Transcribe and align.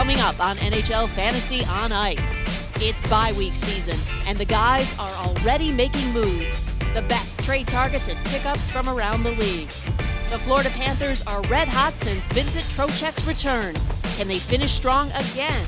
coming 0.00 0.20
up 0.20 0.40
on 0.40 0.56
NHL 0.56 1.06
Fantasy 1.10 1.62
on 1.66 1.92
Ice. 1.92 2.42
It's 2.76 3.06
bye 3.10 3.34
week 3.36 3.54
season, 3.54 3.98
and 4.26 4.38
the 4.38 4.46
guys 4.46 4.94
are 4.98 5.10
already 5.10 5.70
making 5.72 6.10
moves. 6.14 6.70
The 6.94 7.04
best 7.06 7.44
trade 7.44 7.68
targets 7.68 8.08
and 8.08 8.18
pickups 8.24 8.70
from 8.70 8.88
around 8.88 9.24
the 9.24 9.32
league. 9.32 9.68
The 10.30 10.38
Florida 10.38 10.70
Panthers 10.70 11.20
are 11.26 11.42
red 11.50 11.68
hot 11.68 11.92
since 11.98 12.26
Vincent 12.28 12.64
Trocheck's 12.64 13.28
return. 13.28 13.74
Can 14.16 14.26
they 14.26 14.38
finish 14.38 14.72
strong 14.72 15.10
again? 15.10 15.66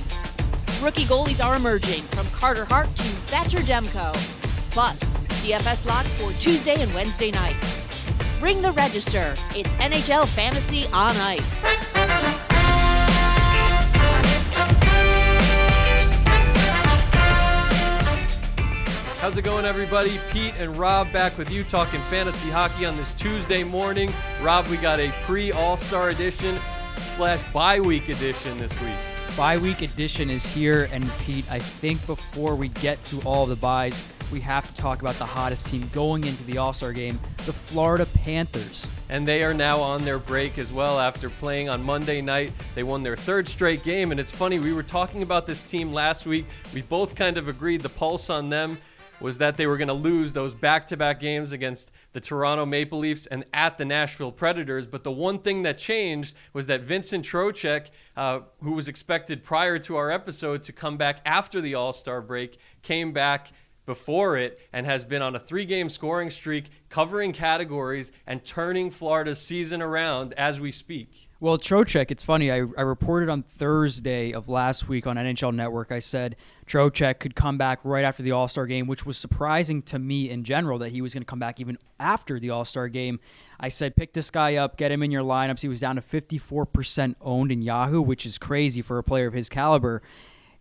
Rookie 0.80 1.05
goalies 1.05 1.45
are 1.45 1.55
emerging 1.55 2.01
from 2.05 2.25
Carter 2.29 2.64
Hart 2.64 2.89
to 2.96 3.03
Thatcher 3.29 3.59
Demko. 3.59 4.14
Plus, 4.71 5.19
DFS 5.45 5.85
locks 5.85 6.14
for 6.14 6.33
Tuesday 6.39 6.80
and 6.80 6.91
Wednesday 6.95 7.33
nights. 7.33 7.87
Ring 8.41 8.62
the 8.62 8.73
register. 8.73 9.35
It's 9.55 9.75
NHL 9.75 10.27
Fantasy 10.27 10.87
on 10.95 11.19
Ice. 11.19 11.67
How's 19.22 19.36
it 19.36 19.43
going, 19.43 19.64
everybody? 19.64 20.18
Pete 20.32 20.53
and 20.58 20.76
Rob 20.76 21.12
back 21.12 21.39
with 21.39 21.49
you 21.53 21.62
talking 21.62 22.00
fantasy 22.00 22.50
hockey 22.50 22.86
on 22.86 22.96
this 22.96 23.14
Tuesday 23.14 23.62
morning. 23.62 24.12
Rob, 24.40 24.67
we 24.67 24.76
got 24.76 24.98
a 24.98 25.12
pre 25.22 25.53
All 25.53 25.76
Star 25.76 26.11
edition 26.11 26.58
slash 26.96 27.53
bye 27.53 27.79
week 27.79 28.08
edition 28.08 28.58
this 28.58 28.72
week. 28.82 29.36
Bye 29.36 29.58
week 29.58 29.81
edition 29.81 30.29
is 30.29 30.45
here, 30.45 30.89
and 30.90 31.08
Pete, 31.21 31.45
I 31.48 31.61
think 31.61 32.05
before 32.05 32.56
we 32.56 32.67
get 32.67 33.00
to 33.05 33.20
all 33.20 33.47
the 33.47 33.55
buys, 33.55 34.05
we 34.33 34.41
have 34.41 34.67
to 34.67 34.75
talk 34.75 35.03
about 35.03 35.14
the 35.17 35.27
hottest 35.27 35.69
team 35.69 35.89
going 35.92 36.25
into 36.25 36.42
the 36.42 36.59
All 36.59 36.73
Star 36.73 36.92
game, 36.92 37.17
the 37.47 37.53
Florida 37.53 38.06
Panthers. 38.06 38.84
And 39.09 39.28
they 39.28 39.45
are 39.45 39.55
now 39.55 39.78
on 39.78 40.05
their 40.05 40.19
break 40.19 40.59
as 40.59 40.73
well 40.73 40.98
after 40.98 41.31
playing 41.31 41.69
on 41.69 41.84
Monday 41.84 42.23
night. 42.23 42.53
They 42.75 42.83
won 42.83 43.05
their 43.05 43.17
third 43.17 43.47
straight 43.47 43.84
game, 43.84 44.11
and 44.11 44.19
it's 44.19 44.33
funny, 44.33 44.59
we 44.59 44.73
were 44.73 44.83
talking 44.83 45.23
about 45.23 45.47
this 45.47 45.62
team 45.62 45.92
last 45.92 46.27
week. 46.27 46.47
We 46.75 46.83
both 46.83 47.15
kind 47.15 47.37
of 47.37 47.47
agreed 47.47 47.83
the 47.83 47.89
pulse 47.89 48.28
on 48.28 48.48
them 48.48 48.78
was 49.23 49.39
that 49.39 49.56
they 49.56 49.67
were 49.67 49.77
going 49.77 49.89
to 49.89 49.95
lose 49.95 50.33
those 50.33 50.55
back 50.55 50.87
to 50.89 50.97
back 50.97 51.20
games 51.20 51.53
against 51.53 51.92
the 52.12 52.20
Toronto 52.20 52.67
Maple 52.67 52.98
Leafs 52.98 53.27
and 53.27 53.45
at 53.55 53.78
the 53.78 53.84
Nashville 53.84 54.33
Predators. 54.33 54.87
But 54.87 55.05
the 55.05 55.12
one 55.12 55.39
thing 55.39 55.62
that 55.62 55.78
changed 55.78 56.34
was 56.53 56.67
that 56.67 56.83
Vincent 56.83 57.25
Trocheck, 57.25 57.91
uh, 58.17 58.41
who 58.62 58.73
was 58.73 58.89
expected 58.89 59.45
prior 59.45 59.78
to 59.81 59.97
our 59.97 60.11
episode 60.11 60.62
to 60.65 60.73
come 60.73 60.97
back 60.97 61.20
after 61.25 61.61
the 61.61 61.75
All 61.75 61.93
Star 61.93 62.20
break, 62.20 62.59
came 62.83 63.12
back 63.12 63.53
before 63.87 64.37
it 64.37 64.61
and 64.73 64.87
has 64.87 65.05
been 65.05 65.23
on 65.23 65.34
a 65.34 65.41
three 65.41 65.65
game 65.65 65.89
scoring 65.89 66.31
streak, 66.31 66.70
covering 66.89 67.33
categories 67.33 68.12
and 68.27 68.45
turning 68.45 68.91
Florida's 68.91 69.41
season 69.41 69.83
around 69.83 70.34
as 70.34 70.61
we 70.61 70.73
speak. 70.73 71.28
Well, 71.43 71.59
Trocheck, 71.59 72.12
it's 72.12 72.23
funny. 72.23 72.53
I, 72.53 72.59
I 72.59 72.83
reported 72.83 73.29
on 73.29 73.43
Thursday 73.43 74.31
of 74.31 74.48
last 74.48 74.89
week 74.89 75.09
on 75.09 75.17
NHL 75.17 75.53
Network. 75.53 75.91
I 75.91 75.99
said 75.99 76.37
Trocheck 76.69 77.19
could 77.19 77.34
come 77.34 77.59
back 77.59 77.81
right 77.83 78.05
after 78.05 78.23
the 78.23 78.31
All 78.31 78.47
Star 78.47 78.65
game, 78.65 78.87
which 78.87 79.05
was 79.05 79.19
surprising 79.19 79.83
to 79.83 79.99
me 79.99 80.31
in 80.31 80.45
general 80.45 80.79
that 80.79 80.93
he 80.93 81.03
was 81.03 81.15
going 81.15 81.23
to 81.23 81.27
come 81.27 81.41
back 81.41 81.59
even 81.59 81.79
after 81.99 82.39
the 82.39 82.51
All 82.51 82.65
Star 82.65 82.87
game. 82.87 83.19
I 83.59 83.71
said, 83.71 83.97
pick 83.97 84.12
this 84.12 84.31
guy 84.31 84.55
up, 84.55 84.77
get 84.77 84.93
him 84.93 85.03
in 85.03 85.11
your 85.11 85.25
lineups. 85.25 85.62
He 85.62 85.67
was 85.67 85.81
down 85.81 85.97
to 85.97 86.01
54% 86.01 87.17
owned 87.21 87.51
in 87.51 87.61
Yahoo, 87.61 88.01
which 88.01 88.25
is 88.25 88.39
crazy 88.39 88.81
for 88.81 88.99
a 88.99 89.03
player 89.03 89.27
of 89.27 89.34
his 89.34 89.49
caliber. 89.49 90.01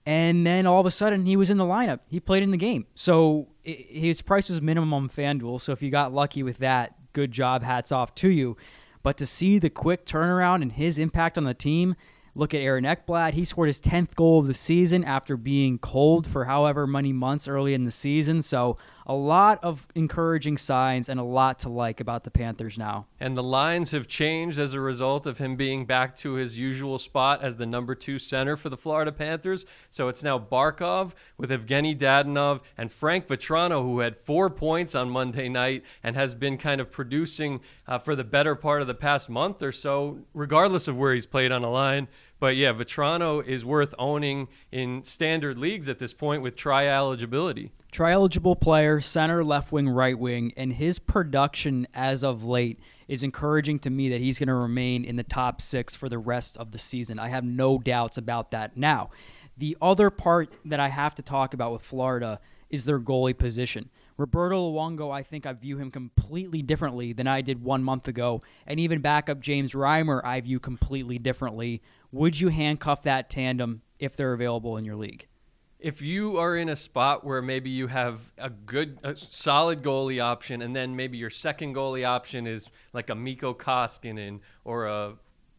And 0.08 0.48
then 0.48 0.66
all 0.66 0.80
of 0.80 0.88
a 0.88 0.92
sudden, 0.92 1.28
he 1.28 1.36
was 1.36 1.52
in 1.52 1.60
the 1.60 1.64
lineup. 1.64 2.00
He 2.08 2.20
played 2.20 2.42
in 2.42 2.50
the 2.50 2.58
game. 2.58 2.88
So 2.96 3.50
his 3.62 4.24
price 4.24 4.50
was 4.50 4.64
minimum 4.64 5.10
FanDuel. 5.10 5.62
So 5.62 5.74
if 5.74 5.84
you 5.84 5.92
got 5.92 6.12
lucky 6.12 6.42
with 6.42 6.58
that, 6.58 6.96
good 7.14 7.32
job. 7.32 7.62
Hats 7.62 7.92
off 7.92 8.16
to 8.16 8.30
you. 8.30 8.58
But 9.04 9.18
to 9.18 9.26
see 9.26 9.60
the 9.60 9.70
quick 9.70 10.06
turnaround 10.06 10.62
and 10.62 10.72
his 10.72 11.00
impact 11.00 11.38
on 11.38 11.44
the 11.44 11.54
team, 11.54 11.96
look 12.36 12.54
at 12.54 12.62
Aaron 12.62 12.84
Ekblad. 12.84 13.34
He 13.34 13.44
scored 13.46 13.68
his 13.68 13.82
10th 13.82 14.16
goal 14.16 14.40
of 14.40 14.48
the 14.48 14.54
season 14.54 15.04
after 15.04 15.38
being 15.38 15.78
cold 15.80 16.28
for 16.28 16.46
however 16.46 16.88
many 16.88 17.14
months 17.14 17.48
early 17.48 17.74
in 17.74 17.86
the 17.86 17.92
season. 17.92 18.42
So 18.42 18.78
a 19.06 19.14
lot 19.14 19.64
of 19.64 19.88
encouraging 19.96 20.58
signs 20.58 21.10
and 21.10 21.20
a 21.20 21.24
lot 21.24 21.60
to 21.60 21.70
like 21.70 22.00
about 22.00 22.24
the 22.24 22.32
Panthers 22.32 22.78
now. 22.78 23.08
And 23.20 23.38
the 23.38 23.44
lines 23.44 23.92
have 23.92 24.08
changed 24.08 24.60
as 24.60 24.74
a 24.74 24.80
result 24.80 25.26
of 25.26 25.38
him 25.38 25.56
being 25.56 25.86
back 25.86 26.16
to 26.18 26.34
his 26.34 26.58
usual 26.58 27.00
spot 27.00 27.42
as 27.42 27.58
the 27.58 27.66
number 27.66 27.96
two 27.96 28.20
center 28.20 28.56
for 28.56 28.70
the 28.70 28.78
Florida 28.78 29.12
Panthers. 29.12 29.66
So 29.90 30.08
it's 30.08 30.24
now 30.24 30.40
Barkov 30.40 31.14
with 31.38 31.50
Evgeny 31.50 31.98
Dadonov 31.98 32.62
and 32.78 32.92
Frank 32.92 33.28
Vatrano, 33.28 33.82
who 33.82 34.00
had 34.00 34.16
four 34.16 34.50
points 34.50 34.96
on 34.96 35.10
Monday 35.10 35.50
night 35.50 35.84
and 36.04 36.16
has 36.16 36.36
been 36.36 36.58
kind 36.58 36.82
of 36.82 36.92
producing 36.92 37.62
uh, 37.88 38.00
for 38.00 38.16
the 38.16 38.24
better 38.24 38.56
part 38.56 38.82
of 38.82 38.88
the 38.88 38.94
past 38.94 39.30
month 39.30 39.62
or 39.62 39.72
so, 39.72 40.20
regardless 40.34 40.88
of 40.88 40.98
where 40.98 41.14
he's 41.14 41.26
played 41.26 41.52
on 41.52 41.64
a 41.64 41.70
line. 41.70 42.08
But 42.42 42.56
yeah, 42.56 42.74
Vatrano 42.74 43.46
is 43.46 43.64
worth 43.64 43.94
owning 44.00 44.50
in 44.72 45.04
standard 45.04 45.60
leagues 45.60 45.88
at 45.88 46.00
this 46.00 46.12
point 46.12 46.42
with 46.42 46.56
tri 46.56 46.88
eligibility. 46.88 47.72
Tri 47.92 48.14
eligible 48.14 48.56
player, 48.56 49.00
center, 49.00 49.44
left 49.44 49.72
wing, 49.72 49.88
right 49.88 50.18
wing, 50.18 50.52
and 50.58 50.74
his 50.74 50.98
production 50.98 51.88
as 51.94 52.24
of 52.24 52.44
late 52.44 52.80
is 53.08 53.22
encouraging 53.22 53.78
to 53.80 53.92
me 53.92 54.10
that 54.10 54.22
he's 54.22 54.40
going 54.40 54.48
to 54.48 54.56
remain 54.56 55.06
in 55.06 55.18
the 55.18 55.24
top 55.24 55.62
six 55.62 55.94
for 55.94 56.10
the 56.10 56.18
rest 56.18 56.58
of 56.58 56.72
the 56.72 56.80
season. 56.80 57.20
I 57.20 57.28
have 57.28 57.44
no 57.44 57.78
doubts 57.78 58.18
about 58.18 58.50
that. 58.52 58.76
Now, 58.76 59.12
the 59.56 59.78
other 59.80 60.10
part 60.10 60.52
that 60.66 60.80
I 60.80 60.88
have 60.88 61.14
to 61.16 61.22
talk 61.22 61.54
about 61.54 61.72
with 61.72 61.84
Florida 61.84 62.40
is 62.72 62.86
their 62.86 63.00
goalie 63.00 63.38
position. 63.38 63.92
Roberto 64.22 64.72
Luongo, 64.72 65.12
I 65.12 65.24
think 65.24 65.48
I 65.48 65.54
view 65.54 65.78
him 65.78 65.90
completely 65.90 66.62
differently 66.62 67.12
than 67.12 67.26
I 67.26 67.42
did 67.42 67.64
one 67.64 67.84
month 67.84 68.08
ago. 68.08 68.42
And 68.68 68.80
even 68.80 69.02
backup 69.02 69.40
James 69.40 69.74
Reimer, 69.74 70.24
I 70.24 70.40
view 70.42 70.60
completely 70.60 71.18
differently. 71.18 71.82
Would 72.12 72.40
you 72.40 72.50
handcuff 72.50 73.02
that 73.02 73.32
tandem 73.32 73.82
if 73.98 74.16
they're 74.16 74.34
available 74.34 74.78
in 74.78 74.86
your 74.86 74.96
league? 74.96 75.28
If 75.80 76.04
you 76.04 76.38
are 76.38 76.56
in 76.56 76.70
a 76.70 76.76
spot 76.76 77.26
where 77.26 77.42
maybe 77.42 77.72
you 77.72 77.88
have 77.88 78.32
a 78.38 78.52
good, 78.52 79.00
a 79.02 79.18
solid 79.18 79.82
goalie 79.82 80.22
option, 80.24 80.62
and 80.62 80.76
then 80.76 80.96
maybe 80.96 81.18
your 81.18 81.32
second 81.32 81.74
goalie 81.74 82.06
option 82.06 82.46
is 82.46 82.70
like 82.94 83.10
a 83.10 83.16
Mikko 83.16 83.56
Koskinen 83.56 84.42
or 84.64 84.86
a 84.86 85.16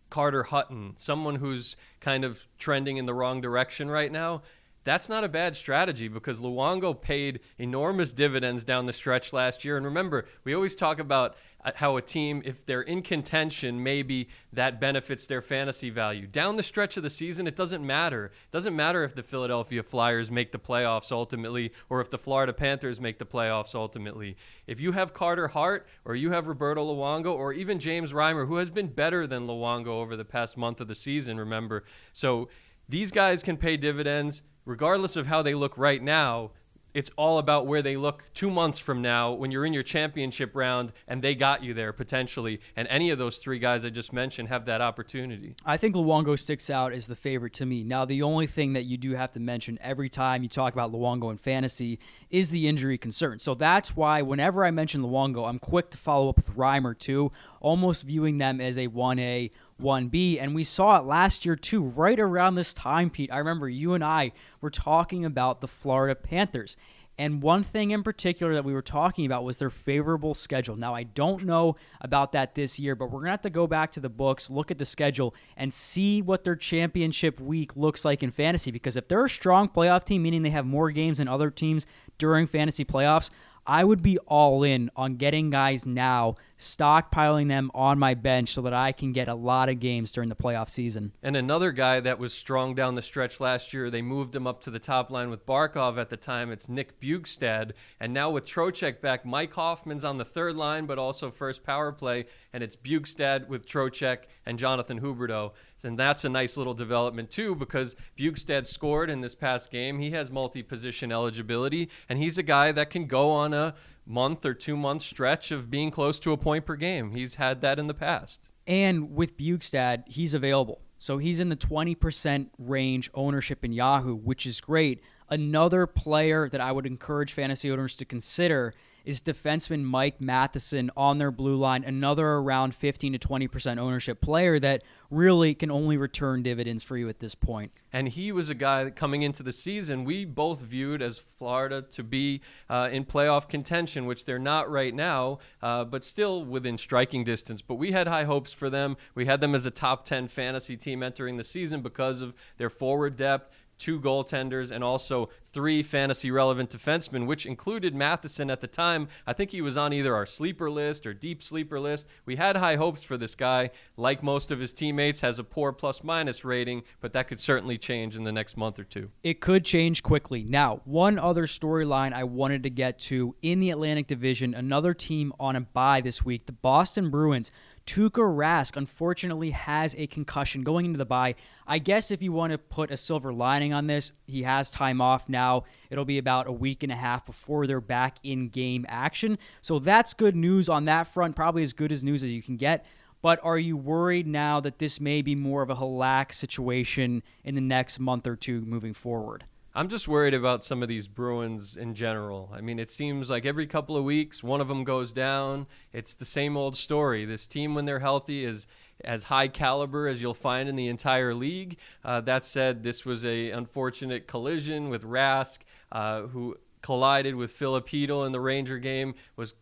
Carter 0.09 0.45
Hutton, 0.45 0.95
someone 0.99 1.35
who's 1.35 1.75
kind 1.99 2.23
of 2.25 2.47
trending 2.59 2.97
in 2.97 3.07
the 3.07 3.15
wrong 3.15 3.41
direction 3.41 3.91
right 3.91 4.13
now, 4.13 4.43
that's 4.85 5.09
not 5.09 5.25
a 5.25 5.29
bad 5.29 5.55
strategy 5.55 6.09
because 6.09 6.41
Luongo 6.41 7.01
paid 7.01 7.41
enormous 7.59 8.13
dividends 8.13 8.65
down 8.65 8.87
the 8.87 8.93
stretch 8.93 9.33
last 9.33 9.65
year. 9.65 9.77
And 9.77 9.87
remember, 9.87 10.25
we 10.45 10.55
always 10.55 10.75
talk 10.75 10.99
about 10.99 11.37
uh, 11.65 11.71
how 11.77 11.97
a 11.97 12.03
team, 12.03 12.43
if 12.45 12.67
they're 12.67 12.83
in 12.83 13.03
contention, 13.03 13.83
maybe 13.83 14.29
that 14.53 14.81
benefits 14.81 15.27
their 15.27 15.41
fantasy 15.41 15.91
value. 15.91 16.27
Down 16.27 16.57
the 16.57 16.63
stretch 16.63 16.97
of 16.97 17.05
the 17.05 17.11
season, 17.11 17.47
it 17.47 17.55
doesn't 17.55 17.87
matter. 17.87 18.27
It 18.27 18.51
doesn't 18.51 18.75
matter 18.75 19.05
if 19.05 19.15
the 19.15 19.23
Philadelphia 19.23 19.83
Flyers 19.85 20.31
make 20.31 20.51
the 20.51 20.59
playoffs 20.59 21.13
ultimately 21.13 21.73
or 21.89 22.01
if 22.01 22.11
the 22.11 22.19
Florida 22.19 22.53
Panthers 22.53 23.01
make 23.01 23.19
the 23.19 23.27
playoffs 23.27 23.75
ultimately. 23.77 24.37
If 24.67 24.81
you 24.81 24.93
have 24.93 25.15
Carter 25.15 25.49
Hart 25.49 25.87
or 26.05 26.17
you 26.17 26.33
have 26.33 26.49
Roberto 26.49 26.85
Luongo 26.85 27.33
or 27.33 27.53
even 27.53 27.79
James 27.79 28.13
Reimer, 28.13 28.49
who 28.49 28.57
has 28.57 28.71
been 28.71 28.89
better 28.89 29.27
than 29.29 29.47
Luongo 29.47 29.89
over 29.89 30.17
the 30.17 30.25
past 30.25 30.57
month 30.57 30.81
of 30.81 30.89
the 30.89 30.95
season, 30.97 31.39
remember. 31.39 31.85
So 32.13 32.49
these 32.89 33.13
guys 33.13 33.43
can 33.43 33.57
pay 33.57 33.77
dividends 33.77 34.43
regardless 34.65 35.17
of 35.17 35.27
how 35.27 35.43
they 35.43 35.55
look 35.55 35.77
right 35.77 36.03
now, 36.03 36.51
it's 36.95 37.11
all 37.17 37.39
about 37.39 37.67
where 37.67 37.83
they 37.83 37.97
look 37.97 38.25
two 38.35 38.51
months 38.51 38.79
from 38.79 39.01
now 39.01 39.33
when 39.33 39.51
you're 39.51 39.65
in 39.65 39.73
your 39.73 39.83
championship 39.83 40.55
round 40.55 40.93
and 41.09 41.23
they 41.23 41.35
got 41.35 41.63
you 41.63 41.73
there 41.73 41.93
potentially. 41.93 42.61
And 42.77 42.87
any 42.89 43.11
of 43.11 43.19
those 43.19 43.39
three 43.39 43.59
guys 43.59 43.85
I 43.85 43.91
just 43.91 44.13
mentioned 44.13 44.49
have 44.49 44.67
that 44.67 44.81
opportunity. 44.81 45.55
I 45.65 45.77
think 45.77 45.95
Luongo 45.95 46.39
sticks 46.39 46.69
out 46.69 46.93
as 46.93 47.07
the 47.07 47.17
favorite 47.17 47.55
to 47.55 47.67
me. 47.67 47.83
Now, 47.83 48.05
the 48.05 48.23
only 48.23 48.47
thing 48.47 48.75
that 48.75 48.85
you 48.85 48.97
do 48.97 49.13
have 49.13 49.33
to 49.33 49.41
mention 49.41 49.79
every 49.81 50.11
time 50.11 50.43
you 50.43 50.49
talk 50.49 50.73
about 50.73 50.93
Luongo 50.93 51.31
in 51.31 51.39
fantasy 51.39 51.99
is 52.31 52.51
the 52.51 52.69
injury 52.69 52.99
concern. 52.99 53.39
So 53.39 53.55
that's 53.55 53.97
why 53.97 54.23
whenever 54.23 54.65
I 54.65 54.71
mention 54.71 55.03
Luongo, 55.03 55.49
I'm 55.49 55.59
quick 55.59 55.91
to 55.91 55.99
follow 55.99 56.29
up 56.29 56.37
with 56.37 56.55
Reimer 56.55 56.99
too, 56.99 57.31
almost 57.61 58.03
viewing 58.03 58.39
them 58.39 58.61
as 58.61 58.77
a 58.77 58.89
1A 58.89 59.51
1B. 59.81 60.41
And 60.41 60.55
we 60.55 60.65
saw 60.65 60.99
it 60.99 61.05
last 61.05 61.45
year 61.45 61.57
too, 61.57 61.83
right 61.83 62.19
around 62.19 62.55
this 62.55 62.75
time, 62.75 63.11
Pete. 63.11 63.33
I 63.33 63.39
remember 63.39 63.69
you 63.69 63.95
and 63.95 64.05
I 64.05 64.33
were 64.61 64.71
talking 64.71 65.25
about 65.25 65.61
the 65.61 65.69
Florida 65.69 66.15
Panthers. 66.15 66.77
And 67.19 67.43
one 67.43 67.63
thing 67.63 67.91
in 67.91 68.03
particular 68.03 68.55
that 68.55 68.65
we 68.65 68.73
were 68.73 68.83
talking 68.83 69.27
about 69.27 69.45
was 69.45 69.59
their 69.59 69.71
favorable 69.71 70.35
schedule. 70.35 70.77
Now, 70.77 70.95
I 70.95 71.03
don't 71.03 71.45
know 71.45 71.77
about 72.01 72.33
that 72.33 72.55
this 72.55 72.81
year, 72.81 72.95
but 72.95 73.07
we're 73.07 73.21
going 73.21 73.27
to 73.27 73.33
have 73.33 73.43
to 73.43 73.51
go 73.51 73.67
back 73.67 73.93
to 73.93 74.01
the 74.01 74.09
books, 74.09 74.49
look 74.49 74.71
at 74.71 74.79
the 74.79 74.85
schedule, 74.87 75.35
and 75.57 75.73
see 75.73 76.23
what 76.23 76.43
their 76.43 76.57
championship 76.57 77.39
week 77.39 77.77
looks 77.77 78.05
like 78.05 78.23
in 78.23 78.31
fantasy. 78.31 78.71
Because 78.71 78.97
if 78.97 79.09
they're 79.09 79.27
a 79.27 79.31
strong 79.31 79.69
playoff 79.69 80.05
team, 80.05 80.23
meaning 80.23 80.43
they 80.43 80.51
have 80.51 80.65
more 80.65 80.91
games 80.91 81.19
than 81.19 81.29
other 81.29 81.51
teams 81.51 81.87
during 82.17 82.47
fantasy 82.47 82.85
playoffs, 82.85 83.29
I 83.67 83.85
would 83.85 84.03
be 84.03 84.19
all 84.19 84.65
in 84.65 84.91
on 84.97 85.17
getting 85.17 85.51
guys 85.51 85.87
now, 85.87 86.37
stockpiling 86.59 87.49
them 87.49 87.71
on 87.75 87.99
my 87.99 88.15
bench 88.15 88.51
so 88.51 88.63
that 88.63 88.75
I 88.75 88.93
can 88.93 89.13
get 89.13 89.29
a 89.29 89.35
lot 89.35 89.69
of 89.69 89.79
games 89.79 90.11
during 90.11 90.29
the 90.29 90.35
playoff 90.35 90.69
season. 90.69 91.13
And 91.23 91.37
another 91.37 91.71
guy 91.71 92.01
that 92.01 92.19
was 92.19 92.35
strong 92.35 92.75
down 92.75 92.95
the 92.95 93.03
stretch 93.03 93.41
last 93.41 93.73
year, 93.73 93.91
they 93.91 94.03
moved 94.03 94.35
him 94.35 94.47
up 94.47 94.61
to 94.63 94.71
the 94.71 94.79
top 94.79 95.11
line 95.11 95.31
with 95.31 95.47
Barkov 95.47 95.99
at 95.99 96.11
the 96.11 96.17
time. 96.17 96.51
It's 96.51 96.69
Nick 96.69 96.99
Bjugstad. 97.01 97.73
And 98.01 98.13
now 98.13 98.31
with 98.31 98.47
Trocheck 98.47 99.01
back, 99.01 99.25
Mike 99.25 99.55
Hoffman's 99.55 100.05
on 100.05 100.19
the 100.19 100.25
third 100.25 100.57
line, 100.57 100.87
but 100.87 100.99
also 100.99 101.31
first 101.31 101.65
power 101.65 101.93
play. 101.93 102.27
And 102.53 102.63
it's 102.65 102.77
Bjugstad 102.77 103.49
with 103.49 103.67
Trocheck 103.67 104.25
and 104.45 104.59
Jonathan 104.59 105.01
Huberdeau. 105.01 105.53
And 105.85 105.99
that's 105.99 106.25
a 106.25 106.29
nice 106.29 106.57
little 106.57 106.75
development, 106.75 107.31
too, 107.31 107.55
because 107.55 107.97
Bjugstad 108.19 108.67
scored 108.67 109.11
in 109.11 109.21
this 109.21 109.35
past 109.35 109.71
game. 109.71 109.99
He 109.99 110.11
has 110.13 110.31
multi 110.31 110.63
position 110.63 111.13
eligibility, 111.13 111.89
and 112.09 112.19
he's 112.19 112.39
a 112.39 112.43
guy 112.43 112.73
that 112.73 112.91
can 112.91 113.07
go 113.07 113.31
on 113.31 113.55
a 113.55 113.75
month 114.07 114.45
or 114.45 114.55
two 114.55 114.77
month 114.77 115.03
stretch 115.03 115.51
of 115.51 115.71
being 115.71 115.91
close 115.91 116.19
to 116.21 116.33
a 116.33 116.37
point 116.37 116.65
per 116.65 116.77
game. 116.77 117.13
He's 117.13 117.37
had 117.37 117.61
that 117.61 117.79
in 117.79 117.87
the 117.87 117.95
past. 117.95 118.51
And 118.67 119.15
with 119.15 119.37
Bjugstad, 119.37 120.05
he's 120.07 120.35
available. 120.35 120.83
So 120.99 121.19
he's 121.19 121.41
in 121.41 121.49
the 121.49 121.57
20% 121.57 122.51
range 122.59 123.11
ownership 123.13 123.65
in 123.65 123.73
Yahoo, 123.73 124.15
which 124.15 124.47
is 124.47 124.61
great. 124.61 125.03
Another 125.29 125.87
player 125.87 126.49
that 126.49 126.61
I 126.61 126.71
would 126.71 126.87
encourage 126.87 127.33
fantasy 127.33 127.71
owners 127.71 127.97
to 127.97 128.05
consider 128.05 128.73
is 129.05 129.21
defenseman 129.21 129.83
Mike 129.83 130.21
Matheson 130.21 130.91
on 130.97 131.19
their 131.19 131.31
blue 131.31 131.57
line, 131.57 131.85
another 131.85 132.27
around 132.27 132.75
15 132.75 133.13
to 133.15 133.19
20% 133.19 133.79
ownership 133.79 134.21
player 134.21 134.59
that 134.59 134.83
really 135.11 135.55
can 135.55 135.71
only 135.71 135.97
return 135.97 136.43
dividends 136.43 136.83
for 136.83 136.97
you 136.97 137.09
at 137.09 137.21
this 137.21 137.35
point. 137.35 137.71
And 137.93 138.09
he 138.09 138.33
was 138.33 138.49
a 138.49 138.55
guy 138.55 138.85
that 138.85 138.97
coming 138.97 139.23
into 139.23 139.43
the 139.43 139.53
season 139.53 140.05
we 140.05 140.25
both 140.25 140.61
viewed 140.61 141.03
as 141.03 141.19
Florida 141.19 141.83
to 141.83 142.03
be 142.03 142.41
uh, 142.71 142.89
in 142.91 143.05
playoff 143.05 143.49
contention, 143.49 144.07
which 144.07 144.25
they're 144.25 144.39
not 144.39 144.71
right 144.71 144.95
now, 144.95 145.39
uh, 145.61 145.85
but 145.85 146.03
still 146.03 146.45
within 146.45 146.79
striking 146.79 147.25
distance. 147.25 147.61
But 147.61 147.75
we 147.75 147.93
had 147.93 148.09
high 148.09 148.25
hopes 148.25 148.53
for 148.53 148.71
them. 148.71 148.97
We 149.15 149.27
had 149.27 149.41
them 149.41 149.55
as 149.55 149.67
a 149.67 149.71
top 149.71 150.05
10 150.07 150.29
fantasy 150.29 150.77
team 150.77 151.03
entering 151.03 151.37
the 151.37 151.45
season 151.45 151.83
because 151.83 152.23
of 152.23 152.35
their 152.57 152.71
forward 152.71 153.17
depth 153.17 153.55
two 153.83 154.01
goaltenders, 154.01 154.71
and 154.71 154.85
also 154.85 155.29
three 155.53 155.83
fantasy 155.83 156.31
relevant 156.31 156.71
defensemen, 156.71 157.27
which 157.27 157.45
included 157.45 157.95
Matheson 157.95 158.49
at 158.49 158.61
the 158.61 158.67
time. 158.67 159.09
I 159.27 159.33
think 159.33 159.51
he 159.51 159.61
was 159.61 159.77
on 159.77 159.93
either 159.93 160.15
our 160.15 160.25
sleeper 160.25 160.71
list 160.71 161.05
or 161.07 161.13
deep 161.13 161.43
sleeper 161.43 161.81
list. 161.81 162.07
We 162.25 162.37
had 162.37 162.57
high 162.57 162.77
hopes 162.77 163.03
for 163.03 163.17
this 163.17 163.35
guy. 163.35 163.71
Like 163.97 164.23
most 164.23 164.51
of 164.53 164.61
his 164.61 164.73
teammates, 164.73 165.21
has 165.21 165.39
a 165.39 165.45
poor 165.45 165.73
plus 165.73 166.05
minus 166.05 166.45
rating, 166.45 166.85
but 167.01 167.13
that 167.13 167.27
could 167.27 167.41
certainly 167.41 167.77
change 167.77 168.17
in 168.17 168.25
the 168.25 168.33
next 168.33 168.57
month 168.57 168.79
or 168.79 168.85
two. 168.85 169.11
It 169.23 169.41
could 169.41 169.65
change 169.65 170.03
quickly. 170.03 170.45
Now, 170.45 170.81
one 170.85 171.19
other 171.19 171.47
storyline 171.47 172.13
I 172.13 172.25
wanted 172.25 172.63
to 172.63 172.71
get 172.71 173.01
to 173.01 173.35
in 173.43 173.59
the 173.59 173.71
Atlantic 173.71 174.07
Division, 174.07 174.55
another 174.55 174.95
team 174.95 175.33
on 175.41 175.57
a 175.57 175.61
bye 175.61 176.01
this 176.01 176.25
week, 176.25 176.47
the 176.47 176.53
Boston 176.53 177.11
Bruins. 177.11 177.51
Tuukka 177.87 178.23
Rask 178.23 178.77
unfortunately 178.77 179.51
has 179.51 179.95
a 179.97 180.07
concussion 180.07 180.63
going 180.63 180.87
into 180.87 180.99
the 180.99 181.05
bye. 181.05 181.35
I 181.67 181.79
guess 181.79 182.11
if 182.11 182.23
you 182.23 182.33
want 182.33 182.53
to 182.53 182.59
put 182.59 182.91
a 182.91 182.97
silver 182.97 183.33
lining 183.33 183.73
on 183.73 183.87
this, 183.87 184.13
he 184.27 184.43
has 184.45 184.71
time 184.71 185.01
off 185.01 185.29
now. 185.29 185.65
It'll 185.91 186.05
be 186.05 186.19
about 186.19 186.47
a 186.47 186.53
week 186.53 186.83
and 186.83 186.93
a 186.93 186.97
half 186.97 187.27
before 187.27 187.67
they're 187.67 187.81
back 187.81 188.19
in 188.23 188.49
game 188.49 188.87
action. 188.89 189.39
So 189.61 189.79
that's 189.79 190.15
good 190.15 190.37
news 190.37 190.69
on 190.69 190.85
that 190.85 191.07
front, 191.07 191.37
probably 191.37 191.63
as 191.63 191.73
good 191.73 191.93
as 191.93 192.03
news 192.03 192.23
as 192.23 192.31
you 192.31 192.43
can 192.43 192.57
get. 192.57 192.85
But 193.21 193.39
are 193.45 193.59
you 193.59 193.77
worried 193.77 194.27
now 194.27 194.59
that 194.61 194.79
this 194.79 195.01
may 195.01 195.23
be 195.23 195.37
more 195.37 195.63
of 195.63 195.71
a 195.71 195.77
Halak 195.77 196.33
situation 196.33 197.23
in 197.45 197.55
the 197.55 197.61
next 197.61 198.01
month 198.01 198.27
or 198.27 198.35
two 198.35 198.61
moving 198.63 198.95
forward? 198.95 199.45
I'm 199.75 199.89
just 199.89 200.07
worried 200.07 200.35
about 200.35 200.63
some 200.63 200.83
of 200.83 200.89
these 200.89 201.09
Bruins 201.09 201.77
in 201.77 201.95
general. 201.95 202.51
I 202.53 202.61
mean, 202.61 202.79
it 202.79 202.91
seems 202.91 203.31
like 203.31 203.47
every 203.47 203.67
couple 203.67 203.97
of 203.97 204.05
weeks 204.05 204.43
one 204.43 204.61
of 204.61 204.69
them 204.69 204.85
goes 204.85 205.13
down. 205.13 205.67
It's 205.95 206.15
the 206.15 206.27
same 206.27 206.59
old 206.59 206.77
story. 206.77 207.25
This 207.25 207.47
team, 207.47 207.75
when 207.75 207.87
they're 207.87 207.99
healthy, 207.99 208.45
is 208.45 208.67
as 209.03 209.25
high 209.25 209.49
caliber 209.49 210.07
as 210.09 210.21
you'll 210.21 210.35
find 210.35 210.69
in 210.69 210.77
the 210.77 210.89
entire 210.89 211.33
league. 211.33 211.79
Uh, 212.05 212.21
that 212.21 212.45
said, 212.45 212.83
this 212.83 213.07
was 213.07 213.25
a 213.25 213.51
unfortunate 213.51 214.27
collision 214.27 214.91
with 214.91 215.05
Rask, 215.05 215.61
uh, 215.91 216.23
who 216.23 216.59
collided 216.83 217.35
with 217.35 217.51
Filipino 217.51 218.25
in 218.25 218.33
the 218.33 218.41
Ranger 218.41 218.79
game, 218.79 219.15
was 219.37 219.55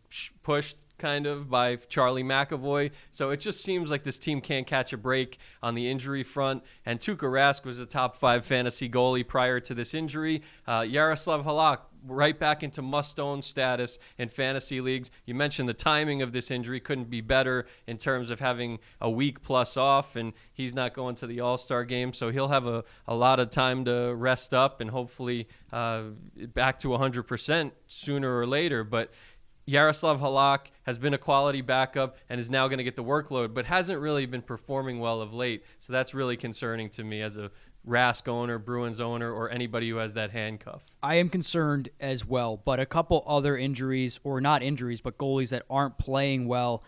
pushed 0.43 0.75
kind 1.01 1.25
of 1.25 1.49
by 1.49 1.75
Charlie 1.75 2.23
McAvoy. 2.23 2.91
So 3.11 3.31
it 3.31 3.41
just 3.41 3.63
seems 3.63 3.89
like 3.89 4.03
this 4.03 4.19
team 4.19 4.39
can't 4.39 4.67
catch 4.67 4.93
a 4.93 4.97
break 4.97 5.39
on 5.63 5.73
the 5.73 5.89
injury 5.89 6.23
front. 6.23 6.63
And 6.85 6.99
Tuukka 6.99 7.29
Rask 7.29 7.65
was 7.65 7.79
a 7.79 7.87
top 7.87 8.15
five 8.15 8.45
fantasy 8.45 8.87
goalie 8.87 9.27
prior 9.27 9.59
to 9.61 9.73
this 9.73 9.95
injury. 9.95 10.43
Uh, 10.67 10.85
Yaroslav 10.87 11.43
Halak 11.43 11.79
right 12.05 12.37
back 12.37 12.63
into 12.63 12.81
must 12.81 13.19
own 13.19 13.41
status 13.41 13.99
in 14.17 14.29
fantasy 14.29 14.81
leagues. 14.81 15.11
You 15.25 15.35
mentioned 15.35 15.69
the 15.69 15.73
timing 15.73 16.21
of 16.21 16.31
this 16.31 16.51
injury 16.51 16.79
couldn't 16.79 17.09
be 17.09 17.21
better 17.21 17.65
in 17.87 17.97
terms 17.97 18.29
of 18.29 18.39
having 18.39 18.79
a 18.99 19.09
week 19.09 19.41
plus 19.41 19.77
off, 19.77 20.15
and 20.15 20.33
he's 20.51 20.73
not 20.73 20.93
going 20.93 21.15
to 21.15 21.27
the 21.27 21.39
All 21.39 21.57
Star 21.57 21.83
game, 21.83 22.13
so 22.13 22.29
he'll 22.29 22.47
have 22.47 22.65
a, 22.65 22.83
a 23.07 23.15
lot 23.15 23.39
of 23.39 23.49
time 23.49 23.85
to 23.85 24.13
rest 24.15 24.53
up 24.53 24.81
and 24.81 24.89
hopefully 24.89 25.47
uh, 25.71 26.03
back 26.53 26.79
to 26.79 26.89
100% 26.89 27.71
sooner 27.87 28.37
or 28.37 28.45
later. 28.45 28.83
But 28.83 29.11
Yaroslav 29.71 30.19
Halak 30.19 30.71
has 30.83 30.97
been 30.97 31.13
a 31.13 31.17
quality 31.17 31.61
backup 31.61 32.17
and 32.29 32.39
is 32.39 32.49
now 32.49 32.67
going 32.67 32.79
to 32.79 32.83
get 32.83 32.97
the 32.97 33.03
workload, 33.03 33.53
but 33.53 33.65
hasn't 33.65 34.01
really 34.01 34.25
been 34.25 34.41
performing 34.41 34.99
well 34.99 35.21
of 35.21 35.33
late. 35.33 35.63
So 35.79 35.93
that's 35.93 36.13
really 36.13 36.35
concerning 36.35 36.89
to 36.91 37.03
me 37.03 37.21
as 37.21 37.37
a 37.37 37.51
Rask 37.87 38.27
owner, 38.27 38.59
Bruins 38.59 38.99
owner, 38.99 39.31
or 39.31 39.49
anybody 39.49 39.89
who 39.89 39.95
has 39.95 40.13
that 40.13 40.31
handcuff. 40.31 40.83
I 41.01 41.15
am 41.15 41.29
concerned 41.29 41.89
as 41.99 42.25
well, 42.25 42.57
but 42.57 42.79
a 42.79 42.85
couple 42.85 43.23
other 43.25 43.57
injuries, 43.57 44.19
or 44.23 44.41
not 44.41 44.61
injuries, 44.61 45.01
but 45.01 45.17
goalies 45.17 45.49
that 45.49 45.63
aren't 45.69 45.97
playing 45.97 46.47
well. 46.47 46.83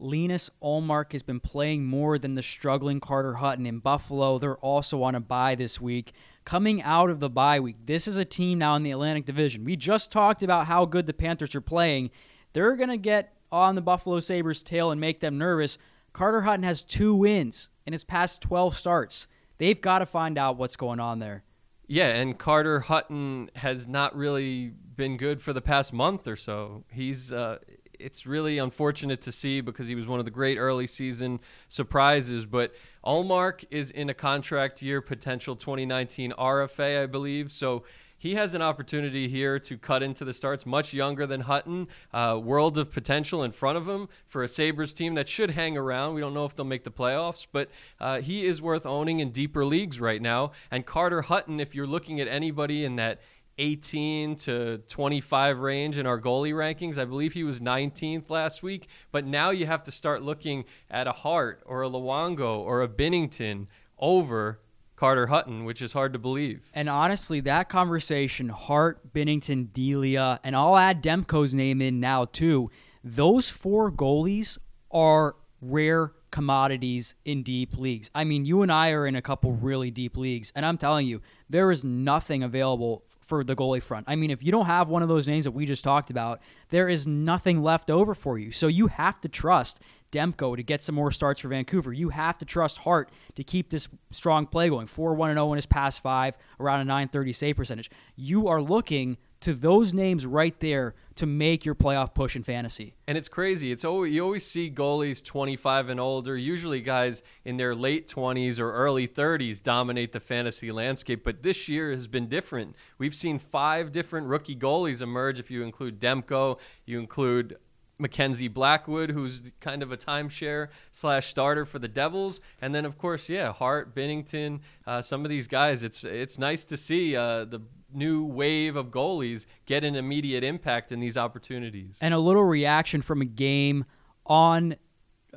Linus 0.00 0.50
Ullmark 0.60 1.12
has 1.12 1.22
been 1.22 1.40
playing 1.40 1.86
more 1.86 2.18
than 2.18 2.34
the 2.34 2.42
struggling 2.42 3.00
Carter 3.00 3.34
Hutton 3.34 3.64
in 3.64 3.78
Buffalo. 3.78 4.38
They're 4.38 4.56
also 4.56 5.02
on 5.04 5.14
a 5.14 5.20
bye 5.20 5.54
this 5.54 5.80
week 5.80 6.12
coming 6.44 6.82
out 6.82 7.10
of 7.10 7.20
the 7.20 7.30
bye 7.30 7.60
week. 7.60 7.76
This 7.86 8.06
is 8.06 8.16
a 8.16 8.24
team 8.24 8.58
now 8.58 8.74
in 8.76 8.82
the 8.82 8.90
Atlantic 8.90 9.24
Division. 9.24 9.64
We 9.64 9.76
just 9.76 10.12
talked 10.12 10.42
about 10.42 10.66
how 10.66 10.84
good 10.84 11.06
the 11.06 11.12
Panthers 11.12 11.54
are 11.54 11.60
playing. 11.60 12.10
They're 12.52 12.76
going 12.76 12.90
to 12.90 12.96
get 12.96 13.34
on 13.50 13.74
the 13.74 13.80
Buffalo 13.80 14.20
Sabres' 14.20 14.62
tail 14.62 14.90
and 14.90 15.00
make 15.00 15.20
them 15.20 15.38
nervous. 15.38 15.78
Carter 16.12 16.42
Hutton 16.42 16.64
has 16.64 16.82
two 16.82 17.14
wins 17.14 17.68
in 17.86 17.92
his 17.92 18.04
past 18.04 18.42
12 18.42 18.76
starts. 18.76 19.26
They've 19.58 19.80
got 19.80 20.00
to 20.00 20.06
find 20.06 20.38
out 20.38 20.56
what's 20.56 20.76
going 20.76 21.00
on 21.00 21.18
there. 21.18 21.44
Yeah, 21.86 22.08
and 22.08 22.38
Carter 22.38 22.80
Hutton 22.80 23.50
has 23.56 23.86
not 23.86 24.16
really 24.16 24.72
been 24.96 25.16
good 25.16 25.42
for 25.42 25.52
the 25.52 25.60
past 25.60 25.92
month 25.92 26.26
or 26.26 26.36
so. 26.36 26.84
He's 26.90 27.32
uh, 27.32 27.58
it's 27.98 28.26
really 28.26 28.58
unfortunate 28.58 29.20
to 29.22 29.32
see 29.32 29.60
because 29.60 29.86
he 29.86 29.94
was 29.94 30.06
one 30.06 30.18
of 30.18 30.24
the 30.24 30.30
great 30.30 30.58
early 30.58 30.86
season 30.86 31.40
surprises. 31.68 32.46
But 32.46 32.74
Ullmark 33.04 33.64
is 33.70 33.90
in 33.90 34.10
a 34.10 34.14
contract 34.14 34.82
year, 34.82 35.00
potential 35.00 35.56
2019 35.56 36.32
RFA, 36.32 37.02
I 37.02 37.06
believe. 37.06 37.52
So 37.52 37.84
he 38.24 38.36
has 38.36 38.54
an 38.54 38.62
opportunity 38.62 39.28
here 39.28 39.58
to 39.58 39.76
cut 39.76 40.02
into 40.02 40.24
the 40.24 40.32
starts, 40.32 40.64
much 40.64 40.94
younger 40.94 41.26
than 41.26 41.42
Hutton. 41.42 41.88
Uh, 42.10 42.40
world 42.42 42.78
of 42.78 42.90
potential 42.90 43.42
in 43.42 43.52
front 43.52 43.76
of 43.76 43.86
him 43.86 44.08
for 44.24 44.42
a 44.42 44.48
Sabres 44.48 44.94
team 44.94 45.14
that 45.16 45.28
should 45.28 45.50
hang 45.50 45.76
around. 45.76 46.14
We 46.14 46.22
don't 46.22 46.32
know 46.32 46.46
if 46.46 46.56
they'll 46.56 46.64
make 46.64 46.84
the 46.84 46.90
playoffs, 46.90 47.46
but 47.52 47.68
uh, 48.00 48.22
he 48.22 48.46
is 48.46 48.62
worth 48.62 48.86
owning 48.86 49.20
in 49.20 49.30
deeper 49.30 49.64
leagues 49.66 50.00
right 50.00 50.22
now. 50.22 50.52
And 50.70 50.86
Carter 50.86 51.20
Hutton, 51.20 51.60
if 51.60 51.74
you're 51.74 51.86
looking 51.86 52.18
at 52.18 52.26
anybody 52.26 52.84
in 52.84 52.96
that 52.96 53.20
18 53.58 54.36
to 54.36 54.78
25 54.78 55.58
range 55.58 55.98
in 55.98 56.06
our 56.06 56.20
goalie 56.20 56.52
rankings. 56.52 56.98
I 56.98 57.04
believe 57.04 57.32
he 57.32 57.44
was 57.44 57.60
19th 57.60 58.30
last 58.30 58.62
week, 58.62 58.88
but 59.12 59.24
now 59.24 59.50
you 59.50 59.66
have 59.66 59.82
to 59.84 59.92
start 59.92 60.22
looking 60.22 60.64
at 60.90 61.06
a 61.06 61.12
Hart 61.12 61.62
or 61.66 61.82
a 61.82 61.88
Luongo 61.88 62.58
or 62.58 62.82
a 62.82 62.88
Binnington 62.88 63.66
over 63.98 64.60
Carter 64.96 65.26
Hutton, 65.26 65.64
which 65.64 65.82
is 65.82 65.92
hard 65.92 66.12
to 66.12 66.18
believe. 66.18 66.70
And 66.72 66.88
honestly, 66.88 67.40
that 67.40 67.68
conversation, 67.68 68.48
Hart, 68.48 69.12
Binnington, 69.12 69.72
Delia, 69.72 70.40
and 70.44 70.54
I'll 70.54 70.76
add 70.76 71.02
Demko's 71.02 71.54
name 71.54 71.82
in 71.82 72.00
now 72.00 72.26
too. 72.26 72.70
Those 73.02 73.48
four 73.48 73.90
goalies 73.90 74.58
are 74.90 75.36
rare 75.60 76.12
commodities 76.30 77.14
in 77.24 77.42
deep 77.42 77.76
leagues. 77.76 78.10
I 78.14 78.24
mean, 78.24 78.44
you 78.44 78.62
and 78.62 78.72
I 78.72 78.90
are 78.90 79.06
in 79.06 79.14
a 79.14 79.22
couple 79.22 79.52
really 79.52 79.90
deep 79.90 80.16
leagues, 80.16 80.52
and 80.56 80.66
I'm 80.66 80.78
telling 80.78 81.06
you, 81.06 81.20
there 81.48 81.70
is 81.70 81.84
nothing 81.84 82.42
available 82.42 83.04
for 83.24 83.42
the 83.42 83.56
goalie 83.56 83.82
front. 83.82 84.04
I 84.08 84.16
mean, 84.16 84.30
if 84.30 84.42
you 84.42 84.52
don't 84.52 84.66
have 84.66 84.88
one 84.88 85.02
of 85.02 85.08
those 85.08 85.26
names 85.26 85.44
that 85.44 85.50
we 85.50 85.66
just 85.66 85.82
talked 85.82 86.10
about, 86.10 86.40
there 86.70 86.88
is 86.88 87.06
nothing 87.06 87.62
left 87.62 87.90
over 87.90 88.14
for 88.14 88.38
you. 88.38 88.52
So 88.52 88.66
you 88.66 88.86
have 88.88 89.20
to 89.22 89.28
trust 89.28 89.80
Demko 90.12 90.56
to 90.56 90.62
get 90.62 90.80
some 90.80 90.94
more 90.94 91.10
starts 91.10 91.40
for 91.40 91.48
Vancouver. 91.48 91.92
You 91.92 92.10
have 92.10 92.38
to 92.38 92.44
trust 92.44 92.78
Hart 92.78 93.10
to 93.34 93.42
keep 93.42 93.70
this 93.70 93.88
strong 94.12 94.46
play 94.46 94.68
going. 94.68 94.86
4 94.86 95.14
1 95.14 95.34
0 95.34 95.52
in 95.52 95.56
his 95.56 95.66
past 95.66 96.00
five, 96.00 96.36
around 96.60 96.80
a 96.80 96.84
930 96.84 97.32
save 97.32 97.56
percentage. 97.56 97.90
You 98.14 98.48
are 98.48 98.62
looking 98.62 99.18
to 99.44 99.52
those 99.52 99.92
names 99.92 100.24
right 100.24 100.58
there 100.60 100.94
to 101.16 101.26
make 101.26 101.66
your 101.66 101.74
playoff 101.74 102.14
push 102.14 102.34
in 102.34 102.42
fantasy. 102.42 102.94
And 103.06 103.18
it's 103.18 103.28
crazy. 103.28 103.70
It's 103.72 103.84
always, 103.84 104.14
you 104.14 104.24
always 104.24 104.46
see 104.46 104.70
goalies 104.70 105.22
25 105.22 105.90
and 105.90 106.00
older, 106.00 106.34
usually 106.34 106.80
guys 106.80 107.22
in 107.44 107.58
their 107.58 107.74
late 107.74 108.08
20s 108.08 108.58
or 108.58 108.72
early 108.72 109.06
30s 109.06 109.62
dominate 109.62 110.12
the 110.12 110.20
fantasy 110.20 110.70
landscape, 110.70 111.24
but 111.24 111.42
this 111.42 111.68
year 111.68 111.92
has 111.92 112.06
been 112.06 112.26
different. 112.26 112.74
We've 112.96 113.14
seen 113.14 113.38
five 113.38 113.92
different 113.92 114.28
rookie 114.28 114.56
goalies 114.56 115.02
emerge 115.02 115.38
if 115.38 115.50
you 115.50 115.62
include 115.62 116.00
Demko, 116.00 116.58
you 116.86 116.98
include 116.98 117.58
Mackenzie 117.98 118.48
Blackwood, 118.48 119.10
who's 119.10 119.42
kind 119.60 119.82
of 119.82 119.92
a 119.92 119.98
timeshare 119.98 120.68
slash 120.90 121.26
starter 121.26 121.66
for 121.66 121.78
the 121.78 121.86
Devils, 121.86 122.40
and 122.62 122.74
then 122.74 122.86
of 122.86 122.96
course, 122.96 123.28
yeah, 123.28 123.52
Hart, 123.52 123.94
Binnington, 123.94 124.60
uh, 124.86 125.02
some 125.02 125.24
of 125.24 125.28
these 125.28 125.46
guys. 125.46 125.82
It's 125.82 126.02
it's 126.02 126.38
nice 126.38 126.64
to 126.64 126.76
see 126.76 127.14
uh, 127.14 127.44
the 127.44 127.60
new 127.94 128.24
wave 128.24 128.76
of 128.76 128.88
goalies 128.88 129.46
get 129.66 129.84
an 129.84 129.94
immediate 129.94 130.44
impact 130.44 130.92
in 130.92 131.00
these 131.00 131.16
opportunities. 131.16 131.98
And 132.00 132.14
a 132.14 132.18
little 132.18 132.44
reaction 132.44 133.02
from 133.02 133.20
a 133.20 133.26
game 133.26 133.84
on 134.26 134.76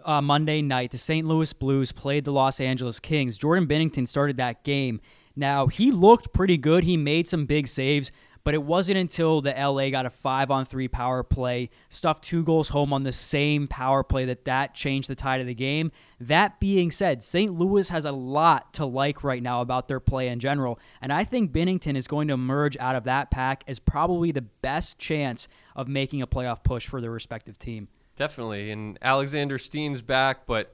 uh, 0.03 0.21
Monday 0.21 0.61
night, 0.61 0.91
the 0.91 0.97
St. 0.97 1.27
Louis 1.27 1.51
Blues 1.53 1.91
played 1.91 2.25
the 2.25 2.31
Los 2.31 2.59
Angeles 2.59 2.99
Kings. 2.99 3.37
Jordan 3.37 3.67
Binnington 3.67 4.07
started 4.07 4.37
that 4.37 4.63
game. 4.63 5.01
Now, 5.35 5.67
he 5.67 5.91
looked 5.91 6.33
pretty 6.33 6.57
good. 6.57 6.83
He 6.83 6.97
made 6.97 7.27
some 7.27 7.45
big 7.45 7.67
saves, 7.67 8.11
but 8.47 8.53
it 8.53 8.63
wasn't 8.63 8.97
until 8.97 9.41
the 9.41 9.51
LA 9.51 9.89
got 9.89 10.05
a 10.05 10.09
5 10.09 10.51
on 10.51 10.63
3 10.63 10.87
power 10.87 11.21
play, 11.21 11.69
stuffed 11.89 12.23
two 12.23 12.43
goals 12.45 12.69
home 12.69 12.93
on 12.93 13.03
the 13.03 13.11
same 13.11 13.67
power 13.67 14.05
play 14.05 14.23
that 14.23 14.45
that 14.45 14.73
changed 14.73 15.09
the 15.09 15.15
tide 15.15 15.41
of 15.41 15.47
the 15.47 15.53
game. 15.53 15.91
That 16.21 16.57
being 16.57 16.89
said, 16.89 17.25
St. 17.25 17.51
Louis 17.51 17.89
has 17.89 18.05
a 18.05 18.13
lot 18.13 18.73
to 18.75 18.85
like 18.85 19.21
right 19.21 19.43
now 19.43 19.59
about 19.59 19.89
their 19.89 19.99
play 19.99 20.29
in 20.29 20.39
general, 20.39 20.79
and 21.01 21.11
I 21.11 21.25
think 21.25 21.51
Binnington 21.51 21.97
is 21.97 22.07
going 22.07 22.29
to 22.29 22.35
emerge 22.35 22.77
out 22.77 22.95
of 22.95 23.03
that 23.03 23.31
pack 23.31 23.65
as 23.67 23.79
probably 23.79 24.31
the 24.31 24.43
best 24.43 24.97
chance 24.97 25.49
of 25.75 25.89
making 25.89 26.21
a 26.21 26.25
playoff 26.25 26.63
push 26.63 26.87
for 26.87 27.01
their 27.01 27.11
respective 27.11 27.59
team. 27.59 27.89
Definitely. 28.15 28.71
And 28.71 28.97
Alexander 29.01 29.57
Steen's 29.57 30.01
back, 30.01 30.45
but 30.45 30.73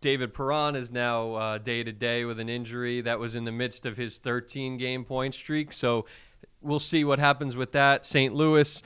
David 0.00 0.34
Perron 0.34 0.74
is 0.74 0.90
now 0.90 1.34
uh, 1.34 1.58
day 1.58 1.84
to 1.84 1.92
day 1.92 2.24
with 2.24 2.40
an 2.40 2.48
injury 2.48 3.00
that 3.02 3.20
was 3.20 3.36
in 3.36 3.44
the 3.44 3.52
midst 3.52 3.86
of 3.86 3.96
his 3.96 4.18
13 4.18 4.78
game 4.78 5.04
point 5.04 5.36
streak. 5.36 5.72
So 5.72 6.06
we'll 6.60 6.78
see 6.78 7.04
what 7.04 7.18
happens 7.18 7.56
with 7.56 7.72
that. 7.72 8.04
St. 8.04 8.34
Louis 8.34 8.82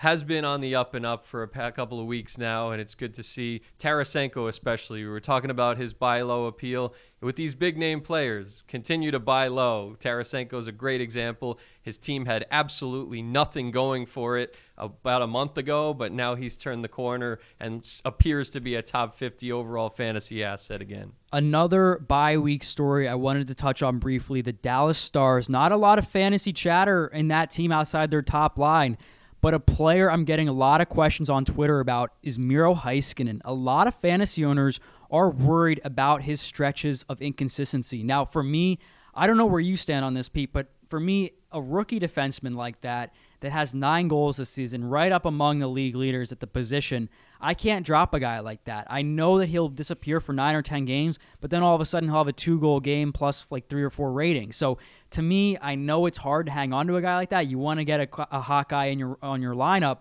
has 0.00 0.24
been 0.24 0.46
on 0.46 0.62
the 0.62 0.74
up 0.74 0.94
and 0.94 1.04
up 1.04 1.26
for 1.26 1.42
a 1.42 1.72
couple 1.72 2.00
of 2.00 2.06
weeks 2.06 2.38
now, 2.38 2.70
and 2.70 2.80
it's 2.80 2.94
good 2.94 3.12
to 3.12 3.22
see 3.22 3.60
Tarasenko, 3.78 4.48
especially. 4.48 5.04
We 5.04 5.10
were 5.10 5.20
talking 5.20 5.50
about 5.50 5.76
his 5.76 5.92
buy 5.92 6.22
low 6.22 6.46
appeal 6.46 6.94
with 7.20 7.36
these 7.36 7.54
big 7.54 7.76
name 7.76 8.00
players. 8.00 8.62
Continue 8.66 9.10
to 9.10 9.18
buy 9.18 9.48
low. 9.48 9.96
Tarasenko 9.98 10.54
is 10.54 10.66
a 10.66 10.72
great 10.72 11.02
example. 11.02 11.60
His 11.82 11.98
team 11.98 12.24
had 12.24 12.46
absolutely 12.50 13.20
nothing 13.20 13.72
going 13.72 14.06
for 14.06 14.38
it 14.38 14.56
about 14.78 15.20
a 15.20 15.26
month 15.26 15.58
ago, 15.58 15.92
but 15.92 16.12
now 16.12 16.34
he's 16.34 16.56
turned 16.56 16.82
the 16.82 16.88
corner 16.88 17.38
and 17.60 17.86
appears 18.02 18.48
to 18.52 18.60
be 18.60 18.76
a 18.76 18.80
top 18.82 19.14
50 19.14 19.52
overall 19.52 19.90
fantasy 19.90 20.42
asset 20.42 20.80
again. 20.80 21.12
Another 21.30 21.98
bye 21.98 22.38
week 22.38 22.62
story 22.62 23.06
I 23.06 23.16
wanted 23.16 23.48
to 23.48 23.54
touch 23.54 23.82
on 23.82 23.98
briefly 23.98 24.40
the 24.40 24.54
Dallas 24.54 24.96
Stars. 24.96 25.50
Not 25.50 25.72
a 25.72 25.76
lot 25.76 25.98
of 25.98 26.08
fantasy 26.08 26.54
chatter 26.54 27.06
in 27.08 27.28
that 27.28 27.50
team 27.50 27.70
outside 27.70 28.10
their 28.10 28.22
top 28.22 28.58
line. 28.58 28.96
But 29.40 29.54
a 29.54 29.60
player 29.60 30.10
I'm 30.10 30.24
getting 30.24 30.48
a 30.48 30.52
lot 30.52 30.80
of 30.80 30.88
questions 30.88 31.30
on 31.30 31.44
Twitter 31.44 31.80
about 31.80 32.12
is 32.22 32.38
Miro 32.38 32.74
Heiskanen. 32.74 33.40
A 33.44 33.54
lot 33.54 33.86
of 33.86 33.94
fantasy 33.94 34.44
owners 34.44 34.80
are 35.10 35.30
worried 35.30 35.80
about 35.84 36.22
his 36.22 36.40
stretches 36.40 37.04
of 37.08 37.22
inconsistency. 37.22 38.02
Now, 38.02 38.24
for 38.24 38.42
me, 38.42 38.78
I 39.14 39.26
don't 39.26 39.36
know 39.36 39.46
where 39.46 39.60
you 39.60 39.76
stand 39.76 40.04
on 40.04 40.14
this, 40.14 40.28
Pete, 40.28 40.52
but 40.52 40.68
for 40.88 41.00
me, 41.00 41.32
a 41.52 41.60
rookie 41.60 41.98
defenseman 41.98 42.54
like 42.54 42.80
that 42.82 43.14
that 43.40 43.52
has 43.52 43.74
nine 43.74 44.08
goals 44.08 44.36
this 44.36 44.50
season, 44.50 44.84
right 44.84 45.10
up 45.10 45.24
among 45.24 45.58
the 45.58 45.68
league 45.68 45.96
leaders 45.96 46.30
at 46.32 46.40
the 46.40 46.46
position. 46.46 47.08
I 47.40 47.54
can't 47.54 47.84
drop 47.84 48.14
a 48.14 48.20
guy 48.20 48.40
like 48.40 48.64
that. 48.64 48.86
I 48.90 49.02
know 49.02 49.38
that 49.38 49.48
he'll 49.48 49.68
disappear 49.68 50.20
for 50.20 50.32
nine 50.32 50.54
or 50.54 50.62
10 50.62 50.84
games, 50.84 51.18
but 51.40 51.50
then 51.50 51.62
all 51.62 51.74
of 51.74 51.80
a 51.80 51.86
sudden 51.86 52.08
he'll 52.08 52.18
have 52.18 52.28
a 52.28 52.32
two 52.32 52.58
goal 52.60 52.80
game 52.80 53.12
plus 53.12 53.46
like 53.50 53.68
three 53.68 53.82
or 53.82 53.90
four 53.90 54.12
ratings. 54.12 54.56
So 54.56 54.78
to 55.10 55.22
me, 55.22 55.56
I 55.60 55.74
know 55.74 56.06
it's 56.06 56.18
hard 56.18 56.46
to 56.46 56.52
hang 56.52 56.72
on 56.72 56.86
to 56.88 56.96
a 56.96 57.02
guy 57.02 57.16
like 57.16 57.30
that. 57.30 57.46
You 57.46 57.58
want 57.58 57.78
to 57.78 57.84
get 57.84 58.00
a, 58.00 58.36
a 58.36 58.40
hot 58.40 58.68
guy 58.68 58.86
in 58.86 58.98
your, 58.98 59.18
on 59.22 59.42
your 59.42 59.54
lineup, 59.54 60.00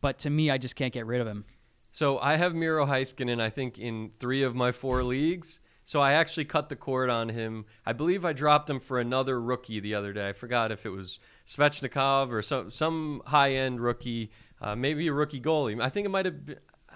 but 0.00 0.18
to 0.20 0.30
me, 0.30 0.50
I 0.50 0.58
just 0.58 0.76
can't 0.76 0.92
get 0.92 1.06
rid 1.06 1.20
of 1.20 1.26
him. 1.26 1.44
So 1.92 2.18
I 2.18 2.36
have 2.36 2.54
Miro 2.54 2.86
Heiskanen, 2.86 3.40
I 3.40 3.50
think, 3.50 3.78
in 3.78 4.12
three 4.20 4.42
of 4.42 4.54
my 4.54 4.72
four 4.72 5.02
leagues. 5.02 5.60
So 5.88 6.00
I 6.00 6.12
actually 6.12 6.44
cut 6.44 6.68
the 6.68 6.76
cord 6.76 7.08
on 7.08 7.30
him. 7.30 7.64
I 7.86 7.94
believe 7.94 8.22
I 8.22 8.34
dropped 8.34 8.68
him 8.68 8.78
for 8.78 9.00
another 9.00 9.40
rookie 9.40 9.80
the 9.80 9.94
other 9.94 10.12
day. 10.12 10.28
I 10.28 10.32
forgot 10.34 10.70
if 10.70 10.84
it 10.84 10.90
was 10.90 11.18
Svechnikov 11.46 12.30
or 12.30 12.42
some 12.42 12.70
some 12.70 13.22
high 13.24 13.52
end 13.52 13.80
rookie, 13.80 14.30
uh, 14.60 14.76
maybe 14.76 15.06
a 15.08 15.14
rookie 15.14 15.40
goalie. 15.40 15.80
I 15.80 15.88
think 15.88 16.04
it 16.04 16.10
might 16.10 16.26
have. 16.26 16.34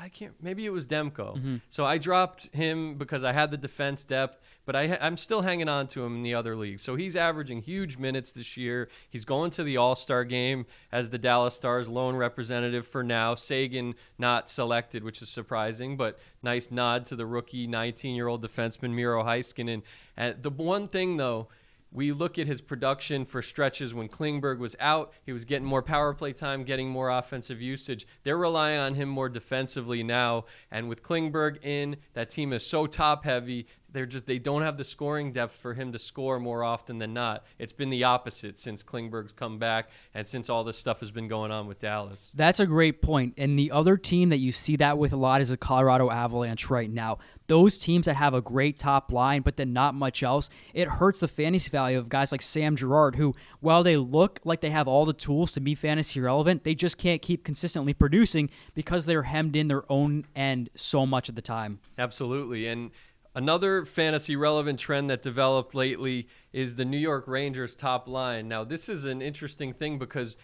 I 0.02 0.09
can't. 0.09 0.35
Maybe 0.42 0.66
it 0.66 0.71
was 0.71 0.85
Demko. 0.85 1.37
Mm-hmm. 1.37 1.56
So 1.68 1.85
I 1.85 1.97
dropped 1.97 2.52
him 2.52 2.97
because 2.97 3.23
I 3.23 3.30
had 3.30 3.52
the 3.52 3.56
defense 3.56 4.02
depth, 4.02 4.40
but 4.64 4.75
I, 4.75 4.99
I'm 5.00 5.16
still 5.16 5.42
hanging 5.42 5.68
on 5.68 5.87
to 5.88 6.04
him 6.04 6.16
in 6.16 6.23
the 6.25 6.35
other 6.35 6.56
leagues. 6.56 6.82
So 6.82 6.97
he's 6.97 7.14
averaging 7.14 7.62
huge 7.62 7.99
minutes 7.99 8.32
this 8.32 8.56
year. 8.56 8.88
He's 9.09 9.25
going 9.25 9.52
to 9.52 9.62
the 9.62 9.76
All 9.76 9.94
Star 9.94 10.25
game 10.25 10.66
as 10.90 11.11
the 11.11 11.18
Dallas 11.18 11.54
Stars 11.54 11.88
lone 11.88 12.16
representative 12.16 12.85
for 12.85 13.04
now. 13.04 13.37
Seguin 13.37 13.94
not 14.18 14.50
selected, 14.50 15.04
which 15.04 15.23
is 15.23 15.28
surprising, 15.28 15.97
but 15.97 16.18
nice 16.42 16.73
nod 16.73 17.04
to 17.04 17.14
the 17.14 17.25
rookie 17.25 17.68
19 17.68 18.16
year 18.16 18.26
old 18.26 18.44
defenseman 18.44 18.90
Miro 18.94 19.23
Heiskanen. 19.23 19.82
And 20.16 20.42
the 20.42 20.50
one 20.50 20.88
thing 20.88 21.16
though 21.16 21.47
we 21.92 22.12
look 22.12 22.38
at 22.38 22.46
his 22.46 22.61
production 22.61 23.25
for 23.25 23.42
stretches 23.42 23.92
when 23.92 24.08
Klingberg 24.08 24.58
was 24.58 24.75
out. 24.80 25.12
He 25.25 25.32
was 25.32 25.44
getting 25.44 25.66
more 25.66 25.82
power 25.82 26.14
play 26.14 26.32
time, 26.32 26.64
getting 26.64 26.88
more 26.88 27.11
offensive 27.11 27.61
usage. 27.61 28.06
They're 28.25 28.38
relying 28.38 28.78
on 28.78 28.94
him 28.94 29.08
more 29.08 29.28
defensively 29.28 30.02
now. 30.02 30.46
And 30.70 30.88
with 30.88 31.02
Klingberg 31.02 31.62
in, 31.62 31.96
that 32.14 32.30
team 32.30 32.52
is 32.52 32.64
so 32.64 32.87
top 32.87 33.25
heavy 33.25 33.66
they're 33.92 34.06
just 34.06 34.26
they 34.26 34.38
don't 34.38 34.62
have 34.62 34.76
the 34.76 34.84
scoring 34.84 35.32
depth 35.32 35.54
for 35.54 35.75
him 35.75 35.92
to 35.92 35.99
score 35.99 36.40
more 36.40 36.64
often 36.64 36.99
than 36.99 37.12
not. 37.12 37.44
It's 37.58 37.72
been 37.72 37.90
the 37.90 38.04
opposite 38.04 38.58
since 38.58 38.82
Klingberg's 38.82 39.32
come 39.32 39.58
back 39.58 39.90
and 40.14 40.26
since 40.26 40.49
all 40.49 40.64
this 40.64 40.78
stuff 40.78 41.00
has 41.00 41.11
been 41.11 41.28
going 41.28 41.50
on 41.50 41.66
with 41.66 41.78
Dallas. 41.78 42.30
That's 42.34 42.61
a 42.61 42.66
great 42.66 43.02
point. 43.02 43.34
And 43.37 43.58
the 43.58 43.70
other 43.70 43.96
team 43.96 44.30
that 44.30 44.38
you 44.38 44.52
see 44.52 44.76
that 44.76 44.99
with 44.99 45.12
a 45.12 45.16
lot 45.16 45.40
is 45.40 45.50
the 45.50 45.56
Colorado 45.56 46.11
Avalanche 46.11 46.70
right 46.70 46.90
now. 46.90 47.18
Those 47.49 47.78
teams 47.78 48.06
that 48.06 48.16
have 48.16 48.34
a 48.34 48.40
great 48.40 48.78
top 48.78 49.12
line 49.12 49.42
but 49.42 49.56
then 49.56 49.72
not 49.72 49.94
much 49.94 50.22
else, 50.22 50.49
it 50.72 50.88
hurts 50.88 51.20
the 51.20 51.28
fantasy 51.28 51.70
value 51.70 51.99
of 51.99 52.08
guys 52.08 52.32
like 52.32 52.42
Sam 52.42 52.76
Girard 52.76 53.16
who 53.16 53.34
while 53.61 53.82
they 53.82 53.96
look 53.96 54.40
like 54.44 54.61
they 54.61 54.70
have 54.70 54.88
all 54.88 55.04
the 55.04 55.12
tools 55.12 55.52
to 55.52 55.61
be 55.61 55.75
fantasy 55.75 56.20
relevant, 56.20 56.64
they 56.64 56.75
just 56.75 56.99
can't 56.99 57.20
keep 57.20 57.44
consistently 57.44 57.92
producing 57.92 58.50
because 58.75 59.04
they're 59.04 59.25
hemmed 59.25 59.56
in 59.56 59.68
their 59.68 59.90
own 59.90 60.25
end 60.34 60.70
so 60.75 61.04
much 61.04 61.28
of 61.28 61.34
the 61.34 61.42
time. 61.42 61.78
Absolutely. 61.99 62.66
And 62.66 62.90
Another 63.34 63.86
fantasy 63.86 64.36
relevant 64.36 64.78
trend 64.78 65.08
that 65.08 65.22
developed 65.22 65.74
lately 65.74 66.28
is 66.52 66.76
the 66.76 66.84
New 66.84 66.98
York 66.98 67.26
Rangers 67.26 67.74
top 67.74 68.06
line. 68.06 68.46
Now, 68.46 68.62
this 68.62 68.90
is 68.90 69.04
an 69.04 69.22
interesting 69.22 69.72
thing 69.72 69.98
because 69.98 70.36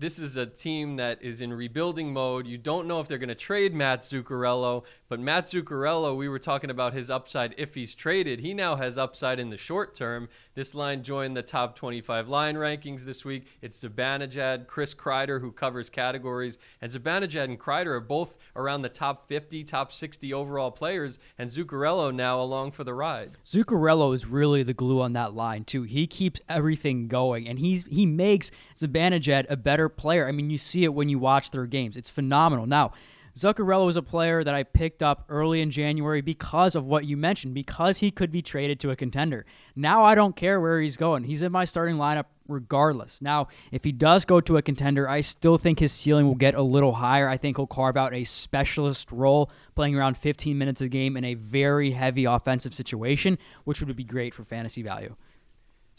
this 0.00 0.18
is 0.18 0.38
a 0.38 0.46
team 0.46 0.96
that 0.96 1.22
is 1.22 1.42
in 1.42 1.52
rebuilding 1.52 2.10
mode. 2.10 2.46
You 2.46 2.56
don't 2.56 2.88
know 2.88 3.00
if 3.00 3.06
they're 3.06 3.18
going 3.18 3.28
to 3.28 3.34
trade 3.34 3.74
Matt 3.74 4.00
Zuccarello, 4.00 4.84
but 5.10 5.20
Matt 5.20 5.44
Zuccarello, 5.44 6.16
we 6.16 6.26
were 6.26 6.38
talking 6.38 6.70
about 6.70 6.94
his 6.94 7.10
upside 7.10 7.54
if 7.58 7.74
he's 7.74 7.94
traded. 7.94 8.40
He 8.40 8.54
now 8.54 8.76
has 8.76 8.96
upside 8.96 9.38
in 9.38 9.50
the 9.50 9.58
short 9.58 9.94
term. 9.94 10.30
This 10.54 10.74
line 10.74 11.02
joined 11.02 11.36
the 11.36 11.42
top 11.42 11.76
25 11.76 12.28
line 12.28 12.54
rankings 12.56 13.02
this 13.02 13.26
week. 13.26 13.46
It's 13.60 13.84
Zibanejad, 13.84 14.66
Chris 14.66 14.94
Kreider, 14.94 15.38
who 15.38 15.52
covers 15.52 15.90
categories, 15.90 16.56
and 16.80 16.90
Zibanejad 16.90 17.44
and 17.44 17.60
Kreider 17.60 17.88
are 17.88 18.00
both 18.00 18.38
around 18.56 18.80
the 18.80 18.88
top 18.88 19.28
50, 19.28 19.64
top 19.64 19.92
60 19.92 20.32
overall 20.32 20.70
players, 20.70 21.18
and 21.36 21.50
Zuccarello 21.50 22.14
now 22.14 22.40
along 22.40 22.70
for 22.70 22.84
the 22.84 22.94
ride. 22.94 23.36
Zuccarello 23.44 24.14
is 24.14 24.24
really 24.24 24.62
the 24.62 24.72
glue 24.72 25.02
on 25.02 25.12
that 25.12 25.34
line 25.34 25.64
too. 25.64 25.82
He 25.82 26.06
keeps 26.06 26.40
everything 26.48 27.06
going, 27.06 27.46
and 27.46 27.58
he's 27.58 27.84
he 27.84 28.06
makes 28.06 28.50
Zibanejad 28.78 29.44
a 29.50 29.56
better 29.58 29.89
player. 29.96 30.26
I 30.26 30.32
mean, 30.32 30.50
you 30.50 30.58
see 30.58 30.84
it 30.84 30.94
when 30.94 31.08
you 31.08 31.18
watch 31.18 31.50
their 31.50 31.66
games. 31.66 31.96
It's 31.96 32.10
phenomenal. 32.10 32.66
Now, 32.66 32.92
Zuccarello 33.36 33.88
is 33.88 33.96
a 33.96 34.02
player 34.02 34.42
that 34.42 34.54
I 34.54 34.64
picked 34.64 35.02
up 35.02 35.24
early 35.28 35.60
in 35.60 35.70
January 35.70 36.20
because 36.20 36.74
of 36.74 36.84
what 36.84 37.04
you 37.04 37.16
mentioned, 37.16 37.54
because 37.54 37.98
he 37.98 38.10
could 38.10 38.32
be 38.32 38.42
traded 38.42 38.80
to 38.80 38.90
a 38.90 38.96
contender. 38.96 39.46
Now 39.76 40.04
I 40.04 40.14
don't 40.14 40.34
care 40.34 40.60
where 40.60 40.80
he's 40.80 40.96
going. 40.96 41.24
He's 41.24 41.42
in 41.42 41.52
my 41.52 41.64
starting 41.64 41.96
lineup 41.96 42.26
regardless. 42.48 43.22
Now, 43.22 43.46
if 43.70 43.84
he 43.84 43.92
does 43.92 44.24
go 44.24 44.40
to 44.40 44.56
a 44.56 44.62
contender, 44.62 45.08
I 45.08 45.20
still 45.20 45.56
think 45.56 45.78
his 45.78 45.92
ceiling 45.92 46.26
will 46.26 46.34
get 46.34 46.56
a 46.56 46.62
little 46.62 46.92
higher. 46.92 47.28
I 47.28 47.36
think 47.36 47.56
he'll 47.56 47.66
carve 47.68 47.96
out 47.96 48.12
a 48.12 48.24
specialist 48.24 49.12
role, 49.12 49.50
playing 49.76 49.96
around 49.96 50.16
15 50.16 50.58
minutes 50.58 50.80
a 50.80 50.88
game 50.88 51.16
in 51.16 51.24
a 51.24 51.34
very 51.34 51.92
heavy 51.92 52.24
offensive 52.24 52.74
situation, 52.74 53.38
which 53.64 53.80
would 53.80 53.94
be 53.94 54.04
great 54.04 54.34
for 54.34 54.42
fantasy 54.42 54.82
value. 54.82 55.14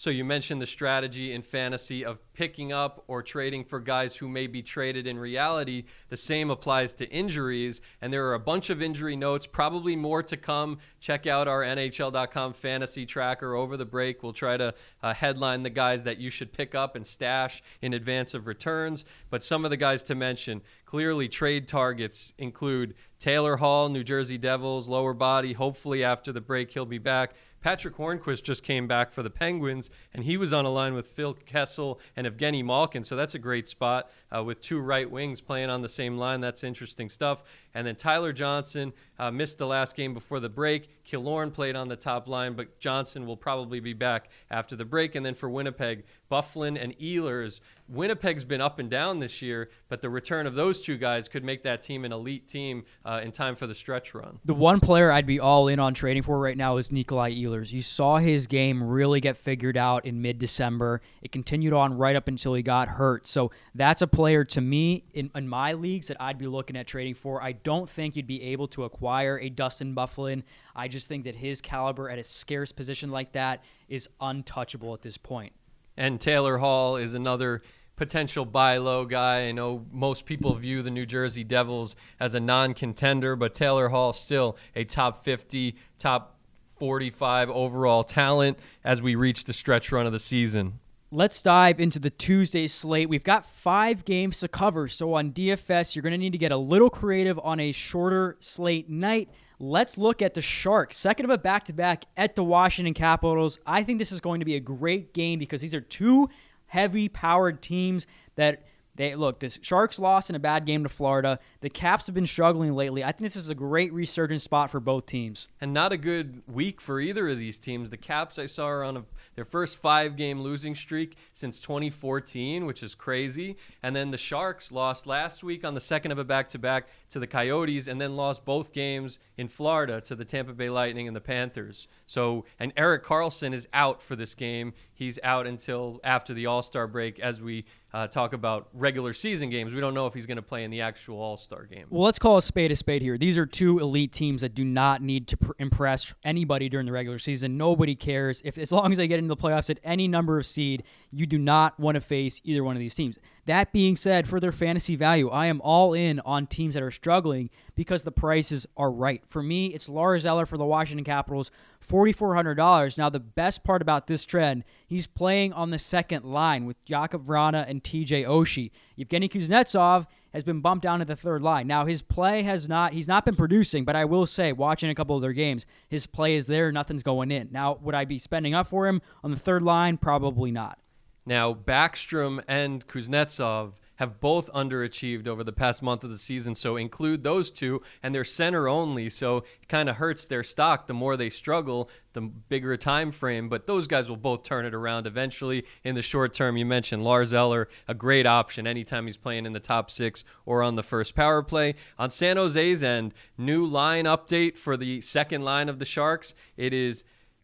So 0.01 0.09
you 0.09 0.25
mentioned 0.25 0.59
the 0.59 0.65
strategy 0.65 1.31
in 1.31 1.43
fantasy 1.43 2.03
of 2.03 2.17
picking 2.33 2.71
up 2.71 3.03
or 3.07 3.21
trading 3.21 3.63
for 3.63 3.79
guys 3.79 4.15
who 4.15 4.27
may 4.27 4.47
be 4.47 4.63
traded 4.63 5.05
in 5.05 5.19
reality. 5.19 5.83
The 6.09 6.17
same 6.17 6.49
applies 6.49 6.95
to 6.95 7.09
injuries, 7.11 7.81
and 8.01 8.11
there 8.11 8.25
are 8.25 8.33
a 8.33 8.39
bunch 8.39 8.71
of 8.71 8.81
injury 8.81 9.15
notes, 9.15 9.45
probably 9.45 9.95
more 9.95 10.23
to 10.23 10.37
come. 10.37 10.79
Check 10.99 11.27
out 11.27 11.47
our 11.47 11.61
NHL.com 11.61 12.53
fantasy 12.53 13.05
tracker 13.05 13.53
over 13.53 13.77
the 13.77 13.85
break. 13.85 14.23
We'll 14.23 14.33
try 14.33 14.57
to 14.57 14.73
uh, 15.03 15.13
headline 15.13 15.61
the 15.61 15.69
guys 15.69 16.03
that 16.05 16.17
you 16.17 16.31
should 16.31 16.51
pick 16.51 16.73
up 16.73 16.95
and 16.95 17.05
stash 17.05 17.61
in 17.83 17.93
advance 17.93 18.33
of 18.33 18.47
returns. 18.47 19.05
But 19.29 19.43
some 19.43 19.65
of 19.65 19.69
the 19.69 19.77
guys 19.77 20.01
to 20.05 20.15
mention 20.15 20.63
clearly 20.85 21.29
trade 21.29 21.67
targets 21.67 22.33
include 22.39 22.95
Taylor 23.19 23.57
Hall, 23.57 23.87
New 23.87 24.03
Jersey 24.03 24.39
Devils, 24.39 24.87
lower 24.87 25.13
body. 25.13 25.53
Hopefully, 25.53 26.03
after 26.03 26.31
the 26.31 26.41
break, 26.41 26.71
he'll 26.71 26.87
be 26.87 26.97
back. 26.97 27.35
Patric 27.61 27.95
Hornqvist 27.95 28.43
just 28.43 28.63
came 28.63 28.87
back 28.87 29.11
for 29.11 29.23
the 29.23 29.29
Penguins, 29.29 29.89
and 30.13 30.23
he 30.23 30.35
was 30.35 30.51
on 30.51 30.65
a 30.65 30.69
line 30.69 30.93
with 30.93 31.07
Phil 31.07 31.33
Kessel 31.33 31.99
and 32.15 32.27
Evgeny 32.27 32.63
Malkin, 32.63 33.03
so 33.03 33.15
that's 33.15 33.35
a 33.35 33.39
great 33.39 33.67
spot 33.67 34.09
uh, 34.35 34.43
with 34.43 34.61
two 34.61 34.79
right 34.79 35.09
wings 35.09 35.41
playing 35.41 35.69
on 35.69 35.81
the 35.81 35.89
same 35.89 36.17
line. 36.17 36.41
That's 36.41 36.63
interesting 36.63 37.09
stuff. 37.09 37.43
And 37.73 37.85
then 37.85 37.95
Tyler 37.95 38.33
Johnson 38.33 38.93
uh, 39.19 39.31
missed 39.31 39.57
the 39.57 39.67
last 39.67 39.95
game 39.95 40.13
before 40.13 40.39
the 40.39 40.49
break. 40.49 41.03
Killorn 41.05 41.53
played 41.53 41.75
on 41.75 41.87
the 41.87 41.95
top 41.95 42.27
line, 42.27 42.53
but 42.53 42.79
Johnson 42.79 43.25
will 43.25 43.37
probably 43.37 43.79
be 43.79 43.93
back 43.93 44.29
after 44.49 44.75
the 44.75 44.85
break. 44.85 45.15
And 45.15 45.25
then 45.25 45.35
for 45.35 45.49
Winnipeg, 45.49 46.03
Byfuglien 46.31 46.81
and 46.81 46.97
Ehlers. 46.97 47.59
Winnipeg's 47.89 48.45
been 48.45 48.61
up 48.61 48.79
and 48.79 48.89
down 48.89 49.19
this 49.19 49.41
year, 49.41 49.69
but 49.89 50.01
the 50.01 50.09
return 50.09 50.47
of 50.47 50.55
those 50.55 50.79
two 50.79 50.97
guys 50.97 51.27
could 51.27 51.43
make 51.43 51.63
that 51.63 51.81
team 51.81 52.05
an 52.05 52.13
elite 52.13 52.47
team 52.47 52.85
uh, 53.03 53.19
in 53.21 53.33
time 53.33 53.53
for 53.53 53.67
the 53.67 53.75
stretch 53.75 54.13
run. 54.13 54.39
The 54.45 54.53
one 54.53 54.79
player 54.79 55.11
I'd 55.11 55.25
be 55.25 55.41
all 55.41 55.67
in 55.67 55.77
on 55.77 55.93
trading 55.93 56.23
for 56.23 56.39
right 56.39 56.55
now 56.55 56.77
is 56.77 56.89
Nikolai 56.89 57.31
Ehlers. 57.31 57.73
You 57.73 57.81
saw 57.81 58.15
his 58.15 58.47
game 58.47 58.81
really 58.81 59.19
get 59.19 59.35
figured 59.35 59.75
out 59.75 60.05
in 60.05 60.21
mid 60.21 60.39
December. 60.39 61.01
It 61.21 61.33
continued 61.33 61.73
on 61.73 61.97
right 61.97 62.15
up 62.15 62.29
until 62.29 62.53
he 62.53 62.63
got 62.63 62.87
hurt. 62.87 63.27
So 63.27 63.51
that's 63.75 64.01
a 64.01 64.07
player 64.07 64.20
to 64.21 64.61
me 64.61 65.03
in, 65.13 65.31
in 65.35 65.47
my 65.47 65.73
leagues 65.73 66.07
that 66.07 66.17
I'd 66.19 66.37
be 66.37 66.47
looking 66.47 66.75
at 66.75 66.87
trading 66.87 67.15
for. 67.15 67.41
I 67.41 67.53
don't 67.53 67.89
think 67.89 68.15
you'd 68.15 68.27
be 68.27 68.41
able 68.43 68.67
to 68.69 68.83
acquire 68.83 69.39
a 69.39 69.49
Dustin 69.49 69.95
Byfuglien. 69.95 70.43
I 70.75 70.87
just 70.87 71.07
think 71.07 71.25
that 71.25 71.35
his 71.35 71.61
caliber 71.61 72.09
at 72.09 72.19
a 72.19 72.23
scarce 72.23 72.71
position 72.71 73.11
like 73.11 73.31
that 73.33 73.63
is 73.89 74.09
untouchable 74.19 74.93
at 74.93 75.01
this 75.01 75.17
point. 75.17 75.53
And 75.97 76.19
Taylor 76.19 76.57
Hall 76.57 76.97
is 76.97 77.13
another 77.13 77.61
potential 77.95 78.45
buy 78.45 78.77
low 78.77 79.05
guy. 79.05 79.47
I 79.47 79.51
know 79.51 79.85
most 79.91 80.25
people 80.25 80.53
view 80.55 80.81
the 80.81 80.91
New 80.91 81.05
Jersey 81.05 81.43
Devils 81.43 81.95
as 82.19 82.35
a 82.35 82.39
non 82.39 82.73
contender, 82.73 83.35
but 83.35 83.53
Taylor 83.53 83.89
Hall 83.89 84.13
still 84.13 84.57
a 84.75 84.83
top 84.83 85.23
50, 85.23 85.75
top 85.99 86.37
45 86.77 87.49
overall 87.49 88.03
talent 88.03 88.57
as 88.83 89.01
we 89.01 89.15
reach 89.15 89.43
the 89.43 89.53
stretch 89.53 89.91
run 89.91 90.05
of 90.05 90.11
the 90.11 90.19
season. 90.19 90.79
Let's 91.13 91.41
dive 91.41 91.81
into 91.81 91.99
the 91.99 92.09
Tuesday 92.09 92.67
slate. 92.67 93.09
We've 93.09 93.21
got 93.21 93.45
five 93.45 94.05
games 94.05 94.39
to 94.39 94.47
cover. 94.47 94.87
So 94.87 95.13
on 95.15 95.33
DFS, 95.33 95.93
you're 95.93 96.03
going 96.03 96.13
to 96.13 96.17
need 96.17 96.31
to 96.31 96.37
get 96.37 96.53
a 96.53 96.57
little 96.57 96.89
creative 96.89 97.37
on 97.43 97.59
a 97.59 97.73
shorter 97.73 98.37
slate 98.39 98.89
night. 98.89 99.29
Let's 99.59 99.97
look 99.97 100.21
at 100.21 100.35
the 100.35 100.41
Sharks. 100.41 100.95
Second 100.95 101.25
of 101.25 101.31
a 101.31 101.37
back 101.37 101.65
to 101.65 101.73
back 101.73 102.05
at 102.15 102.37
the 102.37 102.45
Washington 102.45 102.93
Capitals. 102.93 103.59
I 103.67 103.83
think 103.83 103.99
this 103.99 104.13
is 104.13 104.21
going 104.21 104.39
to 104.39 104.45
be 104.45 104.55
a 104.55 104.61
great 104.61 105.13
game 105.13 105.37
because 105.37 105.59
these 105.59 105.75
are 105.75 105.81
two 105.81 106.29
heavy 106.67 107.09
powered 107.09 107.61
teams 107.61 108.07
that 108.37 108.63
they 109.01 109.15
look, 109.15 109.39
the 109.39 109.49
Sharks 109.49 109.97
lost 109.97 110.29
in 110.29 110.35
a 110.35 110.39
bad 110.39 110.65
game 110.65 110.83
to 110.83 110.89
Florida. 110.89 111.39
The 111.61 111.69
Caps 111.69 112.05
have 112.05 112.13
been 112.13 112.27
struggling 112.27 112.73
lately. 112.73 113.03
I 113.03 113.11
think 113.11 113.21
this 113.23 113.35
is 113.35 113.49
a 113.49 113.55
great 113.55 113.91
resurgence 113.91 114.43
spot 114.43 114.69
for 114.69 114.79
both 114.79 115.07
teams. 115.07 115.47
And 115.59 115.73
not 115.73 115.91
a 115.91 115.97
good 115.97 116.43
week 116.47 116.79
for 116.79 116.99
either 116.99 117.27
of 117.27 117.39
these 117.39 117.57
teams. 117.57 117.89
The 117.89 117.97
Caps 117.97 118.37
I 118.37 118.45
saw 118.45 118.67
are 118.67 118.83
on 118.83 118.97
a, 118.97 119.03
their 119.35 119.45
first 119.45 119.77
five 119.77 120.15
game 120.15 120.41
losing 120.41 120.75
streak 120.75 121.17
since 121.33 121.59
2014, 121.59 122.65
which 122.67 122.83
is 122.83 122.93
crazy. 122.93 123.57
And 123.81 123.95
then 123.95 124.11
the 124.11 124.17
Sharks 124.17 124.71
lost 124.71 125.07
last 125.07 125.43
week 125.43 125.65
on 125.65 125.73
the 125.73 125.79
second 125.79 126.11
of 126.11 126.19
a 126.19 126.23
back 126.23 126.47
to 126.49 126.59
back 126.59 126.87
to 127.09 127.19
the 127.19 127.27
Coyotes 127.27 127.87
and 127.87 127.99
then 127.99 128.15
lost 128.15 128.45
both 128.45 128.71
games 128.71 129.17
in 129.37 129.47
Florida 129.47 129.99
to 130.01 130.15
the 130.15 130.25
Tampa 130.25 130.53
Bay 130.53 130.69
Lightning 130.69 131.07
and 131.07 131.15
the 131.15 131.21
Panthers. 131.21 131.87
So, 132.05 132.45
and 132.59 132.71
Erik 132.77 133.03
Karlsson 133.03 133.53
is 133.53 133.67
out 133.73 133.99
for 133.99 134.15
this 134.15 134.35
game. 134.35 134.73
He's 135.01 135.17
out 135.23 135.47
until 135.47 135.99
after 136.03 136.35
the 136.35 136.45
All 136.45 136.61
Star 136.61 136.85
break 136.85 137.19
as 137.19 137.41
we 137.41 137.65
uh, 137.91 138.05
talk 138.05 138.33
about 138.33 138.69
regular 138.71 139.13
season 139.13 139.49
games. 139.49 139.73
We 139.73 139.81
don't 139.81 139.95
know 139.95 140.05
if 140.05 140.13
he's 140.13 140.27
going 140.27 140.37
to 140.37 140.43
play 140.43 140.63
in 140.63 140.69
the 140.69 140.81
actual 140.81 141.19
All 141.19 141.37
Star 141.37 141.63
game. 141.63 141.87
Well, 141.89 142.03
let's 142.03 142.19
call 142.19 142.37
a 142.37 142.41
spade 142.43 142.71
a 142.71 142.75
spade 142.75 143.01
here. 143.01 143.17
These 143.17 143.35
are 143.35 143.47
two 143.47 143.79
elite 143.79 144.11
teams 144.11 144.41
that 144.41 144.53
do 144.53 144.63
not 144.63 145.01
need 145.01 145.27
to 145.29 145.37
pr- 145.37 145.53
impress 145.57 146.13
anybody 146.23 146.69
during 146.69 146.85
the 146.85 146.91
regular 146.91 147.17
season. 147.17 147.57
Nobody 147.57 147.95
cares 147.95 148.43
if, 148.45 148.59
as 148.59 148.71
long 148.71 148.91
as 148.91 148.99
they 148.99 149.07
get 149.07 149.17
into 149.17 149.29
the 149.29 149.41
playoffs 149.41 149.71
at 149.71 149.79
any 149.83 150.07
number 150.07 150.37
of 150.37 150.45
seed, 150.45 150.83
you 151.11 151.25
do 151.25 151.39
not 151.39 151.79
want 151.79 151.95
to 151.95 152.01
face 152.01 152.39
either 152.43 152.63
one 152.63 152.75
of 152.75 152.79
these 152.79 152.93
teams. 152.93 153.17
That 153.45 153.73
being 153.73 153.95
said, 153.95 154.27
for 154.27 154.39
their 154.39 154.51
fantasy 154.51 154.95
value, 154.95 155.29
I 155.29 155.47
am 155.47 155.61
all 155.61 155.93
in 155.93 156.19
on 156.19 156.45
teams 156.45 156.75
that 156.75 156.83
are 156.83 156.91
struggling 156.91 157.49
because 157.75 158.03
the 158.03 158.11
prices 158.11 158.67
are 158.77 158.91
right. 158.91 159.23
For 159.25 159.41
me, 159.41 159.67
it's 159.67 159.89
Lars 159.89 160.25
Eller 160.27 160.45
for 160.45 160.57
the 160.57 160.65
Washington 160.65 161.03
Capitals, 161.03 161.49
$4,400. 161.85 162.97
Now, 162.99 163.09
the 163.09 163.19
best 163.19 163.63
part 163.63 163.81
about 163.81 164.05
this 164.05 164.25
trend, 164.25 164.63
he's 164.85 165.07
playing 165.07 165.53
on 165.53 165.71
the 165.71 165.79
second 165.79 166.23
line 166.23 166.65
with 166.65 166.85
Jakub 166.85 167.25
Vrana 167.25 167.67
and 167.67 167.83
TJ 167.83 168.25
Oshie. 168.27 168.69
Evgeny 168.99 169.31
Kuznetsov 169.31 170.05
has 170.33 170.43
been 170.43 170.61
bumped 170.61 170.83
down 170.83 170.99
to 170.99 171.05
the 171.05 171.15
third 171.15 171.41
line. 171.41 171.65
Now, 171.65 171.85
his 171.85 172.03
play 172.03 172.43
has 172.43 172.69
not, 172.69 172.93
he's 172.93 173.07
not 173.07 173.25
been 173.25 173.35
producing, 173.35 173.85
but 173.85 173.95
I 173.95 174.05
will 174.05 174.27
say, 174.27 174.53
watching 174.53 174.91
a 174.91 174.95
couple 174.95 175.15
of 175.15 175.21
their 175.23 175.33
games, 175.33 175.65
his 175.89 176.05
play 176.05 176.35
is 176.35 176.45
there, 176.45 176.71
nothing's 176.71 177.03
going 177.03 177.31
in. 177.31 177.49
Now, 177.51 177.79
would 177.81 177.95
I 177.95 178.05
be 178.05 178.19
spending 178.19 178.53
up 178.53 178.67
for 178.67 178.87
him 178.87 179.01
on 179.23 179.31
the 179.31 179.37
third 179.37 179.63
line? 179.63 179.97
Probably 179.97 180.51
not. 180.51 180.77
Now, 181.25 181.53
Backstrom 181.53 182.43
and 182.47 182.87
Kuznetsov 182.87 183.73
have 184.01 184.19
both 184.19 184.51
underachieved 184.53 185.27
over 185.27 185.43
the 185.43 185.51
past 185.51 185.83
month 185.83 186.03
of 186.03 186.09
the 186.09 186.17
season, 186.17 186.55
so 186.55 186.75
include 186.75 187.21
those 187.21 187.51
two, 187.51 187.79
and 188.01 188.15
they're 188.15 188.23
center 188.23 188.67
only, 188.67 189.07
so 189.09 189.37
it 189.61 189.67
kind 189.67 189.87
of 189.87 189.97
hurts 189.97 190.25
their 190.25 190.41
stock 190.41 190.87
the 190.87 190.93
more 190.93 191.15
they 191.15 191.29
struggle, 191.29 191.87
the 192.13 192.21
bigger 192.21 192.75
time 192.75 193.11
frame. 193.11 193.47
But 193.47 193.67
those 193.67 193.85
guys 193.85 194.09
will 194.09 194.17
both 194.17 194.41
turn 194.41 194.65
it 194.65 194.73
around 194.73 195.05
eventually 195.05 195.65
in 195.83 195.93
the 195.93 196.01
short 196.01 196.33
term. 196.33 196.57
You 196.57 196.65
mentioned 196.65 197.03
Lars 197.03 197.31
Eller, 197.31 197.67
a 197.87 197.93
great 197.93 198.25
option 198.25 198.65
anytime 198.65 199.05
he's 199.05 199.17
playing 199.17 199.45
in 199.45 199.53
the 199.53 199.59
top 199.59 199.91
six 199.91 200.23
or 200.47 200.63
on 200.63 200.75
the 200.75 200.83
first 200.83 201.13
power 201.13 201.43
play. 201.43 201.75
On 201.99 202.09
San 202.09 202.37
Jose's 202.37 202.83
end, 202.83 203.13
new 203.37 203.67
line 203.67 204.05
update 204.05 204.57
for 204.57 204.77
the 204.77 204.99
second 205.01 205.43
line 205.43 205.69
of 205.69 205.77
the 205.77 205.85
Sharks. 205.85 206.33
It 206.57 206.73
is 206.73 207.03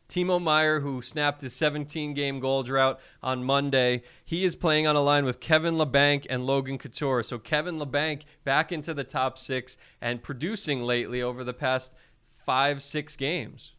Timo 0.09 0.41
Meier, 0.41 0.79
who 0.79 1.01
snapped 1.01 1.41
his 1.41 1.53
17 1.53 2.13
game 2.13 2.39
goal 2.39 2.63
drought 2.63 2.99
on 3.21 3.43
Monday, 3.43 4.03
he 4.23 4.45
is 4.45 4.55
playing 4.55 4.87
on 4.87 4.95
a 4.95 5.01
line 5.01 5.25
with 5.25 5.39
Kevin 5.39 5.75
Labanc 5.75 6.25
and 6.29 6.45
Logan 6.45 6.77
Couture. 6.77 7.23
So 7.23 7.37
Kevin 7.37 7.77
Labanc 7.77 8.23
back 8.43 8.71
into 8.71 8.93
the 8.93 9.03
top 9.03 9.37
six 9.37 9.77
and 10.01 10.23
producing 10.23 10.81
lately 10.83 11.21
over 11.21 11.43
the 11.43 11.53
past 11.53 11.93
five, 12.35 12.81
six 12.81 13.15
games. 13.15 13.73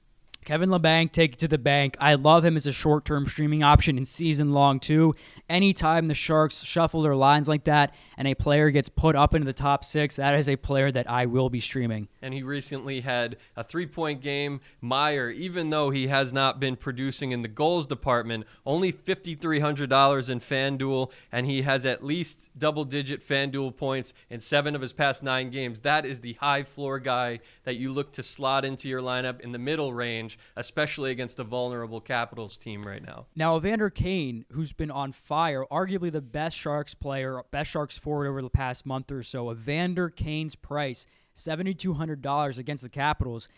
Kevin 0.49 0.71
Labanc, 0.71 1.13
take 1.13 1.35
it 1.35 1.39
to 1.41 1.47
the 1.47 1.59
bank. 1.59 1.95
I 2.01 2.15
love 2.15 2.43
him 2.43 2.57
as 2.57 2.67
a 2.67 2.73
short 2.73 3.05
term 3.05 3.27
streaming 3.27 3.63
option 3.63 3.99
in 3.99 4.07
season 4.07 4.51
long, 4.51 4.81
too. 4.81 5.15
Anytime 5.51 6.09
the 6.09 6.15
Sharks 6.15 6.65
shuffle 6.65 7.03
their 7.03 7.15
lines 7.15 7.51
like 7.51 7.65
that 7.65 7.95
and 8.17 8.27
a 8.27 8.35
player 8.35 8.71
gets 8.71 8.89
put 8.89 9.15
up 9.15 9.35
into 9.35 9.45
the 9.45 9.53
top 9.53 9.85
six, 9.85 10.17
that 10.17 10.35
is 10.37 10.49
a 10.49 10.57
player 10.57 10.91
that 10.91 11.09
I 11.09 11.27
will 11.27 11.51
be 11.51 11.61
streaming. 11.61 12.09
And 12.23 12.33
he 12.33 12.43
recently 12.43 13.03
had 13.03 13.37
a 13.57 13.63
three 13.63 13.85
point 13.85 14.23
game. 14.23 14.63
Meier, 14.81 15.29
even 15.29 15.69
though 15.69 15.91
he 15.91 16.07
has 16.07 16.33
not 16.33 16.59
been 16.59 16.77
producing 16.77 17.33
in 17.33 17.43
the 17.43 17.49
goals 17.49 17.87
department, 17.87 18.47
only 18.65 18.91
$5,300 18.91 20.31
in 20.31 20.41
FanDuel, 20.41 21.13
and 21.31 21.45
he 21.45 21.61
has 21.61 21.85
at 21.85 22.03
least 22.03 22.49
double 22.57 22.87
digit 22.87 23.21
FanDuel 23.21 23.77
points 23.77 24.15
in 24.31 24.41
seven 24.41 24.75
of 24.75 24.81
his 24.81 24.95
past 24.95 25.23
nine 25.23 25.51
games. 25.51 25.81
That 25.81 26.07
is 26.07 26.23
the 26.23 26.33
high 26.35 26.63
floor 26.63 26.99
guy 26.99 27.41
that 27.65 27.77
you 27.77 27.93
look 27.93 28.13
to 28.13 28.23
slot 28.23 28.65
into 28.65 28.89
your 28.89 29.03
lineup 29.03 29.41
in 29.41 29.53
the 29.53 29.59
middle 29.59 29.93
range, 29.93 30.38
especially 30.57 31.11
against 31.11 31.39
a 31.39 31.45
vulnerable 31.45 32.01
Capitals 32.01 32.57
team 32.57 32.85
right 32.85 33.05
now. 33.05 33.27
Now, 33.35 33.57
Evander 33.57 33.91
Kane, 33.91 34.45
who's 34.53 34.73
been 34.73 34.91
on 34.91 35.13
fire, 35.13 35.65
arguably 35.71 36.13
the 36.13 36.21
best 36.21 36.57
Sharks 36.57 36.95
player, 36.95 37.43
best 37.51 37.71
Sharks 37.71 37.99
forward 37.99 38.27
over 38.27 38.43
the 38.43 38.51
past 38.51 38.87
month 38.87 39.11
or 39.11 39.23
so, 39.23 39.51
Evander 39.51 40.11
Kane's 40.11 40.55
price 40.55 41.07
$7,200 41.37 42.59
against 42.59 42.83
the 42.83 42.89
Capitals. 42.89 43.49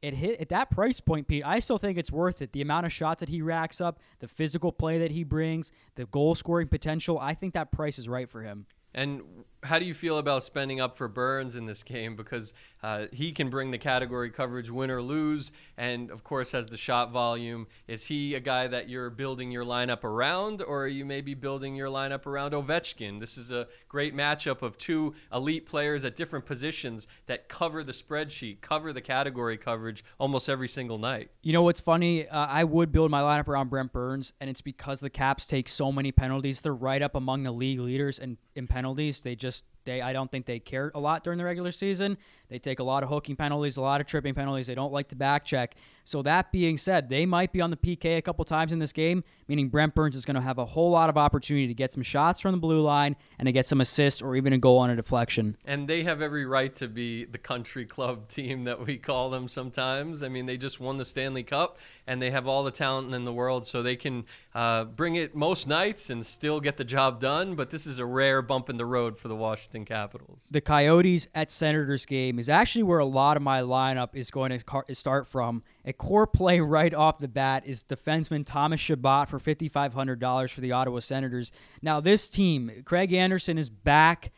It 0.00 0.14
hit 0.14 0.40
at 0.40 0.48
that 0.50 0.70
price 0.70 1.00
point, 1.00 1.26
Pete. 1.26 1.44
I 1.44 1.58
still 1.58 1.78
think 1.78 1.98
it's 1.98 2.12
worth 2.12 2.40
it. 2.40 2.52
The 2.52 2.62
amount 2.62 2.86
of 2.86 2.92
shots 2.92 3.20
that 3.20 3.28
he 3.28 3.42
racks 3.42 3.80
up, 3.80 3.98
the 4.20 4.28
physical 4.28 4.70
play 4.70 4.98
that 4.98 5.10
he 5.10 5.24
brings, 5.24 5.72
the 5.96 6.06
goal 6.06 6.34
scoring 6.34 6.68
potential. 6.68 7.18
I 7.18 7.34
think 7.34 7.54
that 7.54 7.72
price 7.72 7.98
is 7.98 8.08
right 8.08 8.28
for 8.28 8.42
him. 8.42 8.66
And 8.94 9.22
how 9.62 9.78
do 9.78 9.84
you 9.84 9.94
feel 9.94 10.18
about 10.18 10.44
spending 10.44 10.80
up 10.80 10.96
for 10.96 11.08
Burns 11.08 11.56
in 11.56 11.66
this 11.66 11.82
game? 11.82 12.16
Because 12.16 12.54
uh, 12.82 13.06
he 13.12 13.32
can 13.32 13.50
bring 13.50 13.70
the 13.70 13.78
category 13.78 14.30
coverage 14.30 14.70
win 14.70 14.90
or 14.90 15.02
lose, 15.02 15.50
and 15.76 16.10
of 16.10 16.22
course 16.22 16.52
has 16.52 16.66
the 16.66 16.76
shot 16.76 17.10
volume. 17.10 17.66
Is 17.88 18.04
he 18.04 18.34
a 18.34 18.40
guy 18.40 18.68
that 18.68 18.88
you're 18.88 19.10
building 19.10 19.50
your 19.50 19.64
lineup 19.64 20.04
around, 20.04 20.62
or 20.62 20.84
are 20.84 20.88
you 20.88 21.04
maybe 21.04 21.34
building 21.34 21.74
your 21.74 21.88
lineup 21.88 22.26
around 22.26 22.52
Ovechkin? 22.52 23.18
This 23.18 23.36
is 23.36 23.50
a 23.50 23.66
great 23.88 24.14
matchup 24.14 24.62
of 24.62 24.78
two 24.78 25.14
elite 25.32 25.66
players 25.66 26.04
at 26.04 26.14
different 26.14 26.46
positions 26.46 27.08
that 27.26 27.48
cover 27.48 27.82
the 27.82 27.92
spreadsheet, 27.92 28.60
cover 28.60 28.92
the 28.92 29.00
category 29.00 29.56
coverage 29.56 30.04
almost 30.18 30.48
every 30.48 30.68
single 30.68 30.98
night. 30.98 31.30
You 31.42 31.52
know 31.52 31.62
what's 31.62 31.80
funny? 31.80 32.28
Uh, 32.28 32.46
I 32.46 32.62
would 32.62 32.92
build 32.92 33.10
my 33.10 33.22
lineup 33.22 33.48
around 33.48 33.70
Brent 33.70 33.92
Burns, 33.92 34.32
and 34.40 34.48
it's 34.48 34.60
because 34.60 35.00
the 35.00 35.10
Caps 35.10 35.46
take 35.46 35.68
so 35.68 35.90
many 35.90 36.12
penalties. 36.12 36.60
They're 36.60 36.74
right 36.74 37.02
up 37.02 37.16
among 37.16 37.42
the 37.42 37.52
league 37.52 37.80
leaders 37.80 38.20
in, 38.20 38.38
in 38.54 38.68
penalties. 38.68 39.22
They 39.22 39.34
just 39.34 39.47
just 39.48 39.64
they 39.88 40.00
I 40.00 40.12
don't 40.12 40.30
think 40.30 40.46
they 40.46 40.58
care 40.58 40.92
a 40.94 41.00
lot 41.00 41.24
during 41.24 41.38
the 41.38 41.44
regular 41.44 41.72
season. 41.72 42.18
They 42.48 42.58
take 42.58 42.78
a 42.78 42.82
lot 42.82 43.02
of 43.02 43.08
hooking 43.08 43.36
penalties, 43.36 43.76
a 43.76 43.82
lot 43.82 44.00
of 44.00 44.06
tripping 44.06 44.34
penalties. 44.34 44.66
They 44.66 44.74
don't 44.74 44.92
like 44.92 45.08
to 45.08 45.16
back 45.16 45.44
check. 45.44 45.74
So 46.04 46.22
that 46.22 46.50
being 46.50 46.78
said, 46.78 47.10
they 47.10 47.26
might 47.26 47.52
be 47.52 47.60
on 47.60 47.70
the 47.70 47.76
PK 47.76 48.16
a 48.16 48.22
couple 48.22 48.42
times 48.46 48.72
in 48.72 48.78
this 48.78 48.94
game, 48.94 49.22
meaning 49.46 49.68
Brent 49.68 49.94
Burns 49.94 50.16
is 50.16 50.24
going 50.24 50.36
to 50.36 50.40
have 50.40 50.56
a 50.56 50.64
whole 50.64 50.90
lot 50.90 51.10
of 51.10 51.18
opportunity 51.18 51.66
to 51.66 51.74
get 51.74 51.92
some 51.92 52.02
shots 52.02 52.40
from 52.40 52.52
the 52.52 52.58
blue 52.58 52.80
line 52.80 53.16
and 53.38 53.44
to 53.44 53.52
get 53.52 53.66
some 53.66 53.82
assists 53.82 54.22
or 54.22 54.34
even 54.34 54.54
a 54.54 54.58
goal 54.58 54.78
on 54.78 54.88
a 54.88 54.96
deflection. 54.96 55.58
And 55.66 55.86
they 55.86 56.04
have 56.04 56.22
every 56.22 56.46
right 56.46 56.74
to 56.76 56.88
be 56.88 57.24
the 57.24 57.36
country 57.36 57.84
club 57.84 58.28
team 58.28 58.64
that 58.64 58.86
we 58.86 58.96
call 58.96 59.28
them 59.28 59.48
sometimes. 59.48 60.22
I 60.22 60.28
mean, 60.28 60.46
they 60.46 60.56
just 60.56 60.80
won 60.80 60.96
the 60.96 61.04
Stanley 61.04 61.42
Cup 61.42 61.76
and 62.06 62.22
they 62.22 62.30
have 62.30 62.46
all 62.46 62.64
the 62.64 62.70
talent 62.70 63.12
in 63.12 63.26
the 63.26 63.32
world, 63.32 63.66
so 63.66 63.82
they 63.82 63.96
can 63.96 64.24
uh, 64.54 64.84
bring 64.84 65.16
it 65.16 65.34
most 65.34 65.68
nights 65.68 66.08
and 66.08 66.24
still 66.24 66.60
get 66.60 66.78
the 66.78 66.84
job 66.84 67.20
done. 67.20 67.54
But 67.54 67.68
this 67.68 67.86
is 67.86 67.98
a 67.98 68.06
rare 68.06 68.40
bump 68.40 68.70
in 68.70 68.78
the 68.78 68.86
road 68.86 69.18
for 69.18 69.28
the 69.28 69.36
Washington 69.36 69.77
Capitals. 69.84 70.42
The 70.50 70.60
Coyotes 70.60 71.28
at 71.34 71.50
Senators 71.50 72.06
game 72.06 72.38
is 72.38 72.48
actually 72.48 72.82
where 72.82 72.98
a 72.98 73.06
lot 73.06 73.36
of 73.36 73.42
my 73.42 73.60
lineup 73.60 74.10
is 74.14 74.30
going 74.30 74.50
to 74.50 74.64
car- 74.64 74.86
start 74.92 75.26
from. 75.26 75.62
A 75.84 75.92
core 75.92 76.26
play 76.26 76.60
right 76.60 76.94
off 76.94 77.18
the 77.18 77.28
bat 77.28 77.64
is 77.66 77.84
defenseman 77.84 78.44
Thomas 78.44 78.80
Chabot 78.80 79.28
for 79.28 79.38
$5,500 79.38 80.50
for 80.50 80.60
the 80.60 80.72
Ottawa 80.72 81.00
Senators. 81.00 81.52
Now, 81.82 82.00
this 82.00 82.28
team, 82.28 82.82
Craig 82.84 83.12
Anderson 83.12 83.58
is 83.58 83.68
back, 83.70 84.32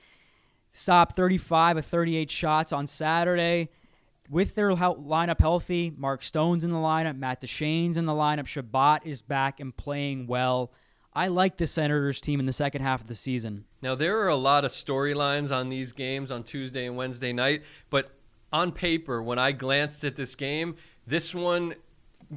stopped 0.73 1.17
35 1.17 1.79
of 1.79 1.85
38 1.85 2.31
shots 2.31 2.73
on 2.73 2.87
Saturday. 2.87 3.71
With 4.29 4.55
their 4.55 4.71
lineup 4.71 5.41
healthy, 5.41 5.93
Mark 5.97 6.23
Stone's 6.23 6.63
in 6.63 6.71
the 6.71 6.79
lineup, 6.79 7.19
Matt 7.19 7.41
Duchene's 7.41 7.97
in 7.97 8.07
the 8.07 8.13
lineup, 8.13 8.47
Chabot 8.47 9.01
is 9.05 9.23
back 9.23 9.59
and 9.59 9.77
playing 9.77 10.29
well. 10.29 10.71
I 11.13 11.27
like 11.27 11.57
the 11.57 11.67
Senators 11.67 12.21
team 12.21 12.39
in 12.39 12.47
the 12.47 12.53
second 12.53 12.83
half 12.83 13.01
of 13.01 13.09
the 13.09 13.15
season. 13.15 13.65
Now, 13.83 13.95
there 13.95 14.21
are 14.21 14.29
a 14.29 14.37
lot 14.37 14.65
of 14.65 14.71
storylines 14.71 15.55
on 15.55 15.69
these 15.69 15.93
games 15.93 16.31
on 16.31 16.45
Tuesday 16.45 16.87
and 16.87 16.97
Wednesday 16.97 17.33
night, 17.33 17.63
but 17.91 18.13
on 18.53 18.73
paper, 18.73 19.23
when 19.23 19.39
I 19.39 19.53
glanced 19.53 20.05
at 20.05 20.17
this 20.17 20.35
game, 20.35 20.77
this 21.07 21.35
one 21.35 21.75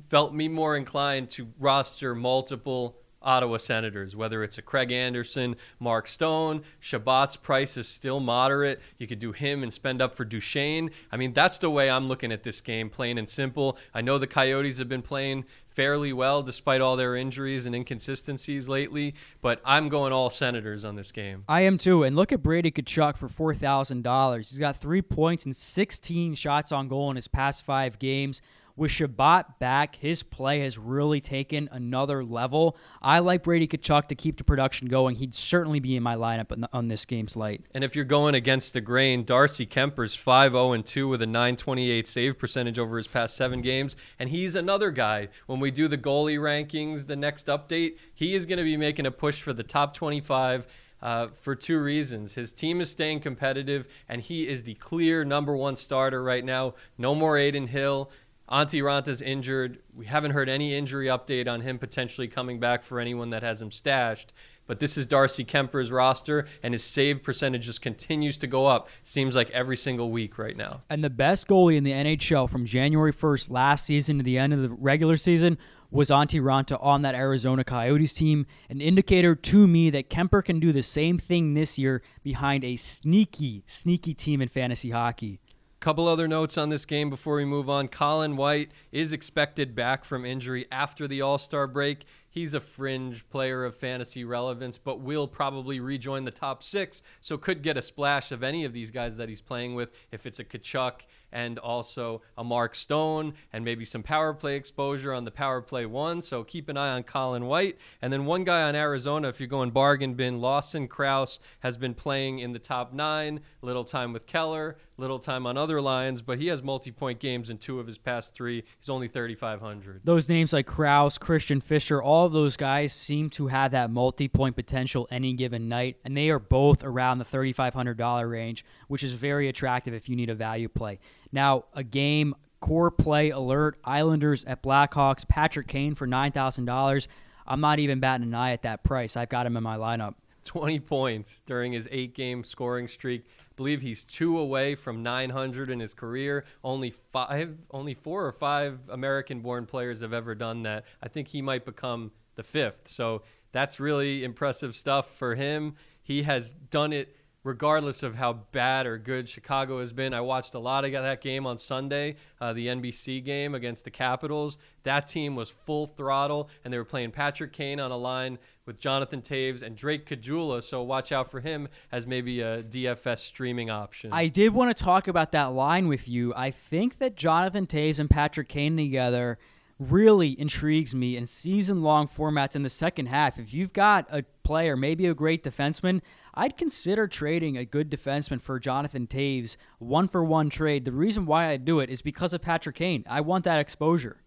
felt 0.10 0.34
me 0.34 0.48
more 0.48 0.76
inclined 0.76 1.30
to 1.32 1.48
roster 1.60 2.16
multiple 2.16 2.98
Ottawa 3.24 3.58
Senators, 3.58 4.16
whether 4.16 4.44
it's 4.44 4.58
a 4.58 4.62
Craig 4.62 4.92
Anderson, 4.92 5.56
Mark 5.80 6.08
Stone, 6.08 6.64
Chabot's 6.82 7.38
price 7.38 7.78
is 7.78 7.88
still 7.88 8.20
moderate. 8.20 8.80
You 8.98 9.08
could 9.08 9.20
do 9.20 9.32
him 9.32 9.64
and 9.64 9.74
spend 9.74 10.02
up 10.02 10.16
for 10.16 10.26
Duchene. 10.26 10.92
I 11.12 11.18
mean, 11.18 11.34
that's 11.34 11.58
the 11.58 11.70
way 11.70 11.90
I'm 11.90 12.08
looking 12.08 12.32
at 12.32 12.44
this 12.44 12.62
game, 12.62 12.90
plain 12.90 13.18
and 13.18 13.30
simple. 13.30 13.78
I 13.94 14.02
know 14.02 14.18
the 14.18 14.28
Coyotes 14.28 14.78
have 14.78 14.90
been 14.90 15.02
playing 15.02 15.46
fairly 15.74 16.14
well 16.14 16.44
despite 16.44 16.82
all 16.82 16.96
their 16.96 17.16
injuries 17.16 17.66
and 17.66 17.76
inconsistencies 17.76 18.70
lately, 18.70 19.14
but 19.42 19.60
I'm 19.66 19.90
going 19.90 20.14
all 20.14 20.30
Senators 20.30 20.86
on 20.86 20.96
this 20.96 21.12
game. 21.12 21.44
I 21.48 21.62
am 21.62 21.78
too. 21.78 22.04
And 22.04 22.16
look 22.16 22.32
at 22.32 22.44
Brady 22.44 22.72
Tkachuk 22.72 23.18
for 23.18 23.54
$4,000. 23.54 24.38
He's 24.38 24.60
got 24.60 24.78
three 24.78 25.02
points 25.02 25.46
and 25.46 25.56
16 25.56 26.36
shots 26.36 26.72
on 26.72 26.88
goal 26.88 27.10
in 27.10 27.16
his 27.16 27.28
past 27.28 27.64
five 27.64 28.00
games. 28.00 28.42
With 28.76 28.90
Chabot 28.90 29.60
back, 29.60 29.98
his 29.98 30.24
play 30.24 30.62
has 30.62 30.80
really 30.80 31.22
taken 31.22 31.70
another 31.72 32.24
level. 32.24 32.76
I 33.04 33.20
like 33.20 33.44
Brady 33.44 33.68
Tkachuk 33.68 34.08
to 34.08 34.16
keep 34.16 34.38
the 34.38 34.44
production 34.44 34.88
going. 34.88 35.18
He'd 35.18 35.36
certainly 35.36 35.80
be 35.80 35.96
in 35.96 36.02
my 36.02 36.16
lineup 36.16 36.68
on 36.74 36.88
this 36.88 37.06
game's 37.06 37.36
light. 37.36 37.62
And 37.76 37.84
if 37.84 37.96
you're 37.96 38.04
going 38.04 38.34
against 38.34 38.74
the 38.74 38.82
grain, 38.82 39.26
Darcy 39.26 39.68
Kuemper's 39.68 40.16
5 40.16 40.54
0 40.54 40.82
2 40.82 41.08
with 41.08 41.22
a 41.22 41.28
928 41.28 42.08
save 42.08 42.40
percentage 42.40 42.80
over 42.80 42.98
his 42.98 43.08
past 43.08 43.36
seven 43.36 43.62
games. 43.62 43.96
And 44.18 44.30
he's 44.30 44.56
another 44.56 44.90
guy. 44.90 45.28
When 45.46 45.60
we 45.60 45.70
do 45.70 45.88
the 45.88 45.98
goalie 45.98 46.40
rankings, 46.40 47.06
the 47.06 47.16
next 47.16 47.46
update, 47.46 47.98
he 48.12 48.34
is 48.34 48.48
going 48.48 48.58
to 48.58 48.64
be 48.64 48.76
making 48.76 49.06
a 49.06 49.12
push 49.12 49.40
for 49.40 49.54
the 49.54 49.64
top 49.64 49.94
25. 49.94 50.66
Uh, 51.04 51.28
for 51.34 51.54
two 51.54 51.82
reasons. 51.82 52.36
His 52.36 52.54
team 52.54 52.80
is 52.80 52.90
staying 52.90 53.20
competitive, 53.20 53.90
and 54.08 54.22
he 54.22 54.48
is 54.48 54.64
the 54.64 54.76
clear 54.76 55.26
number 55.26 55.54
one 55.54 55.76
starter 55.76 56.24
right 56.24 56.46
now. 56.46 56.76
No 56.98 57.14
more 57.14 57.38
Adin 57.38 57.68
Hill. 57.68 58.10
Antti 58.50 58.82
Raanta's 58.82 59.22
injured. 59.22 59.80
We 59.96 60.06
haven't 60.06 60.32
heard 60.32 60.50
any 60.50 60.74
injury 60.74 61.08
update 61.08 61.48
on 61.48 61.62
him 61.62 61.80
potentially 61.80 62.28
coming 62.28 62.60
back 62.60 62.84
for 62.84 63.00
anyone 63.00 63.30
that 63.30 63.42
has 63.42 63.62
him 63.62 63.72
stashed. 63.72 64.34
But 64.66 64.80
this 64.80 64.98
is 64.98 65.06
Darcy 65.06 65.44
Kuemper's 65.44 65.92
roster, 65.92 66.46
and 66.62 66.74
his 66.74 66.84
save 66.84 67.22
percentage 67.22 67.66
just 67.66 67.82
continues 67.82 68.38
to 68.38 68.48
go 68.48 68.66
up. 68.66 68.88
Seems 69.04 69.36
like 69.36 69.50
every 69.52 69.76
single 69.76 70.10
week 70.10 70.38
right 70.38 70.56
now. 70.56 70.84
And 70.90 71.04
the 71.04 71.10
best 71.10 71.48
goalie 71.48 71.76
in 71.76 71.84
the 71.84 71.92
NHL 71.92 72.50
from 72.50 72.66
January 72.66 73.12
1st 73.12 73.50
last 73.50 73.86
season 73.86 74.18
to 74.20 74.24
the 74.24 74.38
end 74.38 74.54
of 74.54 74.62
the 74.62 74.70
regular 74.70 75.18
season 75.18 75.58
was 75.92 76.10
Antti 76.10 76.42
Raanta 76.42 76.82
on 76.82 77.04
that 77.04 77.14
Arizona 77.14 77.64
Coyotes 77.64 78.14
team. 78.14 78.46
An 78.70 78.82
indicator 78.82 79.36
to 79.36 79.68
me 79.68 79.90
that 79.92 80.10
Kemper 80.10 80.42
can 80.42 80.60
do 80.60 80.72
the 80.72 80.82
same 80.82 81.18
thing 81.18 81.54
this 81.54 81.78
year 81.78 82.02
behind 82.24 82.64
a 82.64 82.76
sneaky, 82.78 83.64
sneaky 83.68 84.14
team 84.14 84.42
in 84.42 84.48
fantasy 84.48 84.90
hockey. 84.92 85.40
Couple 85.84 86.08
other 86.08 86.30
notes 86.30 86.58
on 86.58 86.70
this 86.70 86.86
game 86.86 87.10
before 87.10 87.36
we 87.36 87.44
move 87.44 87.70
on. 87.70 87.90
Colin 87.90 88.38
White 88.38 88.72
is 88.94 89.12
expected 89.12 89.76
back 89.76 90.06
from 90.06 90.24
injury 90.26 90.66
after 90.72 91.10
the 91.10 91.20
All 91.20 91.38
Star 91.38 91.68
break. 91.68 92.06
He's 92.30 92.54
a 92.54 92.62
fringe 92.62 93.30
player 93.30 93.66
of 93.66 93.76
fantasy 93.76 94.24
relevance, 94.24 94.80
but 94.80 95.02
will 95.02 95.28
probably 95.28 95.80
rejoin 95.80 96.24
the 96.24 96.32
top 96.32 96.64
six, 96.64 97.04
so 97.22 97.38
could 97.38 97.62
get 97.62 97.78
a 97.78 97.82
splash 97.82 98.32
of 98.32 98.42
any 98.42 98.64
of 98.64 98.74
these 98.74 98.90
guys 98.90 99.18
that 99.18 99.30
he's 99.30 99.42
playing 99.42 99.76
with 99.76 99.92
if 100.12 100.26
it's 100.26 100.40
a 100.40 100.44
Tkachuk 100.44 101.02
and 101.32 101.60
also 101.60 102.24
a 102.36 102.44
Mark 102.44 102.74
Stone 102.74 103.34
and 103.52 103.64
maybe 103.64 103.86
some 103.86 104.02
power 104.02 104.34
play 104.34 104.56
exposure 104.56 105.14
on 105.14 105.26
the 105.26 105.32
power 105.32 105.62
play 105.62 105.86
one. 105.86 106.22
So 106.22 106.44
keep 106.44 106.70
an 106.70 106.78
eye 106.78 106.96
on 106.96 107.04
Colin 107.04 107.46
White. 107.46 107.78
And 108.02 108.12
then 108.12 108.26
one 108.26 108.44
guy 108.46 108.64
on 108.64 108.76
Arizona, 108.76 109.28
if 109.28 109.40
you're 109.40 109.48
going 109.48 109.70
bargain 109.70 110.16
bin, 110.16 110.42
Lawson 110.42 110.88
Crouse 110.88 111.38
has 111.60 111.78
been 111.78 111.94
playing 111.94 112.40
in 112.40 112.54
the 112.54 112.60
top 112.60 112.94
nine, 112.94 113.42
little 113.62 113.84
time 113.84 114.12
with 114.12 114.26
Keller, 114.26 114.78
little 114.98 115.20
time 115.20 115.46
on 115.48 115.58
other 115.58 115.82
lines, 115.82 116.22
but 116.22 116.40
he 116.40 116.48
has 116.48 116.62
multi 116.62 116.92
point 116.92 117.20
games 117.20 117.50
in 117.50 117.58
two 117.58 117.80
of 117.80 117.88
his 117.88 117.98
past 117.98 118.34
three. 118.34 118.64
He's 118.80 118.90
only 118.90 119.08
3,500. 119.08 120.04
Those 120.04 120.30
names 120.30 120.54
like 120.54 120.66
Crouse, 120.66 121.18
Christian 121.18 121.62
Fischer, 121.62 122.02
all 122.02 122.26
of 122.26 122.32
those 122.32 122.58
guys 122.58 122.94
seem 122.94 123.30
to 123.32 123.48
have 123.48 123.72
that 123.72 123.90
multi 123.90 124.28
point 124.28 124.56
potential 124.56 125.08
any 125.12 125.34
given 125.34 125.68
night, 125.68 125.98
and 126.04 126.16
they 126.16 126.30
are 126.30 126.40
both 126.40 126.84
around 126.84 127.20
the 127.20 127.26
$3,500 127.26 128.30
range, 128.30 128.66
which 128.88 129.04
is 129.04 129.14
very 129.14 129.48
attractive 129.50 129.94
if 129.94 130.08
you 130.08 130.16
need 130.16 130.30
a 130.30 130.36
value 130.36 130.70
play. 130.70 131.00
Now, 131.32 131.66
a 131.74 131.84
game 131.84 132.36
core 132.60 132.92
play 132.92 133.30
alert 133.30 133.78
Islanders 133.84 134.46
at 134.46 134.64
Blackhawks, 134.64 135.28
Patrick 135.28 135.68
Kane 135.68 135.96
for 135.96 136.08
$9,000. 136.08 137.08
I'm 137.46 137.60
not 137.60 137.80
even 137.80 138.00
batting 138.00 138.28
an 138.28 138.34
eye 138.34 138.54
at 138.54 138.62
that 138.62 138.84
price. 138.84 139.18
I've 139.18 139.28
got 139.28 139.46
him 139.46 139.58
in 139.58 139.64
my 139.64 139.76
lineup. 139.76 140.14
20 140.46 140.80
points 140.82 141.42
during 141.46 141.72
his 141.72 141.88
eight 141.92 142.14
game 142.14 142.44
scoring 142.44 142.88
streak. 142.88 143.26
Believe 143.56 143.82
he's 143.82 144.04
two 144.04 144.38
away 144.38 144.76
from 144.76 145.04
900 145.04 145.70
in 145.70 145.80
his 145.80 145.94
career. 145.94 146.44
Only 146.64 146.92
five, 147.12 147.58
only 147.72 147.94
four 147.94 148.26
or 148.26 148.32
five 148.32 148.80
American 148.90 149.42
born 149.42 149.66
players 149.66 150.02
have 150.02 150.14
ever 150.14 150.36
done 150.36 150.64
that. 150.64 150.86
I 151.02 151.08
think 151.08 151.30
he 151.30 151.42
might 151.42 151.66
become 151.66 152.12
the 152.36 152.44
fifth. 152.44 152.88
So 152.88 153.24
that's 153.52 153.80
really 153.80 154.24
impressive 154.24 154.76
stuff 154.76 155.16
for 155.16 155.36
him. 155.36 155.76
He 156.02 156.24
has 156.24 156.52
done 156.52 156.92
it 156.92 157.16
regardless 157.44 158.04
of 158.04 158.16
how 158.16 158.34
bad 158.52 158.86
or 158.86 158.98
good 158.98 159.28
Chicago 159.28 159.80
has 159.80 159.92
been. 159.94 160.14
I 160.14 160.22
watched 160.22 160.54
a 160.54 160.60
lot 160.60 160.86
of 160.86 160.92
that 160.92 161.22
game 161.22 161.46
on 161.46 161.58
Sunday, 161.58 162.16
uh, 162.40 162.54
the 162.54 162.68
NBC 162.68 163.24
game 163.24 163.54
against 163.54 163.84
the 163.84 163.92
Capitals. 163.92 164.58
That 164.84 165.08
team 165.08 165.36
was 165.36 165.50
full 165.50 165.88
throttle, 165.88 166.50
and 166.64 166.74
they 166.74 166.78
were 166.78 166.86
playing 166.86 167.12
Patrick 167.12 167.54
Kane 167.54 167.80
on 167.80 167.92
a 167.92 167.98
line 167.98 168.40
with 168.66 168.80
Jonathan 168.80 169.22
Toews 169.22 169.62
and 169.62 169.76
Drake 169.76 170.06
Caggiula. 170.06 170.64
So 170.64 170.82
watch 170.84 171.12
out 171.12 171.30
for 171.30 171.42
him 171.42 171.68
as 171.92 172.08
maybe 172.08 172.42
a 172.42 172.64
DFS 172.64 173.20
streaming 173.20 173.70
option. 173.70 174.14
I 174.14 174.28
did 174.28 174.54
want 174.54 174.76
to 174.76 174.84
talk 174.84 175.08
about 175.08 175.34
that 175.34 175.54
line 175.54 175.88
with 175.88 176.08
you. 176.08 176.34
I 176.36 176.52
think 176.52 177.00
that 177.00 177.16
Jonathan 177.16 177.68
Toews 177.68 178.00
and 178.00 178.10
Patrick 178.10 178.50
Kane 178.50 178.78
together– 178.78 179.38
really 179.80 180.40
intrigues 180.40 180.94
me 180.94 181.18
in 181.18 181.26
season 181.26 181.82
long 181.82 182.08
formats 182.08 182.56
in 182.56 182.64
the 182.64 182.70
second 182.70 183.08
half. 183.08 183.40
If 183.40 183.54
you've 183.54 183.74
got 183.74 184.08
a 184.10 184.24
player, 184.44 184.78
maybe 184.78 185.08
a 185.08 185.14
great 185.14 185.44
defenseman, 185.44 186.02
I'd 186.34 186.58
consider 186.58 187.08
trading 187.08 187.58
a 187.58 187.66
good 187.66 187.90
defenseman 187.90 188.42
for 188.42 188.60
Jonathan 188.60 189.08
Toews, 189.08 189.58
one 189.80 190.08
for 190.08 190.24
one 190.24 190.50
trade. 190.50 190.86
The 190.86 190.92
reason 190.92 191.26
why 191.26 191.50
I 191.50 191.58
do 191.58 191.80
it 191.80 191.90
is 191.90 192.02
because 192.02 192.34
of 192.34 192.42
Patrick 192.42 192.76
Kane. 192.76 193.04
I 193.10 193.22
want 193.22 193.44
that 193.46 193.60
exposure. 193.60 194.18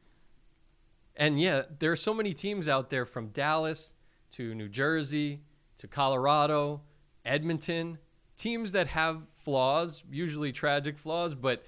And 1.16 1.40
yeah, 1.40 1.62
there 1.78 1.90
are 1.92 1.96
so 1.96 2.12
many 2.12 2.32
teams 2.34 2.68
out 2.68 2.90
there 2.90 3.06
from 3.06 3.28
Dallas 3.28 3.94
to 4.32 4.54
New 4.54 4.68
Jersey 4.68 5.40
to 5.78 5.88
Colorado, 5.88 6.82
Edmonton, 7.24 7.98
teams 8.36 8.72
that 8.72 8.88
have 8.88 9.22
flaws, 9.32 10.04
usually 10.10 10.52
tragic 10.52 10.98
flaws, 10.98 11.34
but 11.34 11.64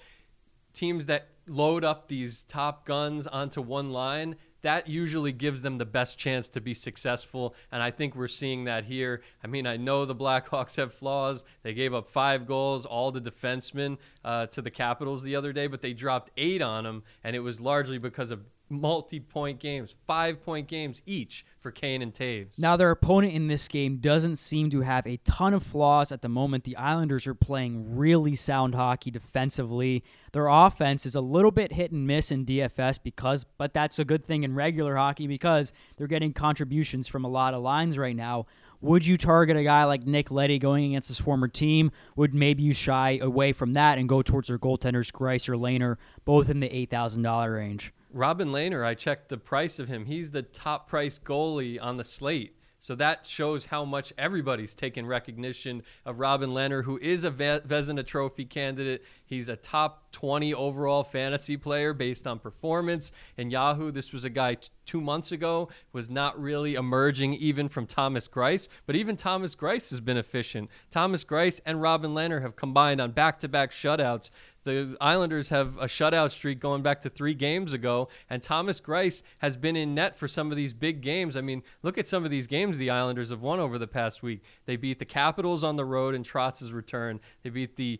teams 0.72 1.06
that 1.06 1.28
load 1.48 1.84
up 1.84 2.08
these 2.08 2.42
top 2.44 2.84
guns 2.86 3.26
onto 3.26 3.60
one 3.60 3.90
line, 3.92 4.36
that 4.62 4.88
usually 4.88 5.32
gives 5.32 5.62
them 5.62 5.78
the 5.78 5.84
best 5.84 6.18
chance 6.18 6.48
to 6.50 6.60
be 6.60 6.74
successful. 6.74 7.54
And 7.70 7.82
I 7.82 7.90
think 7.90 8.16
we're 8.16 8.28
seeing 8.28 8.64
that 8.64 8.84
here. 8.84 9.22
I 9.42 9.46
mean, 9.46 9.66
I 9.66 9.76
know 9.76 10.04
the 10.04 10.16
Blackhawks 10.16 10.76
have 10.76 10.92
flaws. 10.92 11.44
They 11.62 11.74
gave 11.74 11.94
up 11.94 12.10
five 12.10 12.46
goals, 12.46 12.84
all 12.84 13.12
the 13.12 13.20
defensemen 13.20 13.98
uh, 14.24 14.46
to 14.46 14.62
the 14.62 14.70
Capitals 14.70 15.22
the 15.22 15.36
other 15.36 15.52
day, 15.52 15.68
but 15.68 15.80
they 15.80 15.92
dropped 15.92 16.30
eight 16.36 16.60
on 16.60 16.84
them, 16.84 17.04
and 17.22 17.36
it 17.36 17.40
was 17.40 17.60
largely 17.60 17.98
because 17.98 18.30
of 18.30 18.44
multi-point 18.68 19.58
games, 19.58 19.96
five-point 20.06 20.68
games 20.68 21.02
each 21.06 21.44
for 21.58 21.70
Kane 21.70 22.02
and 22.02 22.12
Toews. 22.12 22.58
Now 22.58 22.76
their 22.76 22.90
opponent 22.90 23.32
in 23.32 23.48
this 23.48 23.68
game 23.68 23.98
doesn't 23.98 24.36
seem 24.36 24.70
to 24.70 24.82
have 24.82 25.06
a 25.06 25.18
ton 25.18 25.54
of 25.54 25.62
flaws 25.62 26.12
at 26.12 26.22
the 26.22 26.28
moment. 26.28 26.64
The 26.64 26.76
Islanders 26.76 27.26
are 27.26 27.34
playing 27.34 27.96
really 27.96 28.34
sound 28.34 28.74
hockey 28.74 29.10
defensively. 29.10 30.04
Their 30.32 30.48
offense 30.48 31.06
is 31.06 31.14
a 31.14 31.20
little 31.20 31.50
bit 31.50 31.72
hit 31.72 31.92
and 31.92 32.06
miss 32.06 32.30
in 32.30 32.44
DFS 32.44 33.02
because 33.02 33.44
but 33.44 33.72
that's 33.72 33.98
a 33.98 34.04
good 34.04 34.24
thing 34.24 34.44
in 34.44 34.54
regular 34.54 34.96
hockey 34.96 35.26
because 35.26 35.72
they're 35.96 36.06
getting 36.06 36.32
contributions 36.32 37.08
from 37.08 37.24
a 37.24 37.28
lot 37.28 37.54
of 37.54 37.62
lines 37.62 37.98
right 37.98 38.16
now. 38.16 38.46
Would 38.80 39.04
you 39.06 39.16
target 39.16 39.56
a 39.56 39.64
guy 39.64 39.84
like 39.84 40.06
Nick 40.06 40.30
Leddy 40.30 40.60
going 40.60 40.84
against 40.84 41.08
his 41.08 41.18
former 41.18 41.48
team? 41.48 41.90
Would 42.14 42.32
maybe 42.32 42.62
you 42.62 42.72
shy 42.72 43.18
away 43.20 43.52
from 43.52 43.72
that 43.72 43.98
and 43.98 44.08
go 44.08 44.22
towards 44.22 44.48
their 44.48 44.58
goaltenders, 44.58 45.10
Greiss 45.10 45.48
or 45.48 45.54
Lehner, 45.54 45.96
both 46.24 46.48
in 46.48 46.60
the 46.60 46.68
$8,000 46.68 47.52
range? 47.52 47.92
Robin 48.10 48.48
Lehner, 48.48 48.84
I 48.84 48.94
checked 48.94 49.28
the 49.28 49.36
price 49.36 49.78
of 49.78 49.88
him. 49.88 50.06
He's 50.06 50.30
the 50.30 50.42
top 50.42 50.88
price 50.88 51.18
goalie 51.18 51.78
on 51.80 51.96
the 51.96 52.04
slate 52.04 52.56
So 52.78 52.94
that 52.94 53.26
shows 53.26 53.66
how 53.66 53.84
much 53.84 54.12
everybody's 54.16 54.74
taken 54.74 55.04
recognition 55.04 55.82
of 56.04 56.20
Robin 56.20 56.50
Lehner, 56.50 56.84
who 56.84 56.98
is 56.98 57.24
a 57.24 57.30
Vezina 57.30 58.06
Trophy 58.06 58.44
candidate. 58.44 59.04
He's 59.28 59.48
a 59.48 59.56
top 59.56 60.10
20 60.12 60.54
overall 60.54 61.04
fantasy 61.04 61.56
player 61.56 61.92
based 61.92 62.26
on 62.26 62.38
performance. 62.38 63.12
And 63.36 63.52
Yahoo, 63.52 63.90
this 63.90 64.12
was 64.12 64.24
a 64.24 64.30
guy 64.30 64.54
t- 64.54 64.70
two 64.86 65.00
months 65.00 65.30
ago, 65.30 65.68
was 65.92 66.08
not 66.08 66.40
really 66.40 66.74
emerging 66.74 67.34
even 67.34 67.68
from 67.68 67.86
Thomas 67.86 68.26
Greiss. 68.26 68.68
But 68.86 68.96
even 68.96 69.16
Thomas 69.16 69.54
Greiss 69.54 69.90
has 69.90 70.00
been 70.00 70.16
efficient. 70.16 70.70
Thomas 70.90 71.24
Greiss 71.24 71.60
and 71.66 71.82
Robin 71.82 72.12
Lehner 72.12 72.40
have 72.42 72.56
combined 72.56 73.00
on 73.00 73.12
back 73.12 73.38
to 73.40 73.48
back 73.48 73.70
shutouts 73.70 74.30
the 74.68 74.96
Islanders 75.00 75.48
have 75.48 75.78
a 75.78 75.86
shutout 75.86 76.30
streak 76.30 76.60
going 76.60 76.82
back 76.82 77.00
to 77.00 77.08
three 77.08 77.34
games 77.34 77.72
ago, 77.72 78.08
and 78.28 78.42
Thomas 78.42 78.80
Greiss 78.80 79.22
has 79.38 79.56
been 79.56 79.76
in 79.76 79.94
net 79.94 80.16
for 80.16 80.28
some 80.28 80.50
of 80.50 80.56
these 80.56 80.74
big 80.74 81.00
games. 81.00 81.36
I 81.36 81.40
mean, 81.40 81.62
look 81.82 81.96
at 81.96 82.06
some 82.06 82.24
of 82.24 82.30
these 82.30 82.46
games 82.46 82.76
the 82.76 82.90
Islanders 82.90 83.30
have 83.30 83.40
won 83.40 83.60
over 83.60 83.78
the 83.78 83.86
past 83.86 84.22
week. 84.22 84.44
They 84.66 84.76
beat 84.76 84.98
the 84.98 85.04
Capitals 85.06 85.64
on 85.64 85.76
the 85.76 85.86
road 85.86 86.14
in 86.14 86.22
Trotz's 86.22 86.72
return. 86.72 87.20
They 87.42 87.50
beat 87.50 87.76
the 87.76 87.98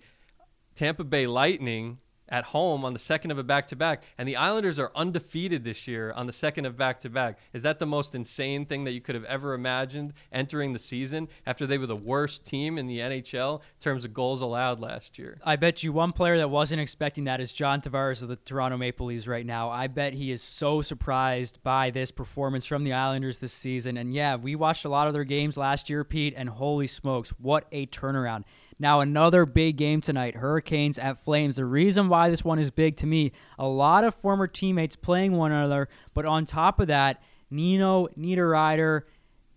Tampa 0.78 1.02
Bay 1.02 1.26
Lightning 1.26 1.98
at 2.28 2.44
home 2.44 2.84
on 2.84 2.92
the 2.92 3.00
second 3.00 3.32
of 3.32 3.38
a 3.38 3.42
back 3.42 3.66
to 3.66 3.74
back, 3.74 4.04
and 4.16 4.28
the 4.28 4.36
Islanders 4.36 4.78
are 4.78 4.92
undefeated 4.94 5.64
this 5.64 5.88
year 5.88 6.12
on 6.12 6.26
the 6.26 6.32
second 6.32 6.66
of 6.66 6.76
back 6.76 7.00
to 7.00 7.10
back. 7.10 7.40
Is 7.52 7.62
that 7.62 7.80
the 7.80 7.86
most 7.86 8.14
insane 8.14 8.64
thing 8.64 8.84
that 8.84 8.92
you 8.92 9.00
could 9.00 9.16
have 9.16 9.24
ever 9.24 9.54
imagined 9.54 10.12
entering 10.32 10.72
the 10.72 10.78
season 10.78 11.26
after 11.46 11.66
they 11.66 11.78
were 11.78 11.86
the 11.86 11.96
worst 11.96 12.46
team 12.46 12.78
in 12.78 12.86
the 12.86 13.00
NHL 13.00 13.58
in 13.58 13.80
terms 13.80 14.04
of 14.04 14.14
goals 14.14 14.40
allowed 14.40 14.78
last 14.78 15.18
year? 15.18 15.40
I 15.44 15.56
bet 15.56 15.82
you 15.82 15.92
one 15.92 16.12
player 16.12 16.36
that 16.38 16.48
wasn't 16.48 16.80
expecting 16.80 17.24
that 17.24 17.40
is 17.40 17.50
John 17.50 17.80
Tavares 17.80 18.22
of 18.22 18.28
the 18.28 18.36
Toronto 18.36 18.76
Maple 18.76 19.06
Leafs 19.06 19.26
right 19.26 19.46
now. 19.46 19.70
I 19.70 19.88
bet 19.88 20.14
he 20.14 20.30
is 20.30 20.42
so 20.42 20.80
surprised 20.80 21.60
by 21.64 21.90
this 21.90 22.12
performance 22.12 22.64
from 22.64 22.84
the 22.84 22.92
Islanders 22.92 23.40
this 23.40 23.52
season. 23.52 23.96
And 23.96 24.14
yeah, 24.14 24.36
we 24.36 24.54
watched 24.54 24.84
a 24.84 24.88
lot 24.88 25.08
of 25.08 25.12
their 25.12 25.24
games 25.24 25.56
last 25.56 25.90
year, 25.90 26.04
Pete, 26.04 26.34
and 26.36 26.48
holy 26.48 26.86
smokes, 26.86 27.30
what 27.30 27.66
a 27.72 27.86
turnaround. 27.86 28.44
Now, 28.78 29.00
another 29.00 29.44
big 29.44 29.76
game 29.76 30.00
tonight 30.00 30.36
Hurricanes 30.36 30.98
at 30.98 31.18
Flames. 31.18 31.56
The 31.56 31.64
reason 31.64 32.08
why 32.08 32.30
this 32.30 32.44
one 32.44 32.58
is 32.58 32.70
big 32.70 32.96
to 32.98 33.06
me, 33.06 33.32
a 33.58 33.66
lot 33.66 34.04
of 34.04 34.14
former 34.14 34.46
teammates 34.46 34.96
playing 34.96 35.32
one 35.32 35.52
another, 35.52 35.88
but 36.14 36.24
on 36.24 36.46
top 36.46 36.78
of 36.78 36.86
that, 36.88 37.22
Nino 37.50 38.08
Niederreiter 38.18 39.02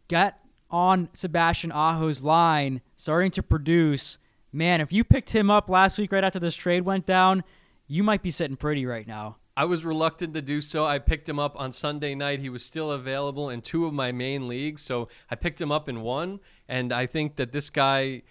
got 0.08 0.40
on 0.70 1.10
Sebastian 1.14 1.72
Aho's 1.72 2.24
line, 2.24 2.82
starting 2.96 3.32
to 3.32 3.44
produce. 3.44 4.18
Man, 4.52 4.82
if 4.82 4.92
you 4.92 5.04
picked 5.04 5.32
him 5.32 5.50
up 5.50 5.70
last 5.70 5.98
week 5.98 6.12
right 6.12 6.24
after 6.24 6.40
this 6.40 6.56
trade 6.56 6.84
went 6.84 7.06
down, 7.06 7.44
you 7.88 8.04
might 8.04 8.22
be 8.22 8.32
sitting 8.32 8.58
pretty 8.58 8.86
right 8.86 9.08
now. 9.08 9.38
I 9.56 9.66
was 9.66 9.84
reluctant 9.84 10.34
to 10.34 10.42
do 10.42 10.62
so. 10.62 10.86
I 10.86 10.98
picked 10.98 11.28
him 11.28 11.38
up 11.38 11.60
on 11.60 11.74
Sunday 11.74 12.16
night. 12.16 12.40
He 12.40 12.50
was 12.50 12.64
still 12.64 12.92
available 12.92 13.50
in 13.50 13.62
two 13.62 13.86
of 13.86 13.94
my 13.94 14.12
main 14.12 14.48
leagues, 14.48 14.82
so 14.82 15.10
I 15.30 15.36
picked 15.36 15.60
him 15.60 15.72
up 15.72 15.90
in 15.90 16.02
one. 16.02 16.40
And 16.70 16.94
I 16.94 17.06
think 17.06 17.36
that 17.36 17.52
this 17.52 17.70
guy 17.70 18.24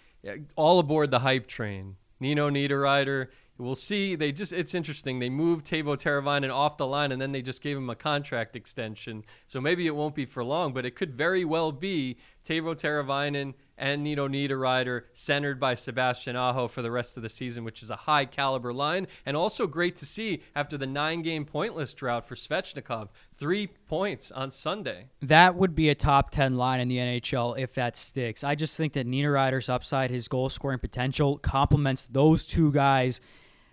all 0.55 0.79
aboard 0.79 1.11
the 1.11 1.19
hype 1.19 1.47
train. 1.47 1.97
Nino 2.19 2.49
Niederreiter. 2.49 3.27
We'll 3.57 3.75
see. 3.75 4.15
They 4.15 4.31
just 4.31 4.53
it's 4.53 4.73
interesting. 4.73 5.19
They 5.19 5.29
moved 5.29 5.65
Teuvo 5.65 5.95
Teravainen 5.95 6.53
off 6.53 6.77
the 6.77 6.87
line 6.87 7.11
and 7.11 7.21
then 7.21 7.31
they 7.31 7.41
just 7.41 7.61
gave 7.61 7.77
him 7.77 7.89
a 7.89 7.95
contract 7.95 8.55
extension. 8.55 9.23
So 9.47 9.61
maybe 9.61 9.85
it 9.85 9.95
won't 9.95 10.15
be 10.15 10.25
for 10.25 10.43
long, 10.43 10.73
but 10.73 10.85
it 10.85 10.95
could 10.95 11.13
very 11.13 11.45
well 11.45 11.71
be 11.71 12.17
Teuvo 12.43 12.75
Teravainen 12.75 13.53
and 13.81 14.03
Nino 14.03 14.27
Niederreiter, 14.27 15.01
centered 15.13 15.59
by 15.59 15.73
Sebastian 15.73 16.35
Aho 16.35 16.67
for 16.67 16.83
the 16.83 16.91
rest 16.91 17.17
of 17.17 17.23
the 17.23 17.29
season, 17.29 17.63
which 17.63 17.81
is 17.81 17.89
a 17.89 17.95
high 17.95 18.25
caliber 18.25 18.71
line. 18.71 19.07
And 19.25 19.35
also 19.35 19.65
great 19.65 19.95
to 19.97 20.05
see 20.05 20.43
after 20.55 20.77
the 20.77 20.85
nine 20.85 21.23
game 21.23 21.45
pointless 21.45 21.93
drought 21.95 22.27
for 22.27 22.35
Svechnikov, 22.35 23.09
three 23.35 23.67
points 23.87 24.31
on 24.31 24.51
Sunday. 24.51 25.07
That 25.23 25.55
would 25.55 25.73
be 25.73 25.89
a 25.89 25.95
top 25.95 26.29
10 26.29 26.55
line 26.57 26.79
in 26.79 26.87
the 26.87 26.97
NHL 26.97 27.57
if 27.57 27.73
that 27.73 27.97
sticks. 27.97 28.43
I 28.43 28.53
just 28.53 28.77
think 28.77 28.93
that 28.93 29.07
Niederreiter's 29.07 29.67
upside, 29.67 30.11
his 30.11 30.27
goal 30.27 30.49
scoring 30.49 30.79
potential, 30.79 31.39
complements 31.39 32.07
those 32.11 32.45
two 32.45 32.71
guys 32.71 33.19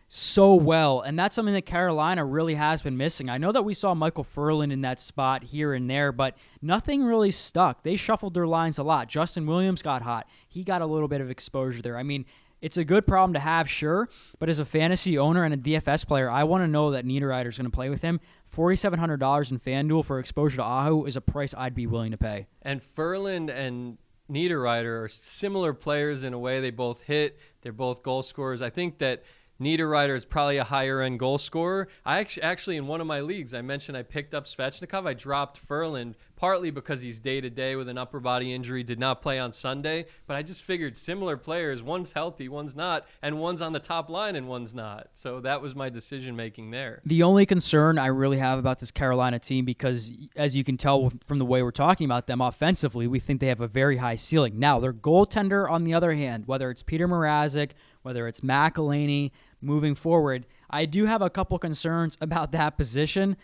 so 0.09 0.55
well. 0.55 1.03
And 1.03 1.19
that's 1.19 1.37
something 1.37 1.55
that 1.55 1.67
Carolina 1.67 2.25
really 2.25 2.55
has 2.55 2.81
been 2.81 2.97
missing. 2.97 3.29
I 3.29 3.37
know 3.37 3.53
that 3.53 3.63
we 3.63 3.75
saw 3.75 3.95
Michael 3.95 4.25
Ferland 4.25 4.73
in 4.73 4.81
that 4.81 5.01
spot 5.01 5.45
here 5.45 5.75
and 5.75 5.89
there, 5.89 6.13
but 6.13 6.37
nothing 6.63 7.05
really 7.05 7.31
stuck. 7.31 7.83
They 7.83 7.97
shuffled 7.97 8.35
their 8.35 8.47
lines 8.47 8.79
a 8.79 8.83
lot. 8.83 9.09
Justin 9.09 9.47
Williams 9.47 9.83
got 9.83 10.03
hot. 10.03 10.27
He 10.49 10.65
got 10.65 10.81
a 10.81 10.87
little 10.87 11.09
bit 11.09 11.21
of 11.21 11.31
exposure 11.31 11.83
there. 11.83 11.99
I 11.99 12.03
mean, 12.03 12.25
it's 12.63 12.79
a 12.79 12.85
good 12.85 13.07
problem 13.07 13.35
to 13.35 13.39
have, 13.39 13.71
sure, 13.71 14.09
but 14.41 14.49
as 14.49 14.59
a 14.59 14.65
fantasy 14.65 15.17
owner 15.17 15.45
and 15.45 15.55
a 15.55 15.57
DFS 15.57 16.07
player, 16.07 16.29
I 16.29 16.43
want 16.43 16.65
to 16.65 16.69
know 16.69 16.91
that 16.91 17.05
Niederreiter 17.05 17.47
is 17.47 17.59
going 17.59 17.71
to 17.71 17.75
play 17.75 17.89
with 17.89 18.03
him. 18.03 18.19
$4,700 18.53 19.53
in 19.53 19.61
FanDuel 19.61 20.05
for 20.05 20.19
exposure 20.19 20.57
to 20.57 20.65
Aho 20.65 21.05
is 21.05 21.17
a 21.17 21.21
price 21.21 21.55
I'd 21.57 21.75
be 21.75 21.87
willing 21.87 22.11
to 22.11 22.17
pay. 22.17 22.47
And 22.63 22.83
Ferland 22.83 23.51
and 23.51 23.99
Niederreiter 24.29 25.05
are 25.05 25.09
similar 25.09 25.73
players 25.73 26.25
in 26.25 26.33
a 26.33 26.39
way. 26.39 26.61
They 26.61 26.71
both 26.71 27.03
hit, 27.03 27.39
they're 27.61 27.73
both 27.73 28.03
goal 28.03 28.23
scorers. 28.23 28.63
I 28.63 28.71
think 28.71 28.99
that– 28.99 29.23
Niederreiter 29.61 30.15
is 30.15 30.25
probably 30.25 30.57
a 30.57 30.65
higher 30.65 31.01
end 31.01 31.19
goal 31.19 31.37
scorer. 31.37 31.89
I 32.05 32.21
actually, 32.21 32.43
actually, 32.45 32.77
in 32.77 32.87
one 32.87 33.01
of 33.01 33.09
my 33.09 33.21
leagues, 33.21 33.55
I 33.55 33.63
mentioned 33.63 33.97
I 33.97 34.03
picked 34.03 34.33
up 34.33 34.45
Svechnikov. 34.45 35.07
I 35.07 35.15
dropped 35.15 35.59
Ferland 35.59 36.17
partly 36.37 36.71
because 36.71 37.03
he's 37.03 37.19
day 37.19 37.41
to 37.41 37.51
day 37.51 37.75
with 37.75 37.89
an 37.89 37.99
upper 37.99 38.21
body 38.21 38.55
injury, 38.55 38.85
did 38.85 38.99
not 38.99 39.21
play 39.21 39.39
on 39.39 39.53
Sunday. 39.53 40.07
But 40.29 40.37
I 40.37 40.43
just 40.43 40.63
figured 40.63 40.97
similar 40.97 41.37
players, 41.37 41.83
one's 41.83 42.13
healthy, 42.13 42.49
one's 42.49 42.77
not, 42.77 43.07
and 43.21 43.41
one's 43.41 43.61
on 43.61 43.73
the 43.73 43.81
top 43.81 44.09
line 44.09 44.37
and 44.37 44.47
one's 44.47 44.75
not. 44.75 45.09
So 45.15 45.41
that 45.41 45.61
was 45.61 45.75
my 45.75 45.89
decision 45.89 46.37
making 46.37 46.71
there. 46.71 47.03
The 47.05 47.25
only 47.25 47.45
concern 47.45 47.99
I 47.99 48.07
really 48.07 48.39
have 48.39 48.61
about 48.61 48.79
this 48.79 48.93
Carolina 48.93 49.41
team, 49.41 49.65
because 49.65 50.13
as 50.37 50.57
you 50.57 50.63
can 50.63 50.77
tell 50.77 51.11
from 51.27 51.39
the 51.39 51.45
way 51.45 51.63
we're 51.65 51.73
talking 51.73 52.05
about 52.05 52.29
them 52.29 52.41
offensively, 52.41 53.09
we 53.09 53.19
think 53.19 53.41
they 53.41 53.49
have 53.49 53.61
a 53.61 53.67
very 53.67 53.97
high 53.97 54.15
ceiling. 54.15 54.61
Now, 54.61 54.79
their 54.79 54.93
goaltender, 54.93 55.69
on 55.69 55.83
the 55.83 55.95
other 55.95 56.15
hand, 56.15 56.47
whether 56.47 56.71
it's 56.71 56.85
Peter 56.85 57.09
Mrazek, 57.09 57.73
whether 58.03 58.29
it's 58.29 58.41
McElhinney, 58.41 59.33
moving 59.61 59.95
forward. 59.95 60.47
I 60.71 60.85
do 60.85 61.07
have 61.07 61.23
a 61.23 61.31
couple 61.31 61.59
concerns 61.59 62.17
about 62.21 62.53
that 62.53 62.77
position, 62.77 63.37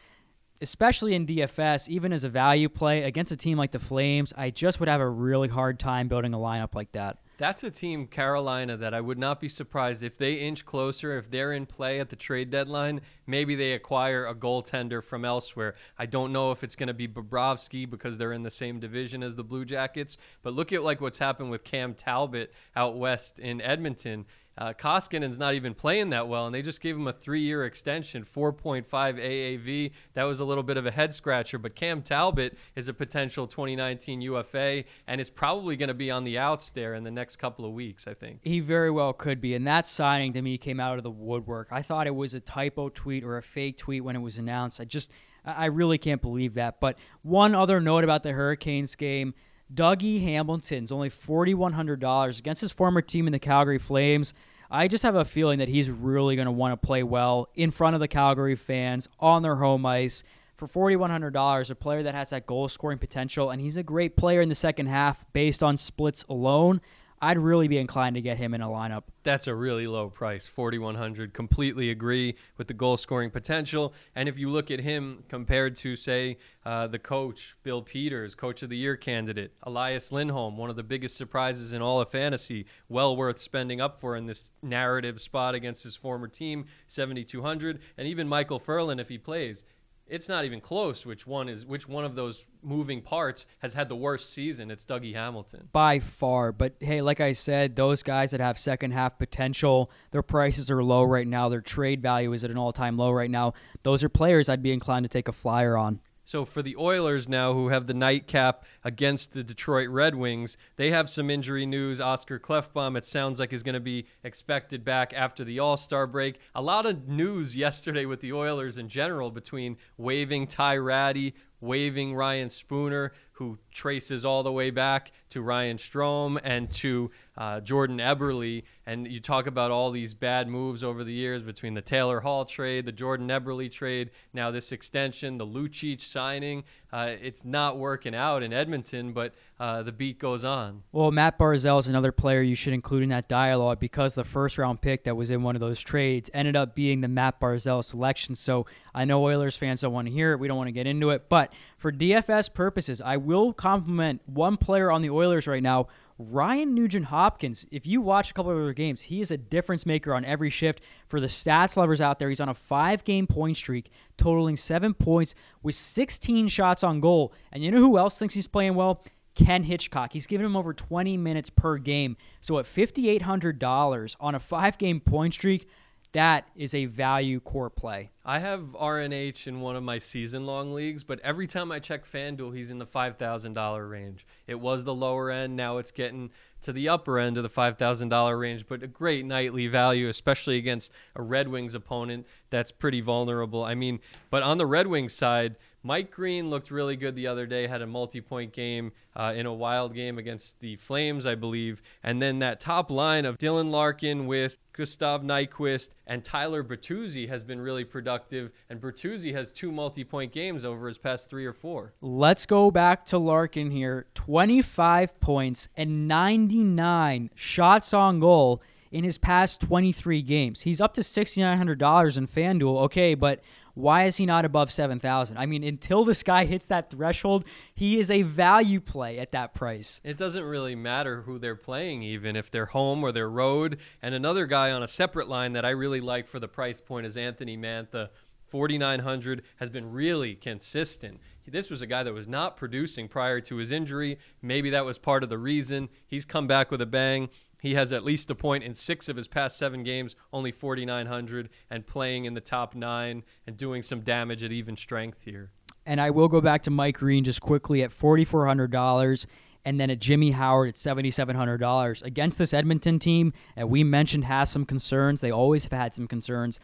especially 0.60 1.14
in 1.14 1.26
DFS, 1.26 1.88
even 1.88 2.12
as 2.12 2.24
a 2.24 2.28
value 2.28 2.68
play 2.68 3.02
against 3.02 3.32
a 3.32 3.36
team 3.36 3.58
like 3.58 3.72
the 3.72 3.78
Flames. 3.78 4.32
I 4.36 4.50
just 4.50 4.80
would 4.80 4.88
have 4.88 5.00
a 5.00 5.08
really 5.08 5.48
hard 5.48 5.78
time 5.78 6.08
building 6.08 6.34
a 6.34 6.38
lineup 6.38 6.74
like 6.74 6.92
that. 6.92 7.18
That's 7.36 7.64
a 7.64 7.70
team, 7.70 8.06
Carolina, 8.06 8.76
that 8.76 8.94
I 8.94 9.00
would 9.00 9.18
not 9.18 9.40
be 9.40 9.48
surprised 9.48 10.04
if 10.04 10.16
they 10.16 10.34
inch 10.34 10.64
closer, 10.64 11.18
if 11.18 11.28
they're 11.28 11.52
in 11.52 11.66
play 11.66 11.98
at 11.98 12.08
the 12.08 12.16
trade 12.16 12.50
deadline. 12.50 13.00
Maybe 13.26 13.56
they 13.56 13.72
acquire 13.72 14.24
a 14.24 14.36
goaltender 14.36 15.02
from 15.02 15.24
elsewhere. 15.24 15.74
I 15.98 16.06
don't 16.06 16.32
know 16.32 16.52
if 16.52 16.62
it's 16.62 16.76
going 16.76 16.86
to 16.86 16.94
be 16.94 17.08
Bobrovsky 17.08 17.90
because 17.90 18.18
they're 18.18 18.32
in 18.32 18.44
the 18.44 18.52
same 18.52 18.78
division 18.78 19.24
as 19.24 19.34
the 19.34 19.42
Blue 19.42 19.64
Jackets. 19.64 20.16
But 20.44 20.54
look 20.54 20.72
at 20.72 20.84
like 20.84 21.00
what's 21.00 21.18
happened 21.18 21.50
with 21.50 21.64
Cam 21.64 21.94
Talbot 21.94 22.52
out 22.76 22.96
west 22.96 23.40
in 23.40 23.60
Edmonton. 23.60 24.26
Uh, 24.56 24.72
Koskinen's 24.72 25.38
not 25.38 25.54
even 25.54 25.74
playing 25.74 26.10
that 26.10 26.28
well, 26.28 26.46
and 26.46 26.54
they 26.54 26.62
just 26.62 26.80
gave 26.80 26.96
him 26.96 27.08
a 27.08 27.12
three-year 27.12 27.64
extension, 27.64 28.24
4.5 28.24 28.84
AAV. 28.88 29.90
That 30.14 30.24
was 30.24 30.40
a 30.40 30.44
little 30.44 30.62
bit 30.62 30.76
of 30.76 30.86
a 30.86 30.90
head 30.90 31.12
scratcher, 31.12 31.58
but 31.58 31.74
Cam 31.74 32.02
Talbot 32.02 32.56
is 32.76 32.86
a 32.86 32.94
potential 32.94 33.46
2019 33.46 34.20
UFA 34.20 34.84
and 35.06 35.20
is 35.20 35.30
probably 35.30 35.76
going 35.76 35.88
to 35.88 35.94
be 35.94 36.10
on 36.10 36.24
the 36.24 36.38
outs 36.38 36.70
there 36.70 36.94
in 36.94 37.02
the 37.02 37.10
next 37.10 37.36
couple 37.36 37.64
of 37.64 37.72
weeks. 37.72 38.06
I 38.06 38.14
think 38.14 38.40
he 38.42 38.60
very 38.60 38.90
well 38.90 39.12
could 39.12 39.40
be, 39.40 39.54
and 39.54 39.66
that 39.66 39.88
signing 39.88 40.32
to 40.34 40.42
me 40.42 40.56
came 40.56 40.78
out 40.78 40.98
of 40.98 41.04
the 41.04 41.10
woodwork. 41.10 41.68
I 41.72 41.82
thought 41.82 42.06
it 42.06 42.14
was 42.14 42.34
a 42.34 42.40
typo 42.40 42.88
tweet 42.88 43.24
or 43.24 43.36
a 43.36 43.42
fake 43.42 43.76
tweet 43.76 44.04
when 44.04 44.14
it 44.14 44.20
was 44.20 44.38
announced. 44.38 44.80
I 44.80 44.84
just, 44.84 45.10
I 45.44 45.66
really 45.66 45.98
can't 45.98 46.22
believe 46.22 46.54
that. 46.54 46.80
But 46.80 46.96
one 47.22 47.54
other 47.54 47.80
note 47.80 48.04
about 48.04 48.22
the 48.22 48.32
Hurricanes 48.32 48.94
game. 48.94 49.34
Dougie 49.74 50.22
Hamilton's 50.22 50.92
only 50.92 51.10
$4,100 51.10 52.38
against 52.38 52.60
his 52.60 52.72
former 52.72 53.02
team 53.02 53.26
in 53.26 53.32
the 53.32 53.38
Calgary 53.38 53.78
Flames. 53.78 54.32
I 54.70 54.88
just 54.88 55.02
have 55.02 55.16
a 55.16 55.24
feeling 55.24 55.58
that 55.58 55.68
he's 55.68 55.90
really 55.90 56.36
going 56.36 56.46
to 56.46 56.52
want 56.52 56.72
to 56.72 56.86
play 56.86 57.02
well 57.02 57.48
in 57.54 57.70
front 57.70 57.94
of 57.94 58.00
the 58.00 58.08
Calgary 58.08 58.56
fans 58.56 59.08
on 59.20 59.42
their 59.42 59.56
home 59.56 59.84
ice. 59.84 60.22
For 60.56 60.68
$4,100, 60.68 61.70
a 61.70 61.74
player 61.74 62.04
that 62.04 62.14
has 62.14 62.30
that 62.30 62.46
goal 62.46 62.68
scoring 62.68 62.98
potential, 62.98 63.50
and 63.50 63.60
he's 63.60 63.76
a 63.76 63.82
great 63.82 64.16
player 64.16 64.40
in 64.40 64.48
the 64.48 64.54
second 64.54 64.86
half 64.86 65.24
based 65.32 65.62
on 65.62 65.76
splits 65.76 66.24
alone. 66.28 66.80
I'd 67.24 67.38
really 67.38 67.68
be 67.68 67.78
inclined 67.78 68.16
to 68.16 68.20
get 68.20 68.36
him 68.36 68.52
in 68.52 68.60
a 68.60 68.68
lineup. 68.68 69.04
That's 69.22 69.46
a 69.46 69.54
really 69.54 69.86
low 69.86 70.10
price, 70.10 70.46
4100. 70.46 71.32
Completely 71.32 71.88
agree 71.88 72.34
with 72.58 72.68
the 72.68 72.74
goal 72.74 72.98
scoring 72.98 73.30
potential. 73.30 73.94
And 74.14 74.28
if 74.28 74.38
you 74.38 74.50
look 74.50 74.70
at 74.70 74.80
him 74.80 75.24
compared 75.30 75.74
to, 75.76 75.96
say, 75.96 76.36
uh, 76.66 76.86
the 76.86 76.98
coach, 76.98 77.56
Bill 77.62 77.80
Peters, 77.80 78.34
coach 78.34 78.62
of 78.62 78.68
the 78.68 78.76
year 78.76 78.96
candidate, 78.96 79.54
Elias 79.62 80.12
Lindholm, 80.12 80.58
one 80.58 80.68
of 80.68 80.76
the 80.76 80.82
biggest 80.82 81.16
surprises 81.16 81.72
in 81.72 81.80
all 81.80 81.98
of 81.98 82.10
fantasy, 82.10 82.66
well 82.90 83.16
worth 83.16 83.40
spending 83.40 83.80
up 83.80 83.98
for 83.98 84.16
in 84.16 84.26
this 84.26 84.50
narrative 84.62 85.18
spot 85.18 85.54
against 85.54 85.82
his 85.82 85.96
former 85.96 86.28
team, 86.28 86.66
7200. 86.88 87.80
And 87.96 88.06
even 88.06 88.28
Michael 88.28 88.58
Ferland, 88.58 89.00
if 89.00 89.08
he 89.08 89.16
plays, 89.16 89.64
it's 90.06 90.28
not 90.28 90.44
even 90.44 90.60
close 90.60 91.06
which 91.06 91.26
one 91.26 91.48
is 91.48 91.64
which 91.64 91.88
one 91.88 92.04
of 92.04 92.14
those 92.14 92.44
moving 92.62 93.00
parts 93.00 93.46
has 93.60 93.74
had 93.74 93.88
the 93.88 93.96
worst 93.96 94.32
season. 94.32 94.70
It's 94.70 94.84
dougie 94.84 95.14
hamilton. 95.14 95.68
By 95.72 95.98
far. 95.98 96.52
But 96.52 96.74
hey 96.80 97.02
like 97.02 97.20
i 97.20 97.32
said 97.32 97.76
those 97.76 98.02
guys 98.02 98.30
that 98.32 98.40
have 98.40 98.58
second 98.58 98.92
half 98.92 99.18
potential 99.18 99.90
their 100.10 100.22
prices 100.22 100.70
are 100.70 100.82
low 100.82 101.02
right 101.02 101.26
now. 101.26 101.48
Their 101.48 101.60
trade 101.60 102.02
value 102.02 102.32
is 102.32 102.44
at 102.44 102.50
an 102.50 102.58
all-time 102.58 102.96
low 102.96 103.10
right 103.10 103.30
now. 103.30 103.52
Those 103.82 104.04
are 104.04 104.08
players 104.08 104.48
i'd 104.48 104.62
be 104.62 104.72
inclined 104.72 105.04
to 105.04 105.10
take 105.10 105.28
a 105.28 105.32
flyer 105.32 105.76
on. 105.76 106.00
So 106.26 106.46
for 106.46 106.62
the 106.62 106.76
Oilers 106.76 107.28
now, 107.28 107.52
who 107.52 107.68
have 107.68 107.86
the 107.86 107.92
nightcap 107.92 108.64
against 108.84 109.32
the 109.32 109.42
Detroit 109.42 109.88
Red 109.88 110.14
Wings, 110.14 110.56
they 110.76 110.90
have 110.90 111.08
some 111.10 111.30
injury 111.30 111.66
news. 111.66 112.00
Oscar 112.00 112.38
Klefbom, 112.38 112.96
it 112.96 113.04
sounds 113.04 113.40
like, 113.40 113.52
is 113.52 113.62
going 113.62 113.74
to 113.74 113.80
be 113.80 114.06
expected 114.22 114.84
back 114.84 115.12
after 115.14 115.42
the 115.42 115.58
All 115.58 115.76
Star 115.76 116.06
break. 116.06 116.38
A 116.54 116.62
lot 116.62 116.86
of 116.86 117.08
news 117.08 117.56
yesterday 117.56 118.04
with 118.04 118.20
the 118.20 118.32
Oilers 118.32 118.78
in 118.78 118.88
general 118.88 119.30
between 119.30 119.78
waiving 119.96 120.46
Ty 120.46 120.76
Rattie, 120.76 121.34
waiving 121.60 122.14
Ryan 122.14 122.50
Spooner, 122.50 123.12
who 123.32 123.58
traces 123.72 124.24
all 124.24 124.44
the 124.44 124.52
way 124.52 124.70
back 124.70 125.10
to 125.30 125.42
Ryan 125.42 125.76
Strome 125.76 126.38
and 126.44 126.70
to 126.70 127.10
uh, 127.36 127.60
Jordan 127.60 127.98
Eberle. 127.98 128.62
And 128.86 129.10
you 129.10 129.18
talk 129.18 129.48
about 129.48 129.72
all 129.72 129.90
these 129.90 130.14
bad 130.14 130.46
moves 130.46 130.84
over 130.84 131.02
the 131.02 131.12
years 131.12 131.42
between 131.42 131.74
the 131.74 131.82
Taylor 131.82 132.20
Hall 132.20 132.44
trade, 132.44 132.86
the 132.86 132.92
Jordan 132.92 133.28
Eberle 133.28 133.68
trade, 133.70 134.10
now 134.32 134.52
this 134.52 134.70
extension, 134.70 135.38
the 135.38 135.46
Lucic 135.46 136.00
signing. 136.00 136.62
Uh, 136.92 137.14
it's 137.20 137.44
not 137.44 137.76
working 137.76 138.14
out 138.14 138.44
in 138.44 138.52
Edmonton, 138.52 138.73
but 138.82 139.32
uh, 139.60 139.82
the 139.82 139.92
beat 139.92 140.18
goes 140.18 140.44
on. 140.44 140.82
Well, 140.92 141.10
Matt 141.10 141.38
Barzal 141.38 141.78
is 141.78 141.86
another 141.86 142.12
player 142.12 142.42
you 142.42 142.54
should 142.54 142.72
include 142.72 143.02
in 143.04 143.08
that 143.10 143.28
dialogue 143.28 143.78
because 143.78 144.14
the 144.14 144.24
first 144.24 144.58
round 144.58 144.80
pick 144.80 145.04
that 145.04 145.16
was 145.16 145.30
in 145.30 145.42
one 145.42 145.54
of 145.54 145.60
those 145.60 145.80
trades 145.80 146.30
ended 146.34 146.56
up 146.56 146.74
being 146.74 147.00
the 147.00 147.08
Matt 147.08 147.40
Barzal 147.40 147.84
selection. 147.84 148.34
So 148.34 148.66
I 148.94 149.04
know 149.04 149.22
Oilers 149.24 149.56
fans 149.56 149.82
don't 149.82 149.92
want 149.92 150.08
to 150.08 150.12
hear 150.12 150.32
it. 150.32 150.40
We 150.40 150.48
don't 150.48 150.56
want 150.56 150.68
to 150.68 150.72
get 150.72 150.86
into 150.86 151.10
it. 151.10 151.28
But 151.28 151.52
for 151.76 151.92
DFS 151.92 152.52
purposes, 152.52 153.00
I 153.00 153.16
will 153.16 153.52
compliment 153.52 154.22
one 154.26 154.56
player 154.56 154.90
on 154.90 155.02
the 155.02 155.10
Oilers 155.10 155.46
right 155.46 155.62
now. 155.62 155.88
Ryan 156.16 156.74
Nugent 156.74 157.06
Hopkins, 157.06 157.66
if 157.72 157.86
you 157.86 158.00
watch 158.00 158.30
a 158.30 158.34
couple 158.34 158.52
of 158.52 158.58
other 158.58 158.72
games, 158.72 159.02
he 159.02 159.20
is 159.20 159.32
a 159.32 159.36
difference 159.36 159.84
maker 159.84 160.14
on 160.14 160.24
every 160.24 160.48
shift. 160.48 160.80
For 161.08 161.18
the 161.18 161.26
stats 161.26 161.76
lovers 161.76 162.00
out 162.00 162.20
there, 162.20 162.28
he's 162.28 162.40
on 162.40 162.48
a 162.48 162.54
five 162.54 163.02
game 163.02 163.26
point 163.26 163.56
streak, 163.56 163.90
totaling 164.16 164.56
seven 164.56 164.94
points 164.94 165.34
with 165.62 165.74
16 165.74 166.46
shots 166.48 166.84
on 166.84 167.00
goal. 167.00 167.32
And 167.50 167.64
you 167.64 167.72
know 167.72 167.78
who 167.78 167.98
else 167.98 168.16
thinks 168.16 168.34
he's 168.34 168.46
playing 168.46 168.76
well? 168.76 169.04
Ken 169.34 169.64
Hitchcock. 169.64 170.12
He's 170.12 170.28
given 170.28 170.46
him 170.46 170.56
over 170.56 170.72
20 170.72 171.16
minutes 171.16 171.50
per 171.50 171.78
game. 171.78 172.16
So 172.40 172.58
at 172.58 172.66
$5,800 172.66 174.16
on 174.20 174.34
a 174.36 174.40
five 174.40 174.78
game 174.78 175.00
point 175.00 175.34
streak, 175.34 175.68
that 176.14 176.48
is 176.54 176.74
a 176.74 176.84
value 176.86 177.40
core 177.40 177.68
play. 177.68 178.12
I 178.24 178.38
have 178.38 178.76
RNH 178.80 179.48
in 179.48 179.60
one 179.60 179.74
of 179.74 179.82
my 179.82 179.98
season 179.98 180.46
long 180.46 180.72
leagues, 180.72 181.02
but 181.02 181.18
every 181.20 181.48
time 181.48 181.72
I 181.72 181.80
check 181.80 182.06
FanDuel, 182.06 182.54
he's 182.54 182.70
in 182.70 182.78
the 182.78 182.86
$5,000 182.86 183.90
range. 183.90 184.24
It 184.46 184.60
was 184.60 184.84
the 184.84 184.94
lower 184.94 185.30
end. 185.30 185.56
Now 185.56 185.78
it's 185.78 185.90
getting 185.90 186.30
to 186.62 186.72
the 186.72 186.88
upper 186.88 187.18
end 187.18 187.36
of 187.36 187.42
the 187.42 187.48
$5,000 187.48 188.38
range, 188.38 188.66
but 188.68 188.84
a 188.84 188.86
great 188.86 189.26
nightly 189.26 189.66
value, 189.66 190.08
especially 190.08 190.56
against 190.56 190.92
a 191.16 191.22
Red 191.22 191.48
Wings 191.48 191.74
opponent 191.74 192.28
that's 192.48 192.70
pretty 192.70 193.00
vulnerable. 193.00 193.64
I 193.64 193.74
mean, 193.74 193.98
but 194.30 194.44
on 194.44 194.56
the 194.56 194.66
Red 194.66 194.86
Wings 194.86 195.12
side, 195.12 195.58
Mike 195.86 196.10
Green 196.10 196.48
looked 196.48 196.70
really 196.70 196.96
good 196.96 197.14
the 197.14 197.26
other 197.26 197.44
day, 197.44 197.66
had 197.66 197.82
a 197.82 197.86
multi 197.86 198.22
point 198.22 198.54
game 198.54 198.92
uh, 199.14 199.34
in 199.36 199.44
a 199.44 199.52
wild 199.52 199.94
game 199.94 200.16
against 200.16 200.60
the 200.60 200.76
Flames, 200.76 201.26
I 201.26 201.34
believe. 201.34 201.82
And 202.02 202.22
then 202.22 202.38
that 202.38 202.58
top 202.58 202.90
line 202.90 203.26
of 203.26 203.36
Dylan 203.36 203.70
Larkin 203.70 204.26
with 204.26 204.56
Gustav 204.72 205.20
Nyquist 205.22 205.90
and 206.06 206.24
Tyler 206.24 206.64
Bertuzzi 206.64 207.28
has 207.28 207.44
been 207.44 207.60
really 207.60 207.84
productive. 207.84 208.50
And 208.70 208.80
Bertuzzi 208.80 209.34
has 209.34 209.52
two 209.52 209.70
multi 209.70 210.04
point 210.04 210.32
games 210.32 210.64
over 210.64 210.88
his 210.88 210.96
past 210.96 211.28
three 211.28 211.44
or 211.44 211.52
four. 211.52 211.92
Let's 212.00 212.46
go 212.46 212.70
back 212.70 213.04
to 213.06 213.18
Larkin 213.18 213.70
here 213.70 214.06
25 214.14 215.20
points 215.20 215.68
and 215.76 216.08
99 216.08 217.28
shots 217.34 217.92
on 217.92 218.20
goal 218.20 218.62
in 218.90 219.04
his 219.04 219.18
past 219.18 219.60
23 219.60 220.22
games. 220.22 220.60
He's 220.60 220.80
up 220.80 220.94
to 220.94 221.00
$6,900 221.00 222.16
in 222.16 222.26
FanDuel. 222.28 222.82
Okay, 222.84 223.14
but 223.14 223.40
why 223.74 224.04
is 224.04 224.16
he 224.16 224.26
not 224.26 224.44
above 224.44 224.72
7,000? 224.72 225.36
I 225.36 225.46
mean, 225.46 225.64
until 225.64 226.04
this 226.04 226.22
guy 226.22 226.44
hits 226.44 226.66
that 226.66 226.90
threshold, 226.90 227.44
he 227.74 227.98
is 227.98 228.10
a 228.10 228.22
value 228.22 228.80
play 228.80 229.18
at 229.18 229.32
that 229.32 229.52
price. 229.52 230.00
It 230.04 230.16
doesn't 230.16 230.44
really 230.44 230.74
matter 230.74 231.22
who 231.22 231.38
they're 231.38 231.56
playing, 231.56 232.02
even 232.02 232.36
if 232.36 232.50
they're 232.50 232.66
home 232.66 233.02
or 233.02 233.12
they're 233.12 233.28
road. 233.28 233.78
And 234.00 234.14
another 234.14 234.46
guy 234.46 234.70
on 234.70 234.82
a 234.82 234.88
separate 234.88 235.28
line 235.28 235.52
that 235.54 235.64
I 235.64 235.70
really 235.70 236.00
like 236.00 236.28
for 236.28 236.38
the 236.38 236.48
price 236.48 236.80
point 236.80 237.06
is 237.06 237.16
Anthony 237.16 237.56
Mantha. 237.56 238.10
4,900 238.46 239.42
has 239.56 239.70
been 239.70 239.90
really 239.90 240.36
consistent. 240.36 241.18
This 241.46 241.70
was 241.70 241.82
a 241.82 241.86
guy 241.86 242.04
that 242.04 242.14
was 242.14 242.28
not 242.28 242.56
producing 242.56 243.08
prior 243.08 243.40
to 243.40 243.56
his 243.56 243.72
injury. 243.72 244.18
Maybe 244.40 244.70
that 244.70 244.84
was 244.84 244.98
part 244.98 245.24
of 245.24 245.28
the 245.28 245.38
reason. 245.38 245.88
He's 246.06 246.24
come 246.24 246.46
back 246.46 246.70
with 246.70 246.80
a 246.80 246.86
bang. 246.86 247.30
He 247.64 247.76
has 247.76 247.92
at 247.92 248.04
least 248.04 248.28
a 248.28 248.34
point 248.34 248.62
in 248.62 248.74
six 248.74 249.08
of 249.08 249.16
his 249.16 249.26
past 249.26 249.56
seven 249.56 249.84
games, 249.84 250.14
only 250.34 250.52
4,900, 250.52 251.48
and 251.70 251.86
playing 251.86 252.26
in 252.26 252.34
the 252.34 252.40
top 252.42 252.74
nine 252.74 253.24
and 253.46 253.56
doing 253.56 253.80
some 253.82 254.02
damage 254.02 254.44
at 254.44 254.52
even 254.52 254.76
strength 254.76 255.22
here. 255.24 255.50
And 255.86 255.98
I 255.98 256.10
will 256.10 256.28
go 256.28 256.42
back 256.42 256.60
to 256.64 256.70
Mike 256.70 256.98
Green 256.98 257.24
just 257.24 257.40
quickly 257.40 257.82
at 257.82 257.88
$4,400 257.88 259.26
and 259.64 259.80
then 259.80 259.88
at 259.88 259.98
Jimmy 259.98 260.32
Howard 260.32 260.68
at 260.68 260.74
$7,700 260.74 262.02
against 262.02 262.36
this 262.36 262.52
Edmonton 262.52 262.98
team 262.98 263.32
that 263.56 263.70
we 263.70 263.82
mentioned 263.82 264.26
has 264.26 264.50
some 264.50 264.66
concerns. 264.66 265.22
They 265.22 265.30
always 265.30 265.64
have 265.64 265.72
had 265.72 265.94
some 265.94 266.06
concerns. 266.06 266.60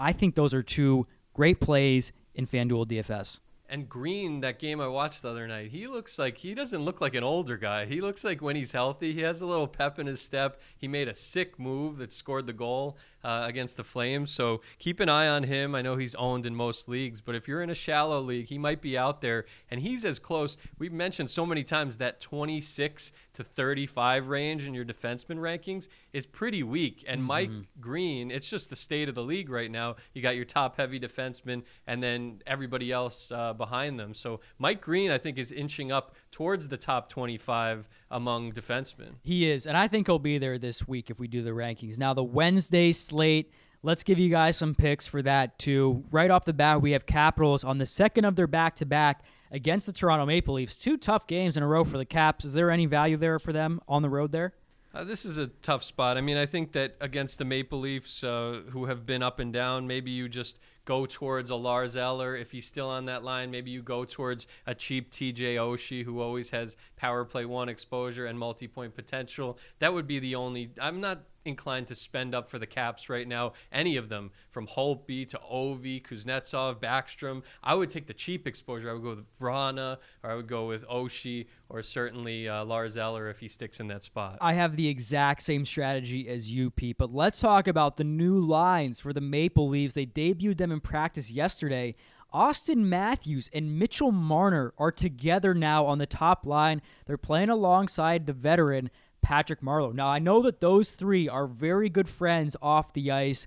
I 0.00 0.12
think 0.12 0.34
those 0.34 0.54
are 0.54 0.62
two 0.64 1.06
great 1.34 1.60
plays 1.60 2.10
in 2.34 2.48
FanDuel 2.48 2.88
DFS. 2.88 3.38
And 3.72 3.88
Green, 3.88 4.40
that 4.40 4.58
game 4.58 4.82
I 4.82 4.86
watched 4.86 5.22
the 5.22 5.30
other 5.30 5.48
night, 5.48 5.70
he 5.70 5.86
looks 5.86 6.18
like 6.18 6.36
he 6.36 6.52
doesn't 6.52 6.84
look 6.84 7.00
like 7.00 7.14
an 7.14 7.24
older 7.24 7.56
guy. 7.56 7.86
He 7.86 8.02
looks 8.02 8.22
like 8.22 8.42
when 8.42 8.54
he's 8.54 8.72
healthy, 8.72 9.14
he 9.14 9.22
has 9.22 9.40
a 9.40 9.46
little 9.46 9.66
pep 9.66 9.98
in 9.98 10.06
his 10.06 10.20
step. 10.20 10.60
He 10.76 10.86
made 10.86 11.08
a 11.08 11.14
sick 11.14 11.58
move 11.58 11.96
that 11.96 12.12
scored 12.12 12.46
the 12.46 12.52
goal 12.52 12.98
uh, 13.24 13.44
against 13.46 13.76
the 13.76 13.84
Flames. 13.84 14.30
So 14.30 14.60
keep 14.78 15.00
an 15.00 15.08
eye 15.08 15.28
on 15.28 15.44
him. 15.44 15.74
I 15.74 15.82
know 15.82 15.96
he's 15.96 16.14
owned 16.14 16.46
in 16.46 16.54
most 16.54 16.88
leagues, 16.88 17.20
but 17.20 17.34
if 17.34 17.48
you're 17.48 17.62
in 17.62 17.70
a 17.70 17.74
shallow 17.74 18.20
league, 18.20 18.48
he 18.48 18.58
might 18.58 18.80
be 18.80 18.96
out 18.96 19.20
there. 19.20 19.44
And 19.70 19.80
he's 19.80 20.04
as 20.04 20.18
close. 20.18 20.56
We've 20.78 20.92
mentioned 20.92 21.30
so 21.30 21.46
many 21.46 21.64
times 21.64 21.98
that 21.98 22.20
26 22.20 23.12
to 23.34 23.44
35 23.44 24.28
range 24.28 24.66
in 24.66 24.74
your 24.74 24.84
defenseman 24.84 25.38
rankings 25.38 25.88
is 26.12 26.26
pretty 26.26 26.62
weak. 26.62 27.04
And 27.06 27.20
mm-hmm. 27.20 27.26
Mike 27.26 27.50
Green, 27.80 28.30
it's 28.30 28.48
just 28.48 28.70
the 28.70 28.76
state 28.76 29.08
of 29.08 29.14
the 29.14 29.22
league 29.22 29.48
right 29.48 29.70
now. 29.70 29.96
You 30.12 30.22
got 30.22 30.36
your 30.36 30.44
top 30.44 30.76
heavy 30.76 31.00
defenseman 31.00 31.62
and 31.86 32.02
then 32.02 32.42
everybody 32.46 32.92
else 32.92 33.30
uh, 33.32 33.52
behind 33.52 33.98
them. 33.98 34.14
So 34.14 34.40
Mike 34.58 34.80
Green, 34.80 35.10
I 35.10 35.18
think, 35.18 35.38
is 35.38 35.52
inching 35.52 35.90
up 35.90 36.14
towards 36.30 36.68
the 36.68 36.76
top 36.76 37.08
25 37.08 37.88
among 38.10 38.52
defensemen. 38.52 39.14
He 39.22 39.50
is, 39.50 39.66
and 39.66 39.76
I 39.76 39.88
think 39.88 40.06
he'll 40.06 40.18
be 40.18 40.38
there 40.38 40.58
this 40.58 40.86
week 40.86 41.10
if 41.10 41.18
we 41.18 41.28
do 41.28 41.42
the 41.42 41.50
rankings. 41.50 41.98
Now, 41.98 42.14
the 42.14 42.22
Wednesday 42.22 42.92
slate. 43.12 43.52
Let's 43.82 44.04
give 44.04 44.18
you 44.18 44.30
guys 44.30 44.56
some 44.56 44.74
picks 44.74 45.06
for 45.06 45.20
that 45.22 45.58
too. 45.58 46.04
Right 46.10 46.30
off 46.30 46.46
the 46.46 46.54
bat, 46.54 46.80
we 46.80 46.92
have 46.92 47.04
Capitals 47.04 47.62
on 47.62 47.76
the 47.78 47.84
second 47.84 48.24
of 48.24 48.36
their 48.36 48.46
back 48.46 48.76
to 48.76 48.86
back 48.86 49.22
against 49.50 49.84
the 49.84 49.92
Toronto 49.92 50.24
Maple 50.24 50.54
Leafs. 50.54 50.76
Two 50.76 50.96
tough 50.96 51.26
games 51.26 51.58
in 51.58 51.62
a 51.62 51.66
row 51.66 51.84
for 51.84 51.98
the 51.98 52.06
Caps. 52.06 52.46
Is 52.46 52.54
there 52.54 52.70
any 52.70 52.86
value 52.86 53.18
there 53.18 53.38
for 53.38 53.52
them 53.52 53.80
on 53.86 54.00
the 54.00 54.08
road 54.08 54.32
there? 54.32 54.54
Uh, 54.94 55.04
this 55.04 55.24
is 55.24 55.36
a 55.36 55.46
tough 55.46 55.82
spot. 55.82 56.16
I 56.16 56.20
mean, 56.20 56.36
I 56.36 56.46
think 56.46 56.72
that 56.72 56.96
against 57.00 57.38
the 57.38 57.44
Maple 57.44 57.80
Leafs, 57.80 58.24
uh, 58.24 58.62
who 58.70 58.86
have 58.86 59.04
been 59.04 59.22
up 59.22 59.40
and 59.40 59.52
down, 59.52 59.86
maybe 59.86 60.10
you 60.10 60.28
just 60.28 60.58
go 60.84 61.06
towards 61.06 61.50
a 61.50 61.54
Lars 61.54 61.96
Eller 61.96 62.36
if 62.36 62.52
he's 62.52 62.66
still 62.66 62.88
on 62.88 63.06
that 63.06 63.24
line. 63.24 63.50
Maybe 63.50 63.70
you 63.70 63.82
go 63.82 64.04
towards 64.04 64.46
a 64.66 64.74
cheap 64.74 65.10
TJ 65.10 65.56
Oshie 65.56 66.04
who 66.04 66.20
always 66.20 66.50
has 66.50 66.76
power 66.96 67.24
play 67.24 67.44
one 67.44 67.68
exposure 67.68 68.26
and 68.26 68.38
multi 68.38 68.68
point 68.68 68.94
potential. 68.94 69.58
That 69.80 69.92
would 69.92 70.06
be 70.06 70.18
the 70.18 70.34
only. 70.34 70.70
I'm 70.80 71.00
not 71.00 71.22
inclined 71.44 71.86
to 71.88 71.94
spend 71.94 72.34
up 72.34 72.48
for 72.48 72.58
the 72.58 72.66
Caps 72.66 73.08
right 73.08 73.26
now. 73.26 73.52
Any 73.70 73.96
of 73.96 74.08
them, 74.08 74.30
from 74.50 74.66
Holtby 74.66 75.26
to 75.28 75.38
Ovi, 75.38 76.02
Kuznetsov, 76.02 76.80
Backstrom. 76.80 77.42
I 77.62 77.74
would 77.74 77.90
take 77.90 78.06
the 78.06 78.14
cheap 78.14 78.46
exposure. 78.46 78.90
I 78.90 78.92
would 78.92 79.02
go 79.02 79.10
with 79.10 79.38
Vrana, 79.38 79.98
or 80.22 80.30
I 80.30 80.34
would 80.34 80.46
go 80.46 80.66
with 80.66 80.86
Oshie, 80.86 81.46
or 81.68 81.82
certainly 81.82 82.48
uh, 82.48 82.64
Lars 82.64 82.96
Eller 82.96 83.28
if 83.28 83.38
he 83.38 83.48
sticks 83.48 83.80
in 83.80 83.88
that 83.88 84.04
spot. 84.04 84.38
I 84.40 84.54
have 84.54 84.76
the 84.76 84.88
exact 84.88 85.42
same 85.42 85.64
strategy 85.64 86.28
as 86.28 86.52
you, 86.52 86.70
Pete. 86.70 86.98
But 86.98 87.12
let's 87.12 87.40
talk 87.40 87.66
about 87.66 87.96
the 87.96 88.04
new 88.04 88.38
lines 88.38 89.00
for 89.00 89.12
the 89.12 89.20
Maple 89.20 89.68
Leafs. 89.68 89.94
They 89.94 90.06
debuted 90.06 90.58
them 90.58 90.72
in 90.72 90.80
practice 90.80 91.30
yesterday. 91.30 91.94
Auston 92.32 92.78
Matthews 92.78 93.50
and 93.52 93.78
Mitchell 93.78 94.10
Marner 94.10 94.72
are 94.78 94.90
together 94.90 95.52
now 95.52 95.84
on 95.84 95.98
the 95.98 96.06
top 96.06 96.46
line. 96.46 96.80
They're 97.06 97.18
playing 97.18 97.50
alongside 97.50 98.26
the 98.26 98.32
veteran 98.32 98.90
Patrick 99.22 99.62
Marleau. 99.62 99.94
Now, 99.94 100.08
I 100.08 100.18
know 100.18 100.42
that 100.42 100.60
those 100.60 100.90
three 100.90 101.28
are 101.28 101.46
very 101.46 101.88
good 101.88 102.08
friends 102.08 102.56
off 102.60 102.92
the 102.92 103.10
ice. 103.10 103.46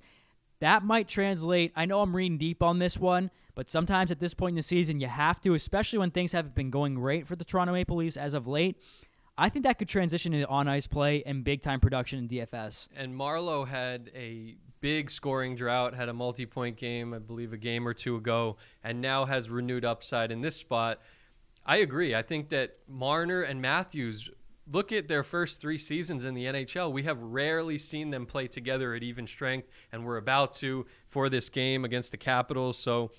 That 0.61 0.83
might 0.83 1.07
translate. 1.07 1.73
I 1.75 1.85
know 1.85 2.01
I'm 2.01 2.15
reading 2.15 2.37
deep 2.37 2.63
on 2.63 2.79
this 2.79 2.97
one, 2.97 3.29
but 3.53 3.69
sometimes 3.69 4.09
at 4.09 4.19
this 4.19 4.33
point 4.33 4.53
in 4.53 4.55
the 4.55 4.61
season, 4.61 4.99
you 4.99 5.07
have 5.07 5.39
to, 5.41 5.53
especially 5.53 5.99
when 5.99 6.11
things 6.11 6.31
haven't 6.31 6.55
been 6.55 6.71
going 6.71 6.95
great 6.95 7.27
for 7.27 7.35
the 7.35 7.45
Toronto 7.45 7.73
Maple 7.73 7.97
Leafs 7.97 8.17
as 8.17 8.33
of 8.33 8.47
late. 8.47 8.77
I 9.37 9.49
think 9.49 9.63
that 9.63 9.77
could 9.77 9.89
transition 9.89 10.33
into 10.33 10.47
on 10.47 10.69
ice 10.69 10.87
play 10.87 11.21
and 11.25 11.43
big 11.43 11.61
time 11.61 11.81
production 11.81 12.19
in 12.19 12.29
DFS. 12.29 12.87
And 12.95 13.13
Marleau 13.13 13.67
had 13.67 14.09
a 14.15 14.55
big 14.79 15.11
scoring 15.11 15.55
drought, 15.55 15.93
had 15.93 16.07
a 16.07 16.13
multi 16.13 16.45
point 16.45 16.77
game, 16.77 17.13
I 17.13 17.19
believe 17.19 17.51
a 17.51 17.57
game 17.57 17.85
or 17.85 17.93
two 17.93 18.15
ago, 18.15 18.55
and 18.81 19.01
now 19.01 19.25
has 19.25 19.49
renewed 19.49 19.83
upside 19.83 20.31
in 20.31 20.39
this 20.41 20.55
spot. 20.55 21.01
I 21.65 21.77
agree. 21.77 22.15
I 22.15 22.21
think 22.21 22.49
that 22.49 22.77
Marner 22.87 23.41
and 23.41 23.61
Matthews 23.61 24.29
look 24.71 24.91
at 24.91 25.07
their 25.07 25.23
first 25.23 25.61
three 25.61 25.77
seasons 25.77 26.23
in 26.23 26.33
the 26.33 26.45
NHL. 26.45 26.91
We 26.91 27.03
have 27.03 27.21
rarely 27.21 27.77
seen 27.77 28.09
them 28.09 28.25
play 28.25 28.47
together 28.47 28.93
at 28.93 29.03
even 29.03 29.27
strength, 29.27 29.67
and 29.91 30.05
we're 30.05 30.17
about 30.17 30.53
to 30.53 30.85
for 31.07 31.29
this 31.29 31.49
game 31.49 31.85
against 31.85 32.11
the 32.11 32.17
Capitals. 32.17 32.77
So 32.77 33.11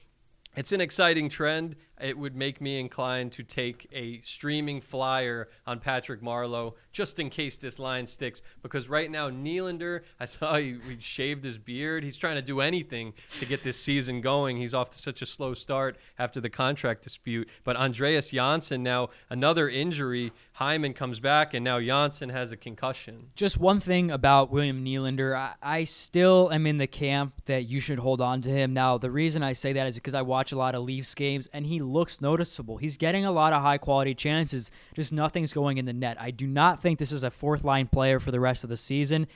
it's 0.56 0.72
an 0.72 0.80
exciting 0.80 1.28
trend. 1.28 1.76
It 2.00 2.16
would 2.16 2.36
make 2.36 2.60
me 2.60 2.78
inclined 2.78 3.32
to 3.32 3.42
take 3.42 3.88
a 3.92 4.20
streaming 4.22 4.80
flyer 4.80 5.48
on 5.66 5.80
Patrick 5.80 6.22
Marleau 6.22 6.74
just 6.92 7.18
in 7.18 7.30
case 7.30 7.58
this 7.58 7.78
line 7.78 8.06
sticks. 8.06 8.42
Because 8.62 8.88
right 8.88 9.10
now, 9.10 9.30
Nylander, 9.30 10.02
I 10.20 10.24
saw 10.24 10.56
he, 10.56 10.76
he 10.88 11.00
shaved 11.00 11.44
his 11.44 11.58
beard. 11.58 12.04
He's 12.04 12.16
trying 12.16 12.36
to 12.36 12.42
do 12.42 12.60
anything 12.60 13.14
to 13.38 13.46
get 13.46 13.62
this 13.62 13.78
season 13.78 14.20
going. 14.20 14.56
He's 14.56 14.74
off 14.74 14.90
to 14.90 14.98
such 14.98 15.22
a 15.22 15.26
slow 15.26 15.54
start 15.54 15.96
after 16.18 16.40
the 16.40 16.50
contract 16.50 17.02
dispute. 17.02 17.48
But 17.64 17.76
Andreas 17.76 18.30
Johnsson 18.30 18.82
now 18.82 19.10
another 19.30 19.68
injury. 19.68 20.32
Hyman 20.54 20.94
comes 20.94 21.20
back, 21.20 21.52
and 21.52 21.64
now 21.64 21.80
Johnsson 21.80 22.30
has 22.30 22.52
a 22.52 22.56
concussion. 22.56 23.30
Just 23.34 23.58
one 23.58 23.80
thing 23.80 24.10
about 24.10 24.50
William 24.50 24.84
Nylander, 24.84 25.36
I, 25.36 25.54
I 25.62 25.84
still 25.84 26.50
am 26.50 26.66
in 26.66 26.78
the 26.78 26.86
camp 26.86 27.44
that 27.44 27.66
you 27.68 27.80
should 27.80 27.98
hold 27.98 28.20
on 28.20 28.40
to 28.42 28.50
him. 28.50 28.72
Now, 28.72 28.96
the 28.96 29.10
reason 29.10 29.42
I 29.42 29.52
say 29.52 29.74
that 29.74 29.86
is 29.86 29.96
because 29.96 30.14
I 30.14 30.22
watch 30.22 30.52
a 30.52 30.56
lot 30.56 30.74
of 30.74 30.82
Leafs 30.82 31.14
games, 31.14 31.48
and 31.52 31.66
he 31.66 31.80
looks 31.86 32.20
noticeable. 32.20 32.76
He's 32.76 32.96
getting 32.96 33.24
a 33.24 33.32
lot 33.32 33.52
of 33.52 33.62
high 33.62 33.78
quality 33.78 34.14
chances, 34.14 34.70
just 34.94 35.12
nothing's 35.12 35.52
going 35.52 35.78
in 35.78 35.86
the 35.86 35.92
net. 35.92 36.20
I 36.20 36.30
do 36.30 36.46
not 36.46 36.80
think 36.80 36.98
this 36.98 37.12
is 37.12 37.24
a 37.24 37.30
fourth 37.30 37.64
line 37.64 37.86
player 37.86 38.20
for 38.20 38.30
the 38.30 38.40
rest 38.40 38.64
of 38.64 38.70
the 38.70 38.76
season. 38.76 39.26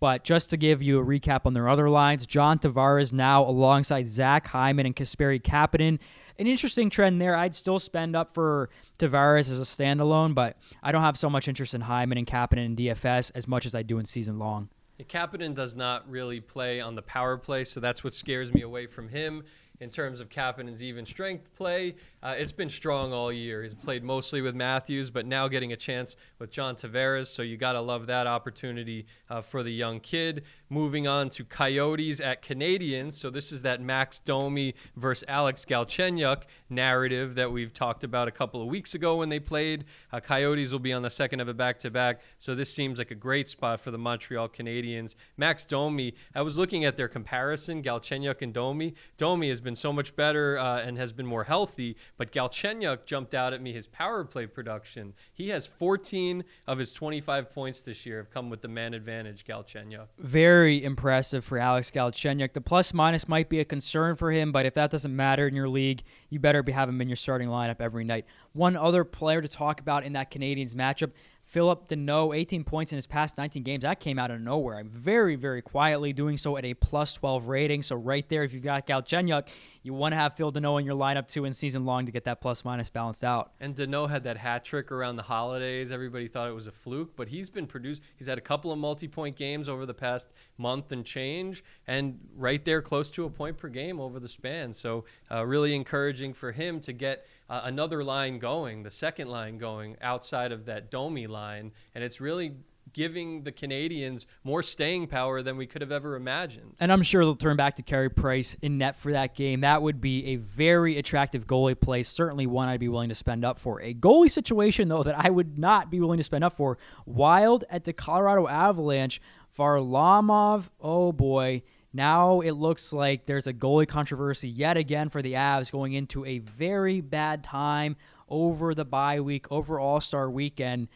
But 0.00 0.24
just 0.24 0.48
to 0.50 0.56
give 0.56 0.82
you 0.82 0.98
a 0.98 1.04
recap 1.04 1.42
on 1.44 1.52
their 1.52 1.68
other 1.68 1.90
lines, 1.90 2.26
John 2.26 2.58
Tavares 2.58 3.12
now 3.12 3.44
alongside 3.44 4.08
Zach 4.08 4.46
Hyman 4.46 4.86
and 4.86 4.96
Kasperi 4.96 5.42
Kapanen. 5.42 5.98
An 6.38 6.46
interesting 6.46 6.88
trend 6.88 7.20
there. 7.20 7.36
I'd 7.36 7.54
still 7.54 7.78
spend 7.78 8.16
up 8.16 8.32
for 8.32 8.70
Tavares 8.98 9.50
as 9.50 9.60
a 9.60 9.64
standalone, 9.64 10.34
but 10.34 10.56
I 10.82 10.90
don't 10.90 11.02
have 11.02 11.18
so 11.18 11.28
much 11.28 11.48
interest 11.48 11.74
in 11.74 11.82
Hyman 11.82 12.16
and 12.16 12.26
Kapanen 12.26 12.64
in 12.64 12.76
DFS 12.76 13.30
as 13.34 13.46
much 13.46 13.66
as 13.66 13.74
I 13.74 13.82
do 13.82 13.98
in 13.98 14.06
season 14.06 14.38
long. 14.38 14.70
Kapanen 15.04 15.54
does 15.54 15.76
not 15.76 16.08
really 16.10 16.40
play 16.40 16.80
on 16.80 16.94
the 16.94 17.02
power 17.02 17.36
play, 17.36 17.64
so 17.64 17.78
that's 17.78 18.02
what 18.02 18.14
scares 18.14 18.52
me 18.52 18.62
away 18.62 18.86
from 18.86 19.08
him 19.08 19.44
in 19.80 19.90
terms 19.90 20.20
of 20.20 20.28
Kapanen's 20.28 20.82
even 20.82 21.06
strength 21.06 21.54
play. 21.56 21.96
Uh, 22.22 22.34
it's 22.36 22.52
been 22.52 22.68
strong 22.68 23.12
all 23.12 23.32
year. 23.32 23.62
He's 23.62 23.74
played 23.74 24.04
mostly 24.04 24.42
with 24.42 24.54
Matthews, 24.54 25.10
but 25.10 25.24
now 25.24 25.48
getting 25.48 25.72
a 25.72 25.76
chance 25.76 26.16
with 26.38 26.50
John 26.50 26.76
Tavares. 26.76 27.28
So 27.28 27.42
you 27.42 27.56
got 27.56 27.72
to 27.72 27.80
love 27.80 28.06
that 28.06 28.26
opportunity 28.26 29.06
uh, 29.30 29.40
for 29.40 29.62
the 29.62 29.72
young 29.72 30.00
kid. 30.00 30.44
Moving 30.68 31.06
on 31.06 31.30
to 31.30 31.44
Coyotes 31.44 32.20
at 32.20 32.42
Canadiens. 32.42 33.14
So 33.14 33.30
this 33.30 33.50
is 33.52 33.62
that 33.62 33.80
Max 33.80 34.18
Domi 34.18 34.74
versus 34.96 35.24
Alex 35.28 35.64
Galchenyuk 35.64 36.42
narrative 36.68 37.34
that 37.34 37.50
we've 37.50 37.72
talked 37.72 38.04
about 38.04 38.28
a 38.28 38.30
couple 38.30 38.62
of 38.62 38.68
weeks 38.68 38.94
ago 38.94 39.16
when 39.16 39.30
they 39.30 39.40
played. 39.40 39.84
Uh, 40.12 40.20
Coyotes 40.20 40.72
will 40.72 40.78
be 40.78 40.92
on 40.92 41.02
the 41.02 41.10
second 41.10 41.40
of 41.40 41.48
a 41.48 41.54
back-to-back. 41.54 42.20
So 42.38 42.54
this 42.54 42.72
seems 42.72 42.98
like 42.98 43.10
a 43.10 43.16
great 43.16 43.48
spot 43.48 43.80
for 43.80 43.90
the 43.90 43.98
Montreal 43.98 44.48
Canadiens. 44.50 45.16
Max 45.36 45.64
Domi, 45.64 46.14
I 46.34 46.42
was 46.42 46.58
looking 46.58 46.84
at 46.84 46.96
their 46.96 47.08
comparison, 47.08 47.82
Galchenyuk 47.82 48.42
and 48.42 48.52
Domi. 48.52 48.94
Domi 49.16 49.48
has 49.48 49.60
been 49.60 49.74
so 49.74 49.92
much 49.92 50.14
better 50.14 50.58
uh, 50.58 50.80
and 50.80 50.96
has 50.98 51.12
been 51.12 51.26
more 51.26 51.44
healthy, 51.44 51.96
but 52.20 52.32
Galchenyuk 52.32 53.06
jumped 53.06 53.32
out 53.32 53.54
at 53.54 53.62
me 53.62 53.72
his 53.72 53.86
power 53.86 54.24
play 54.24 54.44
production. 54.44 55.14
He 55.32 55.48
has 55.48 55.66
14 55.66 56.44
of 56.66 56.76
his 56.76 56.92
25 56.92 57.50
points 57.50 57.80
this 57.80 58.04
year 58.04 58.18
have 58.18 58.30
come 58.30 58.50
with 58.50 58.60
the 58.60 58.68
man 58.68 58.92
advantage, 58.92 59.46
Galchenyuk. 59.46 60.08
Very 60.18 60.84
impressive 60.84 61.46
for 61.46 61.56
Alex 61.56 61.90
Galchenyuk. 61.90 62.52
The 62.52 62.60
plus 62.60 62.92
minus 62.92 63.26
might 63.26 63.48
be 63.48 63.60
a 63.60 63.64
concern 63.64 64.16
for 64.16 64.30
him, 64.30 64.52
but 64.52 64.66
if 64.66 64.74
that 64.74 64.90
doesn't 64.90 65.16
matter 65.16 65.48
in 65.48 65.54
your 65.54 65.70
league, 65.70 66.02
you 66.28 66.38
better 66.38 66.62
be 66.62 66.72
having 66.72 66.96
him 66.96 67.00
in 67.00 67.08
your 67.08 67.16
starting 67.16 67.48
lineup 67.48 67.80
every 67.80 68.04
night. 68.04 68.26
One 68.52 68.76
other 68.76 69.02
player 69.02 69.40
to 69.40 69.48
talk 69.48 69.80
about 69.80 70.04
in 70.04 70.12
that 70.12 70.30
Canadiens 70.30 70.74
matchup, 70.74 71.12
Phillip 71.50 71.88
Danault, 71.88 72.36
18 72.36 72.62
points 72.62 72.92
in 72.92 72.96
his 72.96 73.08
past 73.08 73.36
19 73.36 73.64
games. 73.64 73.82
That 73.82 73.98
came 73.98 74.20
out 74.20 74.30
of 74.30 74.40
nowhere. 74.40 74.78
I'm 74.78 74.88
very, 74.88 75.34
very 75.34 75.60
quietly 75.60 76.12
doing 76.12 76.36
so 76.36 76.56
at 76.56 76.64
a 76.64 76.74
plus 76.74 77.14
12 77.14 77.48
rating. 77.48 77.82
So 77.82 77.96
right 77.96 78.26
there, 78.28 78.44
if 78.44 78.52
you've 78.52 78.62
got 78.62 78.86
Galchenyuk, 78.86 79.48
you 79.82 79.92
want 79.92 80.12
to 80.12 80.16
have 80.16 80.36
Phil 80.36 80.52
Danault 80.52 80.78
in 80.78 80.86
your 80.86 80.94
lineup 80.94 81.28
too 81.28 81.46
in 81.46 81.52
season 81.52 81.84
long 81.84 82.06
to 82.06 82.12
get 82.12 82.22
that 82.22 82.40
plus 82.40 82.64
minus 82.64 82.88
balanced 82.88 83.24
out. 83.24 83.50
And 83.58 83.74
Danault 83.74 84.10
had 84.10 84.22
that 84.24 84.36
hat 84.36 84.64
trick 84.64 84.92
around 84.92 85.16
the 85.16 85.24
holidays. 85.24 85.90
Everybody 85.90 86.28
thought 86.28 86.48
it 86.48 86.54
was 86.54 86.68
a 86.68 86.72
fluke, 86.72 87.16
but 87.16 87.26
he's 87.26 87.50
been 87.50 87.66
produced. 87.66 88.00
He's 88.14 88.28
had 88.28 88.38
a 88.38 88.42
couple 88.42 88.70
of 88.70 88.78
multi-point 88.78 89.34
games 89.34 89.68
over 89.68 89.86
the 89.86 89.94
past 89.94 90.32
month 90.56 90.92
and 90.92 91.04
change, 91.04 91.64
and 91.88 92.20
right 92.36 92.64
there, 92.64 92.80
close 92.80 93.10
to 93.10 93.24
a 93.24 93.30
point 93.30 93.58
per 93.58 93.68
game 93.68 93.98
over 93.98 94.20
the 94.20 94.28
span. 94.28 94.72
So 94.72 95.04
uh, 95.28 95.44
really 95.44 95.74
encouraging 95.74 96.32
for 96.32 96.52
him 96.52 96.78
to 96.78 96.92
get– 96.92 97.26
uh, 97.50 97.62
another 97.64 98.04
line 98.04 98.38
going, 98.38 98.84
the 98.84 98.90
second 98.90 99.28
line 99.28 99.58
going 99.58 99.96
outside 100.00 100.52
of 100.52 100.66
that 100.66 100.90
Domi 100.90 101.26
line, 101.26 101.72
and 101.94 102.04
it's 102.04 102.20
really 102.20 102.54
giving 102.92 103.42
the 103.42 103.52
Canadians 103.52 104.26
more 104.42 104.62
staying 104.62 105.06
power 105.06 105.42
than 105.42 105.56
we 105.56 105.66
could 105.66 105.80
have 105.80 105.92
ever 105.92 106.16
imagined. 106.16 106.74
And 106.80 106.92
I'm 106.92 107.02
sure 107.02 107.22
they'll 107.22 107.36
turn 107.36 107.56
back 107.56 107.74
to 107.74 107.82
Carey 107.82 108.08
Price 108.08 108.56
in 108.62 108.78
net 108.78 108.96
for 108.96 109.12
that 109.12 109.34
game. 109.34 109.60
That 109.60 109.82
would 109.82 110.00
be 110.00 110.26
a 110.26 110.36
very 110.36 110.96
attractive 110.96 111.46
goalie 111.46 111.78
play, 111.78 112.02
certainly 112.02 112.46
one 112.46 112.68
I'd 112.68 112.80
be 112.80 112.88
willing 112.88 113.08
to 113.08 113.14
spend 113.14 113.44
up 113.44 113.58
for. 113.58 113.80
A 113.80 113.94
goalie 113.94 114.30
situation, 114.30 114.88
though, 114.88 115.02
that 115.02 115.16
I 115.18 115.30
would 115.30 115.58
not 115.58 115.90
be 115.90 116.00
willing 116.00 116.18
to 116.18 116.24
spend 116.24 116.44
up 116.44 116.52
for. 116.52 116.78
Wild 117.04 117.64
at 117.68 117.84
the 117.84 117.92
Colorado 117.92 118.46
Avalanche, 118.46 119.20
Varlamov, 119.56 120.68
oh 120.80 121.12
boy. 121.12 121.62
Now 121.92 122.40
it 122.40 122.52
looks 122.52 122.92
like 122.92 123.26
there's 123.26 123.46
a 123.46 123.52
goalie 123.52 123.88
controversy 123.88 124.48
yet 124.48 124.76
again 124.76 125.08
for 125.08 125.22
the 125.22 125.32
Avs 125.32 125.72
going 125.72 125.92
into 125.92 126.24
a 126.24 126.38
very 126.38 127.00
bad 127.00 127.42
time 127.42 127.96
over 128.28 128.74
the 128.74 128.84
bye 128.84 129.20
week, 129.20 129.50
over 129.50 129.80
All 129.80 130.00
Star 130.00 130.30
weekend. 130.30 130.88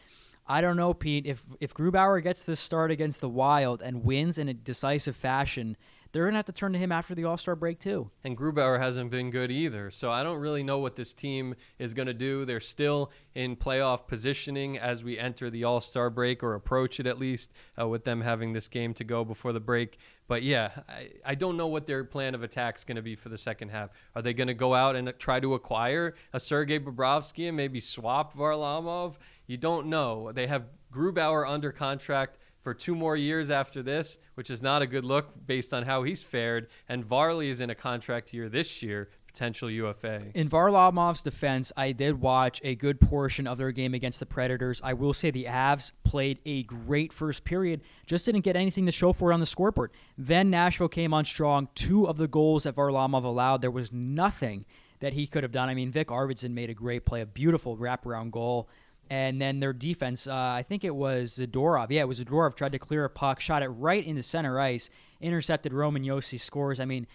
I 0.47 0.61
don't 0.61 0.77
know, 0.77 0.93
Pete. 0.93 1.25
If 1.25 1.43
if 1.59 1.73
Grubauer 1.73 2.21
gets 2.23 2.43
this 2.43 2.59
start 2.59 2.91
against 2.91 3.19
the 3.19 3.29
Wild 3.29 3.81
and 3.81 4.05
wins 4.05 4.37
in 4.37 4.47
a 4.47 4.53
decisive 4.53 5.15
fashion, 5.15 5.75
they're 6.15 6.23
going 6.23 6.35
to 6.35 6.37
have 6.37 6.45
to 6.45 6.53
turn 6.53 6.71
to 6.71 6.79
him 6.79 6.93
after 6.93 7.13
the 7.13 7.25
All 7.25 7.35
Star 7.35 7.57
break, 7.57 7.77
too. 7.77 8.09
And 8.23 8.37
Grubauer 8.37 8.79
hasn't 8.79 9.11
been 9.11 9.31
good 9.31 9.51
either. 9.51 9.91
So 9.91 10.09
I 10.09 10.23
don't 10.23 10.39
really 10.39 10.63
know 10.63 10.79
what 10.79 10.95
this 10.95 11.13
team 11.13 11.55
is 11.77 11.93
going 11.93 12.07
to 12.07 12.13
do. 12.13 12.45
They're 12.45 12.61
still 12.61 13.11
in 13.33 13.57
playoff 13.57 14.07
positioning 14.07 14.77
as 14.77 15.03
we 15.03 15.19
enter 15.19 15.49
the 15.49 15.65
All 15.65 15.81
Star 15.81 16.09
break 16.09 16.41
or 16.41 16.53
approach 16.53 17.01
it 17.01 17.05
at 17.05 17.19
least, 17.19 17.51
uh, 17.77 17.85
with 17.89 18.05
them 18.05 18.21
having 18.21 18.53
this 18.53 18.69
game 18.69 18.93
to 18.93 19.03
go 19.03 19.25
before 19.25 19.51
the 19.51 19.59
break. 19.59 19.97
But 20.29 20.41
yeah, 20.41 20.71
I, 20.87 21.09
I 21.25 21.35
don't 21.35 21.57
know 21.57 21.67
what 21.67 21.85
their 21.85 22.05
plan 22.05 22.33
of 22.33 22.43
attack 22.43 22.77
is 22.77 22.85
going 22.85 22.95
to 22.95 23.01
be 23.01 23.15
for 23.15 23.27
the 23.27 23.37
second 23.37 23.69
half. 23.69 23.89
Are 24.15 24.21
they 24.21 24.33
going 24.33 24.47
to 24.47 24.53
go 24.53 24.73
out 24.73 24.95
and 24.95 25.13
try 25.19 25.41
to 25.41 25.53
acquire 25.53 26.15
a 26.31 26.39
Sergei 26.39 26.79
Bobrovsky 26.79 27.49
and 27.49 27.57
maybe 27.57 27.81
swap 27.81 28.33
Varlamov? 28.33 29.15
You 29.47 29.57
don't 29.57 29.87
know. 29.87 30.31
They 30.31 30.47
have 30.47 30.63
Grubauer 30.93 31.45
under 31.45 31.73
contract 31.73 32.37
for 32.65 32.73
two 32.73 32.95
more 32.95 33.15
years 33.15 33.51
after 33.51 33.83
this, 33.83 34.17
which 34.33 34.49
is 34.49 34.63
not 34.63 34.81
a 34.81 34.87
good 34.87 35.05
look 35.05 35.45
based 35.45 35.71
on 35.71 35.83
how 35.83 36.01
he's 36.01 36.23
fared. 36.23 36.67
And 36.89 37.05
Varley 37.05 37.51
is 37.51 37.61
in 37.61 37.69
a 37.69 37.75
contract 37.75 38.33
year 38.33 38.49
this 38.49 38.81
year, 38.81 39.11
potential 39.27 39.69
UFA. 39.69 40.31
In 40.33 40.49
Varlamov's 40.49 41.21
defense, 41.21 41.71
I 41.77 41.91
did 41.91 42.19
watch 42.19 42.59
a 42.63 42.73
good 42.73 42.99
portion 42.99 43.45
of 43.45 43.59
their 43.59 43.71
game 43.71 43.93
against 43.93 44.19
the 44.19 44.25
Predators. 44.25 44.81
I 44.83 44.93
will 44.93 45.13
say 45.13 45.29
the 45.29 45.43
Avs 45.43 45.91
played 46.03 46.39
a 46.43 46.63
great 46.63 47.13
first 47.13 47.45
period, 47.45 47.81
just 48.07 48.25
didn't 48.25 48.41
get 48.41 48.55
anything 48.55 48.87
to 48.87 48.91
show 48.91 49.13
for 49.13 49.29
it 49.29 49.35
on 49.35 49.41
the 49.41 49.45
scoreboard. 49.45 49.91
Then 50.17 50.49
Nashville 50.49 50.89
came 50.89 51.13
on 51.13 51.23
strong. 51.23 51.67
Two 51.75 52.07
of 52.07 52.17
the 52.17 52.27
goals 52.27 52.63
that 52.63 52.75
Varlamov 52.75 53.25
allowed, 53.25 53.61
there 53.61 53.69
was 53.69 53.93
nothing 53.93 54.65
that 55.01 55.13
he 55.13 55.27
could 55.27 55.43
have 55.43 55.51
done. 55.51 55.69
I 55.69 55.75
mean, 55.75 55.91
Vic 55.91 56.07
Arvidsson 56.07 56.51
made 56.51 56.71
a 56.71 56.73
great 56.73 57.05
play, 57.05 57.21
a 57.21 57.27
beautiful 57.27 57.77
wraparound 57.77 58.31
goal. 58.31 58.69
And 59.09 59.39
then 59.39 59.59
their 59.59 59.73
defense, 59.73 60.25
uh, 60.25 60.33
I 60.33 60.63
think 60.63 60.83
it 60.83 60.95
was 60.95 61.37
Zadorov. 61.37 61.87
Yeah, 61.91 62.01
it 62.01 62.07
was 62.07 62.23
Zadorov 62.23 62.55
tried 62.55 62.71
to 62.71 62.79
clear 62.79 63.05
a 63.05 63.09
puck, 63.09 63.39
shot 63.39 63.61
it 63.61 63.67
right 63.67 64.05
into 64.05 64.23
center 64.23 64.59
ice, 64.59 64.89
intercepted 65.21 65.73
Roman 65.73 66.03
Josi, 66.03 66.39
scores. 66.39 66.79
I 66.79 66.85
mean, 66.85 67.05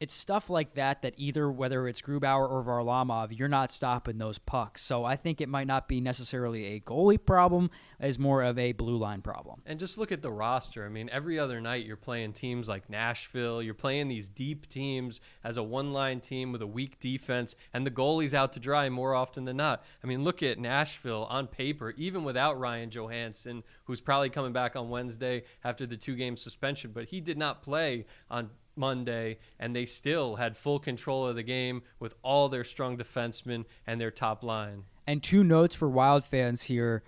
it's 0.00 0.14
stuff 0.14 0.48
like 0.48 0.74
that 0.74 1.02
that 1.02 1.14
either 1.18 1.50
whether 1.50 1.86
it's 1.86 2.00
Grubauer 2.00 2.50
or 2.50 2.64
Varlamov, 2.64 3.38
you're 3.38 3.48
not 3.48 3.70
stopping 3.70 4.16
those 4.18 4.38
pucks. 4.38 4.80
So 4.80 5.04
I 5.04 5.16
think 5.16 5.40
it 5.40 5.48
might 5.48 5.66
not 5.66 5.88
be 5.88 6.00
necessarily 6.00 6.66
a 6.74 6.80
goalie 6.80 7.24
problem, 7.24 7.70
as 8.00 8.18
more 8.18 8.42
of 8.42 8.58
a 8.58 8.72
blue 8.72 8.96
line 8.96 9.20
problem. 9.20 9.60
And 9.66 9.78
just 9.78 9.98
look 9.98 10.10
at 10.10 10.22
the 10.22 10.30
roster. 10.30 10.86
I 10.86 10.88
mean, 10.88 11.10
every 11.12 11.38
other 11.38 11.60
night 11.60 11.84
you're 11.84 11.96
playing 11.96 12.32
teams 12.32 12.68
like 12.68 12.88
Nashville. 12.88 13.62
You're 13.62 13.74
playing 13.74 14.08
these 14.08 14.30
deep 14.30 14.66
teams 14.68 15.20
as 15.44 15.58
a 15.58 15.62
one 15.62 15.92
line 15.92 16.20
team 16.20 16.50
with 16.50 16.62
a 16.62 16.66
weak 16.66 16.98
defense, 16.98 17.54
and 17.74 17.86
the 17.86 17.90
goalie's 17.90 18.34
out 18.34 18.54
to 18.54 18.60
dry 18.60 18.88
more 18.88 19.14
often 19.14 19.44
than 19.44 19.58
not. 19.58 19.84
I 20.02 20.06
mean, 20.06 20.24
look 20.24 20.42
at 20.42 20.58
Nashville 20.58 21.26
on 21.28 21.46
paper, 21.46 21.92
even 21.98 22.24
without 22.24 22.58
Ryan 22.58 22.88
Johansen, 22.88 23.62
who's 23.84 24.00
probably 24.00 24.30
coming 24.30 24.54
back 24.54 24.76
on 24.76 24.88
Wednesday 24.88 25.42
after 25.62 25.84
the 25.84 25.96
two 25.98 26.16
game 26.16 26.38
suspension, 26.38 26.92
but 26.92 27.06
he 27.06 27.20
did 27.20 27.36
not 27.36 27.62
play 27.62 28.06
on 28.30 28.50
Monday, 28.76 29.38
and 29.58 29.74
they 29.74 29.86
still 29.86 30.36
had 30.36 30.56
full 30.56 30.78
control 30.78 31.26
of 31.26 31.36
the 31.36 31.42
game 31.42 31.82
with 31.98 32.14
all 32.22 32.48
their 32.48 32.64
strong 32.64 32.96
defensemen 32.96 33.64
and 33.86 34.00
their 34.00 34.10
top 34.10 34.42
line. 34.42 34.84
And 35.06 35.22
two 35.22 35.44
notes 35.44 35.74
for 35.74 35.88
Wild 35.88 36.24
fans 36.24 36.64
here. 36.64 37.02